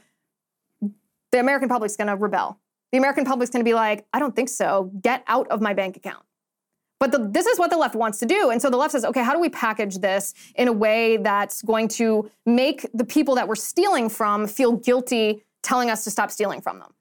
the 1.32 1.40
American 1.40 1.68
public's 1.68 1.98
going 1.98 2.08
to 2.08 2.16
rebel 2.16 2.60
the 2.96 2.98
American 2.98 3.26
public's 3.26 3.52
going 3.52 3.60
to 3.60 3.70
be 3.70 3.74
like, 3.74 4.06
I 4.14 4.20
don't 4.20 4.34
think 4.34 4.48
so. 4.48 4.90
Get 5.02 5.22
out 5.28 5.50
of 5.50 5.60
my 5.60 5.74
bank 5.74 5.98
account. 5.98 6.24
But 7.00 7.12
the, 7.12 7.20
this 7.20 7.46
is 7.46 7.60
what 7.60 7.70
the 7.70 7.78
left 7.78 7.96
wants 7.96 8.20
to 8.20 8.26
do. 8.26 8.50
And 8.50 8.62
so 8.62 8.70
the 8.70 8.78
left 8.78 8.94
says, 8.94 9.04
okay, 9.06 9.24
how 9.24 9.34
do 9.34 9.40
we 9.40 9.50
package 9.50 9.98
this 9.98 10.34
in 10.56 10.68
a 10.68 10.74
way 10.74 11.18
that's 11.18 11.62
going 11.62 11.90
to 11.90 12.30
make 12.46 12.88
the 12.94 13.04
people 13.04 13.36
that 13.36 13.48
we're 13.48 13.56
stealing 13.56 14.10
from 14.10 14.48
feel 14.48 14.74
guilty 14.74 15.44
telling 15.62 15.90
us 15.90 16.04
to 16.06 16.12
stop 16.12 16.32
stealing 16.32 16.62
from 16.62 16.80
them? 16.80 16.94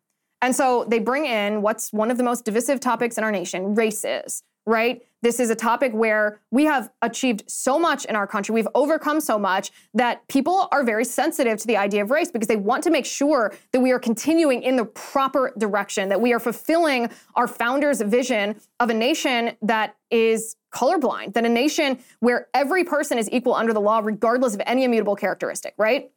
And 0.42 0.54
so 0.54 0.84
they 0.88 0.98
bring 0.98 1.24
in 1.24 1.62
what's 1.62 1.92
one 1.92 2.10
of 2.10 2.18
the 2.18 2.24
most 2.24 2.44
divisive 2.44 2.80
topics 2.80 3.16
in 3.16 3.24
our 3.24 3.32
nation 3.32 3.74
race 3.74 4.04
is, 4.04 4.42
right? 4.66 5.02
This 5.24 5.40
is 5.40 5.48
a 5.48 5.54
topic 5.54 5.94
where 5.94 6.38
we 6.50 6.66
have 6.66 6.90
achieved 7.00 7.44
so 7.46 7.78
much 7.78 8.04
in 8.04 8.14
our 8.14 8.26
country. 8.26 8.52
We've 8.52 8.68
overcome 8.74 9.22
so 9.22 9.38
much 9.38 9.70
that 9.94 10.28
people 10.28 10.68
are 10.70 10.84
very 10.84 11.06
sensitive 11.06 11.56
to 11.60 11.66
the 11.66 11.78
idea 11.78 12.02
of 12.02 12.10
race 12.10 12.30
because 12.30 12.46
they 12.46 12.56
want 12.56 12.84
to 12.84 12.90
make 12.90 13.06
sure 13.06 13.54
that 13.72 13.80
we 13.80 13.90
are 13.90 13.98
continuing 13.98 14.62
in 14.62 14.76
the 14.76 14.84
proper 14.84 15.54
direction, 15.56 16.10
that 16.10 16.20
we 16.20 16.34
are 16.34 16.38
fulfilling 16.38 17.08
our 17.36 17.48
founders' 17.48 18.02
vision 18.02 18.60
of 18.80 18.90
a 18.90 18.94
nation 18.94 19.56
that 19.62 19.96
is 20.10 20.56
colorblind, 20.74 21.32
that 21.32 21.46
a 21.46 21.48
nation 21.48 21.98
where 22.20 22.48
every 22.52 22.84
person 22.84 23.16
is 23.16 23.26
equal 23.32 23.54
under 23.54 23.72
the 23.72 23.80
law, 23.80 24.00
regardless 24.04 24.52
of 24.52 24.60
any 24.66 24.84
immutable 24.84 25.16
characteristic, 25.16 25.72
right? 25.78 26.10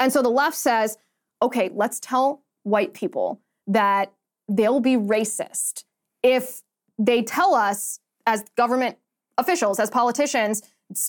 And 0.00 0.12
so 0.12 0.20
the 0.20 0.28
left 0.28 0.58
says, 0.58 0.98
okay, 1.40 1.70
let's 1.72 1.98
tell 1.98 2.42
white 2.64 2.92
people 2.92 3.40
that 3.68 4.12
they'll 4.50 4.80
be 4.80 4.98
racist 4.98 5.84
if 6.22 6.60
they 6.98 7.22
tell 7.22 7.54
us 7.54 8.00
as 8.28 8.44
government 8.56 8.98
officials, 9.38 9.80
as 9.80 9.88
politicians, 9.88 10.62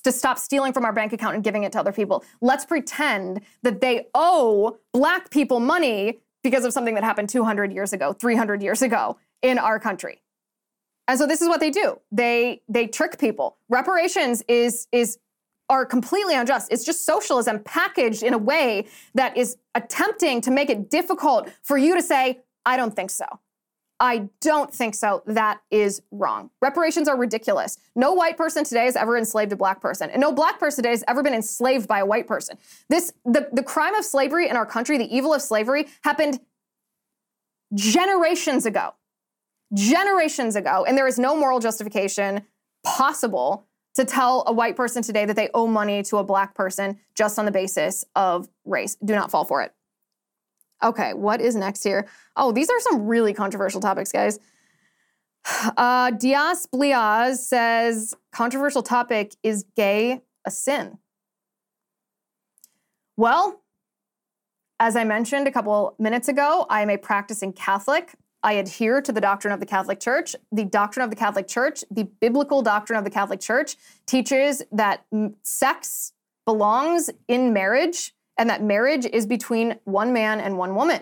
to 0.03 0.11
stop 0.11 0.39
stealing 0.39 0.73
from 0.73 0.85
our 0.85 0.93
bank 0.93 1.13
account 1.13 1.35
and 1.35 1.43
giving 1.43 1.63
it 1.63 1.71
to 1.73 1.79
other 1.79 1.91
people. 1.91 2.23
Let's 2.41 2.65
pretend 2.65 3.41
that 3.61 3.81
they 3.81 4.07
owe 4.15 4.77
black 4.93 5.29
people 5.29 5.59
money 5.59 6.19
because 6.43 6.63
of 6.63 6.73
something 6.73 6.95
that 6.95 7.03
happened 7.03 7.29
200 7.29 7.73
years 7.73 7.91
ago, 7.93 8.13
300 8.13 8.63
years 8.63 8.81
ago 8.81 9.17
in 9.41 9.57
our 9.57 9.79
country. 9.79 10.21
And 11.07 11.19
so 11.19 11.27
this 11.27 11.41
is 11.41 11.49
what 11.49 11.59
they 11.59 11.71
do. 11.71 11.99
They 12.11 12.61
they 12.69 12.87
trick 12.87 13.19
people. 13.19 13.57
Reparations 13.67 14.43
is 14.47 14.87
is 14.91 15.17
are 15.69 15.85
completely 15.85 16.35
unjust. 16.35 16.71
It's 16.71 16.85
just 16.85 17.05
socialism 17.05 17.59
packaged 17.59 18.23
in 18.23 18.33
a 18.33 18.37
way 18.37 18.87
that 19.15 19.35
is 19.35 19.57
attempting 19.75 20.41
to 20.41 20.51
make 20.51 20.69
it 20.69 20.89
difficult 20.89 21.49
for 21.63 21.77
you 21.77 21.95
to 21.95 22.01
say, 22.01 22.39
I 22.65 22.77
don't 22.77 22.95
think 22.95 23.11
so. 23.11 23.25
I 23.99 24.29
don't 24.39 24.73
think 24.73 24.95
so. 24.95 25.23
That 25.25 25.61
is 25.71 26.01
wrong. 26.11 26.51
Reparations 26.61 27.09
are 27.09 27.17
ridiculous. 27.17 27.77
No 27.95 28.13
white 28.13 28.37
person 28.37 28.63
today 28.63 28.85
has 28.85 28.95
ever 28.95 29.17
enslaved 29.17 29.51
a 29.51 29.57
black 29.57 29.81
person, 29.81 30.09
and 30.09 30.21
no 30.21 30.31
black 30.31 30.59
person 30.59 30.83
today 30.83 30.91
has 30.91 31.03
ever 31.07 31.21
been 31.21 31.33
enslaved 31.33 31.87
by 31.87 31.99
a 31.99 32.05
white 32.05 32.27
person. 32.27 32.57
This 32.87 33.11
the, 33.25 33.49
the 33.51 33.63
crime 33.63 33.95
of 33.95 34.05
slavery 34.05 34.47
in 34.47 34.55
our 34.55 34.65
country, 34.65 34.97
the 34.97 35.13
evil 35.13 35.33
of 35.33 35.41
slavery, 35.41 35.87
happened 36.03 36.39
generations 37.73 38.65
ago. 38.65 38.93
Generations 39.73 40.55
ago, 40.55 40.85
and 40.87 40.97
there 40.97 41.05
is 41.05 41.19
no 41.19 41.35
moral 41.35 41.59
justification 41.59 42.41
possible 42.83 43.67
to 43.95 44.05
tell 44.05 44.43
a 44.47 44.53
white 44.53 44.75
person 44.75 45.03
today 45.03 45.25
that 45.25 45.35
they 45.35 45.49
owe 45.53 45.67
money 45.67 46.01
to 46.03 46.17
a 46.17 46.23
black 46.23 46.55
person 46.55 46.97
just 47.15 47.37
on 47.37 47.45
the 47.45 47.51
basis 47.51 48.05
of 48.15 48.47
race. 48.65 48.95
Do 49.03 49.13
not 49.13 49.29
fall 49.29 49.45
for 49.45 49.61
it. 49.61 49.73
Okay, 50.83 51.13
what 51.13 51.41
is 51.41 51.55
next 51.55 51.83
here? 51.83 52.07
Oh, 52.35 52.51
these 52.51 52.69
are 52.69 52.79
some 52.79 53.05
really 53.05 53.33
controversial 53.33 53.81
topics, 53.81 54.11
guys. 54.11 54.39
Uh, 55.77 56.11
Dias 56.11 56.67
Bliaz 56.67 57.47
says 57.47 58.13
controversial 58.31 58.83
topic 58.83 59.35
is 59.41 59.65
gay 59.75 60.21
a 60.45 60.51
sin? 60.51 60.97
Well, 63.15 63.61
as 64.79 64.95
I 64.95 65.03
mentioned 65.03 65.47
a 65.47 65.51
couple 65.51 65.95
minutes 65.99 66.27
ago, 66.27 66.65
I 66.69 66.81
am 66.81 66.89
a 66.89 66.97
practicing 66.97 67.53
Catholic. 67.53 68.15
I 68.43 68.53
adhere 68.53 69.01
to 69.01 69.11
the 69.11 69.19
doctrine 69.19 69.53
of 69.53 69.59
the 69.59 69.65
Catholic 69.65 69.99
Church. 69.99 70.35
The 70.51 70.65
doctrine 70.65 71.03
of 71.03 71.09
the 71.09 71.15
Catholic 71.15 71.47
Church, 71.47 71.83
the 71.91 72.03
biblical 72.03 72.61
doctrine 72.61 72.97
of 72.97 73.03
the 73.03 73.09
Catholic 73.09 73.41
Church, 73.41 73.75
teaches 74.05 74.61
that 74.71 75.05
sex 75.43 76.13
belongs 76.45 77.09
in 77.27 77.51
marriage 77.51 78.13
and 78.39 78.49
that 78.49 78.63
marriage 78.63 79.05
is 79.05 79.27
between 79.27 79.75
one 79.83 80.13
man 80.13 80.39
and 80.39 80.57
one 80.57 80.73
woman. 80.73 81.01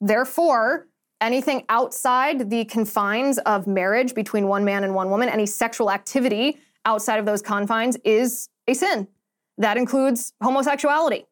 Therefore, 0.00 0.86
anything 1.20 1.64
outside 1.68 2.48
the 2.48 2.64
confines 2.64 3.38
of 3.38 3.66
marriage 3.66 4.14
between 4.14 4.46
one 4.46 4.64
man 4.64 4.84
and 4.84 4.94
one 4.94 5.10
woman, 5.10 5.28
any 5.28 5.46
sexual 5.46 5.90
activity 5.90 6.58
outside 6.84 7.18
of 7.18 7.26
those 7.26 7.42
confines 7.42 7.96
is 8.04 8.48
a 8.68 8.74
sin. 8.74 9.08
That 9.58 9.76
includes 9.76 10.32
homosexuality. 10.40 11.26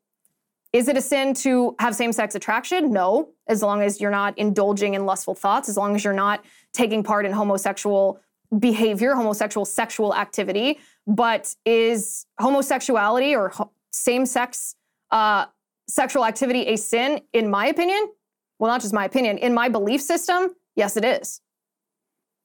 Is 0.73 0.89
it 0.89 0.97
a 0.97 1.01
sin 1.01 1.35
to 1.35 1.77
have 1.79 1.95
same 1.95 2.13
sex 2.13 2.35
attraction? 2.35 2.93
No, 2.93 3.29
as 3.47 3.63
long 3.63 3.81
as 3.81 4.01
you're 4.01 4.11
not 4.11 4.37
indulging 4.37 4.95
in 4.95 5.07
lustful 5.07 5.37
thoughts, 5.37 5.69
as 5.69 5.77
long 5.77 5.95
as 5.95 6.03
you're 6.03 6.13
not 6.13 6.45
taking 6.73 7.05
part 7.05 7.27
in 7.27 7.33
homosexual 7.33 8.19
behavior, 8.59 9.15
homosexual 9.15 9.65
sexual 9.65 10.17
activity. 10.17 10.81
But 11.07 11.55
is 11.65 12.27
homosexuality 12.41 13.37
or 13.37 13.53
same 13.93 14.27
sex 14.27 14.75
uh, 15.11 15.47
sexual 15.89 16.25
activity 16.25 16.67
a 16.67 16.77
sin? 16.77 17.21
In 17.33 17.51
my 17.51 17.67
opinion, 17.67 18.09
well, 18.59 18.71
not 18.71 18.81
just 18.81 18.95
my 18.95 19.05
opinion, 19.05 19.39
in 19.39 19.55
my 19.55 19.69
belief 19.69 20.01
system, 20.01 20.55
yes, 20.77 20.97
it 20.97 21.05
is. 21.05 21.41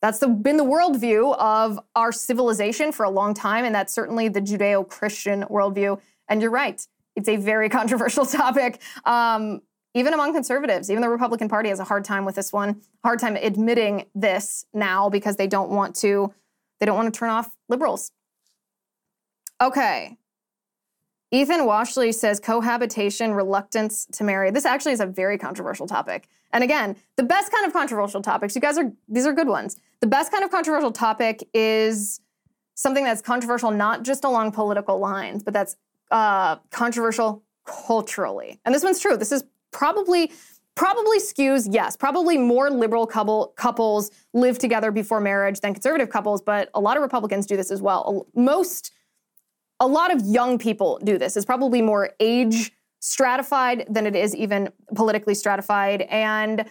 That's 0.02 0.20
the, 0.20 0.28
been 0.28 0.58
the 0.58 0.64
worldview 0.64 1.36
of 1.38 1.80
our 1.96 2.12
civilization 2.12 2.92
for 2.92 3.04
a 3.04 3.10
long 3.10 3.34
time, 3.34 3.66
and 3.66 3.76
that's 3.76 3.94
certainly 3.94 4.30
the 4.30 4.40
Judeo 4.40 4.88
Christian 4.88 5.44
worldview. 5.44 6.00
And 6.30 6.42
you're 6.42 6.52
right, 6.52 6.86
it's 7.16 7.28
a 7.28 7.36
very 7.36 7.70
controversial 7.80 8.26
topic. 8.26 8.82
Um, 9.06 9.62
even 9.96 10.14
among 10.14 10.34
conservatives, 10.34 10.90
even 10.90 11.02
the 11.02 11.10
Republican 11.10 11.50
Party 11.50 11.70
has 11.70 11.80
a 11.80 11.84
hard 11.84 12.06
time 12.06 12.24
with 12.24 12.36
this 12.36 12.54
one, 12.54 12.82
hard 13.04 13.20
time 13.20 13.36
admitting 13.36 14.06
this 14.14 14.66
now 14.74 15.10
because 15.10 15.36
they 15.36 15.48
don't 15.48 15.72
want 15.72 15.96
to, 15.98 16.34
they 16.80 16.86
don't 16.86 16.96
want 16.96 17.12
to 17.12 17.18
turn 17.18 17.30
off 17.30 17.56
liberals. 17.68 18.12
Okay. 19.62 20.18
Ethan 21.32 21.62
Washley 21.62 22.14
says 22.14 22.40
cohabitation, 22.40 23.34
reluctance 23.34 24.06
to 24.14 24.24
marry. 24.24 24.50
This 24.50 24.66
actually 24.66 24.94
is 24.94 25.00
a 25.00 25.06
very 25.06 25.38
controversial 25.38 25.86
topic. 25.86 26.28
And 26.52 26.64
again, 26.64 26.96
the 27.18 27.24
best 27.24 27.52
kind 27.52 27.66
of 27.66 27.74
controversial 27.74 28.22
topics, 28.22 28.56
you 28.56 28.62
guys 28.62 28.78
are, 28.78 28.92
these 29.08 29.28
are 29.28 29.34
good 29.34 29.48
ones. 29.48 29.78
The 30.00 30.08
best 30.08 30.32
kind 30.32 30.44
of 30.44 30.50
controversial 30.50 30.92
topic 30.92 31.48
is 31.54 32.22
something 32.74 33.04
that's 33.04 33.22
controversial 33.22 33.70
not 33.70 34.04
just 34.04 34.24
along 34.24 34.54
political 34.54 34.98
lines, 34.98 35.44
but 35.44 35.54
that's 35.54 35.76
uh, 36.10 36.56
controversial 36.72 37.44
culturally. 37.66 38.60
And 38.66 38.74
this 38.74 38.84
one's 38.84 39.00
true. 39.00 39.16
This 39.16 39.32
is 39.32 39.44
probably 39.72 40.32
probably 40.76 41.20
skews 41.20 41.68
yes 41.70 41.98
probably 41.98 42.38
more 42.38 42.70
liberal 42.70 43.06
couple, 43.06 43.54
couples 43.58 44.12
live 44.34 44.58
together 44.58 44.92
before 44.92 45.20
marriage 45.20 45.60
than 45.60 45.74
conservative 45.74 46.10
couples 46.10 46.42
but 46.42 46.70
a 46.74 46.80
lot 46.80 46.96
of 46.96 47.04
republicans 47.04 47.46
do 47.46 47.58
this 47.58 47.70
as 47.70 47.82
well 47.82 48.26
most 48.34 48.94
a 49.80 49.88
lot 49.88 50.14
of 50.14 50.22
young 50.26 50.58
people 50.58 51.00
do 51.04 51.18
this. 51.18 51.38
It's 51.38 51.46
probably 51.46 51.82
more 51.82 52.12
age 52.20 52.72
stratified 53.00 53.86
than 53.90 54.06
it 54.06 54.16
is 54.16 54.36
even 54.36 54.70
politically 54.94 55.34
stratified. 55.34 56.02
And 56.04 56.66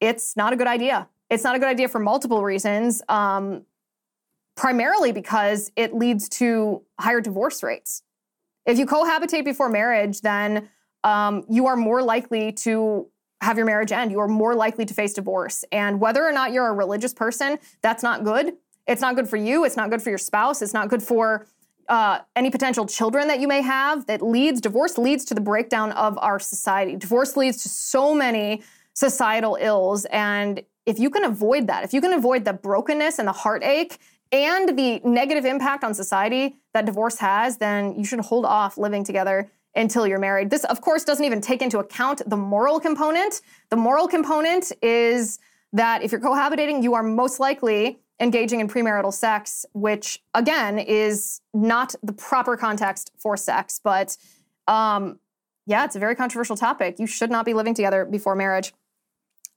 it's 0.00 0.36
not 0.36 0.52
a 0.52 0.56
good 0.56 0.66
idea. 0.66 1.08
It's 1.30 1.44
not 1.44 1.56
a 1.56 1.58
good 1.58 1.68
idea 1.68 1.88
for 1.88 1.98
multiple 1.98 2.42
reasons. 2.42 3.02
Um, 3.08 3.64
primarily 4.56 5.12
because 5.12 5.70
it 5.76 5.94
leads 5.94 6.28
to 6.30 6.82
higher 6.98 7.20
divorce 7.20 7.62
rates. 7.62 8.02
If 8.64 8.78
you 8.78 8.86
cohabitate 8.86 9.44
before 9.44 9.68
marriage, 9.68 10.22
then 10.22 10.68
um, 11.04 11.44
you 11.48 11.66
are 11.66 11.76
more 11.76 12.02
likely 12.02 12.52
to 12.52 13.06
have 13.42 13.58
your 13.58 13.66
marriage 13.66 13.92
end. 13.92 14.10
You 14.10 14.18
are 14.20 14.28
more 14.28 14.54
likely 14.54 14.86
to 14.86 14.94
face 14.94 15.12
divorce. 15.12 15.64
And 15.70 16.00
whether 16.00 16.26
or 16.26 16.32
not 16.32 16.52
you're 16.52 16.66
a 16.66 16.72
religious 16.72 17.12
person, 17.12 17.58
that's 17.82 18.02
not 18.02 18.24
good. 18.24 18.54
It's 18.86 19.02
not 19.02 19.14
good 19.14 19.28
for 19.28 19.36
you. 19.36 19.64
It's 19.64 19.76
not 19.76 19.90
good 19.90 20.00
for 20.00 20.08
your 20.08 20.18
spouse. 20.18 20.62
It's 20.62 20.72
not 20.72 20.88
good 20.88 21.02
for 21.02 21.46
uh, 21.88 22.20
any 22.34 22.50
potential 22.50 22.86
children 22.86 23.28
that 23.28 23.40
you 23.40 23.48
may 23.48 23.62
have 23.62 24.06
that 24.06 24.22
leads 24.22 24.60
divorce 24.60 24.98
leads 24.98 25.24
to 25.26 25.34
the 25.34 25.40
breakdown 25.40 25.92
of 25.92 26.18
our 26.18 26.38
society. 26.38 26.96
Divorce 26.96 27.36
leads 27.36 27.62
to 27.62 27.68
so 27.68 28.14
many 28.14 28.62
societal 28.92 29.56
ills. 29.60 30.04
And 30.06 30.62
if 30.86 30.98
you 30.98 31.10
can 31.10 31.24
avoid 31.24 31.66
that 31.66 31.84
if 31.84 31.92
you 31.92 32.00
can 32.00 32.12
avoid 32.12 32.44
the 32.44 32.52
brokenness 32.52 33.18
and 33.18 33.28
the 33.28 33.32
heartache 33.32 33.98
and 34.32 34.76
the 34.78 35.00
negative 35.04 35.44
impact 35.44 35.84
on 35.84 35.92
society 35.92 36.56
that 36.72 36.86
divorce 36.86 37.18
has 37.18 37.58
then 37.58 37.94
you 37.96 38.04
should 38.04 38.20
hold 38.20 38.44
off 38.44 38.78
living 38.78 39.04
together 39.04 39.50
until 39.74 40.06
you're 40.06 40.18
married. 40.18 40.48
This 40.48 40.64
of 40.64 40.80
course 40.80 41.04
doesn't 41.04 41.24
even 41.24 41.40
take 41.40 41.60
into 41.60 41.78
account 41.78 42.22
the 42.26 42.36
moral 42.36 42.80
component. 42.80 43.42
The 43.68 43.76
moral 43.76 44.08
component 44.08 44.72
is 44.80 45.38
that 45.72 46.02
if 46.02 46.10
you're 46.10 46.20
cohabitating 46.20 46.82
you 46.82 46.94
are 46.94 47.02
most 47.02 47.38
likely 47.38 47.98
engaging 48.20 48.60
in 48.60 48.68
premarital 48.68 49.12
sex, 49.12 49.66
which 49.72 50.22
again 50.34 50.78
is 50.78 51.40
not 51.52 51.94
the 52.02 52.12
proper 52.12 52.56
context 52.56 53.10
for 53.18 53.36
sex, 53.36 53.80
but 53.82 54.16
um, 54.66 55.18
yeah, 55.66 55.84
it's 55.84 55.96
a 55.96 55.98
very 55.98 56.14
controversial 56.14 56.56
topic. 56.56 56.98
You 56.98 57.06
should 57.06 57.30
not 57.30 57.44
be 57.44 57.54
living 57.54 57.74
together 57.74 58.04
before 58.04 58.34
marriage. 58.34 58.72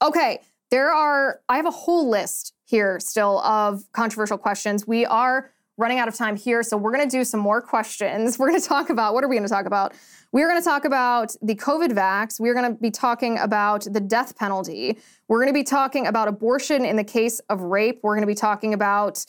Okay, 0.02 0.40
there 0.70 0.92
are, 0.92 1.40
I 1.48 1.56
have 1.56 1.66
a 1.66 1.70
whole 1.70 2.08
list 2.08 2.54
here 2.64 3.00
still 3.00 3.40
of 3.40 3.84
controversial 3.92 4.38
questions. 4.38 4.86
We 4.86 5.04
are 5.06 5.50
running 5.80 5.98
out 5.98 6.06
of 6.06 6.14
time 6.14 6.36
here, 6.36 6.62
so 6.62 6.76
we're 6.76 6.92
gonna 6.92 7.06
do 7.06 7.24
some 7.24 7.40
more 7.40 7.60
questions. 7.60 8.38
We're 8.38 8.48
gonna 8.48 8.60
talk 8.60 8.90
about 8.90 9.14
what 9.14 9.24
are 9.24 9.28
we 9.28 9.36
gonna 9.36 9.48
talk 9.48 9.66
about? 9.66 9.94
We're 10.32 10.48
going 10.48 10.60
to 10.60 10.64
talk 10.64 10.84
about 10.84 11.34
the 11.42 11.56
COVID 11.56 11.90
vax. 11.90 12.38
We're 12.38 12.54
going 12.54 12.72
to 12.72 12.80
be 12.80 12.92
talking 12.92 13.36
about 13.38 13.84
the 13.90 14.00
death 14.00 14.36
penalty. 14.36 14.98
We're 15.26 15.38
going 15.38 15.52
to 15.52 15.58
be 15.58 15.64
talking 15.64 16.06
about 16.06 16.28
abortion 16.28 16.84
in 16.84 16.94
the 16.94 17.04
case 17.04 17.40
of 17.48 17.62
rape. 17.62 17.98
We're 18.02 18.14
going 18.14 18.22
to 18.22 18.28
be 18.28 18.36
talking 18.36 18.72
about, 18.72 19.24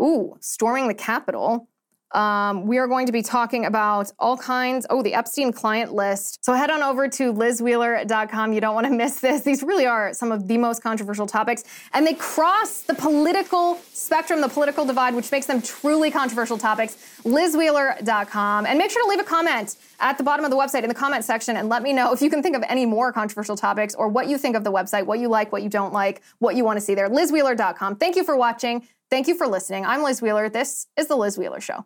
ooh, 0.00 0.36
storming 0.40 0.88
the 0.88 0.94
Capitol. 0.94 1.68
Um, 2.12 2.66
we 2.66 2.78
are 2.78 2.86
going 2.86 3.06
to 3.06 3.12
be 3.12 3.22
talking 3.22 3.66
about 3.66 4.10
all 4.18 4.36
kinds. 4.36 4.86
Oh, 4.88 5.02
the 5.02 5.14
Epstein 5.14 5.52
client 5.52 5.92
list. 5.92 6.44
So 6.44 6.54
head 6.54 6.70
on 6.70 6.82
over 6.82 7.08
to 7.08 7.32
lizwheeler.com. 7.32 8.52
You 8.52 8.60
don't 8.60 8.74
want 8.74 8.86
to 8.86 8.92
miss 8.92 9.20
this. 9.20 9.42
These 9.42 9.62
really 9.62 9.86
are 9.86 10.14
some 10.14 10.32
of 10.32 10.48
the 10.48 10.56
most 10.56 10.82
controversial 10.82 11.26
topics, 11.26 11.64
and 11.92 12.06
they 12.06 12.14
cross 12.14 12.82
the 12.82 12.94
political 12.94 13.78
spectrum, 13.92 14.40
the 14.40 14.48
political 14.48 14.84
divide, 14.84 15.14
which 15.14 15.30
makes 15.30 15.46
them 15.46 15.60
truly 15.60 16.10
controversial 16.10 16.56
topics. 16.56 16.96
lizwheeler.com. 17.24 18.66
And 18.66 18.78
make 18.78 18.90
sure 18.90 19.02
to 19.04 19.08
leave 19.08 19.20
a 19.20 19.24
comment 19.24 19.76
at 20.00 20.16
the 20.16 20.24
bottom 20.24 20.44
of 20.44 20.50
the 20.50 20.56
website 20.56 20.82
in 20.82 20.88
the 20.88 20.94
comment 20.94 21.24
section 21.24 21.56
and 21.56 21.68
let 21.68 21.82
me 21.82 21.92
know 21.92 22.12
if 22.12 22.22
you 22.22 22.30
can 22.30 22.42
think 22.42 22.56
of 22.56 22.64
any 22.68 22.86
more 22.86 23.12
controversial 23.12 23.56
topics 23.56 23.94
or 23.94 24.08
what 24.08 24.28
you 24.28 24.38
think 24.38 24.56
of 24.56 24.64
the 24.64 24.72
website, 24.72 25.04
what 25.06 25.18
you 25.18 25.28
like, 25.28 25.52
what 25.52 25.62
you 25.62 25.68
don't 25.68 25.92
like, 25.92 26.22
what 26.38 26.54
you 26.54 26.64
want 26.64 26.78
to 26.78 26.80
see 26.80 26.94
there. 26.94 27.08
lizwheeler.com. 27.08 27.96
Thank 27.96 28.16
you 28.16 28.24
for 28.24 28.36
watching. 28.36 28.86
Thank 29.10 29.26
you 29.26 29.34
for 29.34 29.46
listening. 29.46 29.86
I'm 29.86 30.02
Liz 30.02 30.20
Wheeler. 30.20 30.48
This 30.48 30.86
is 30.96 31.06
The 31.06 31.16
Liz 31.16 31.38
Wheeler 31.38 31.60
Show. 31.60 31.84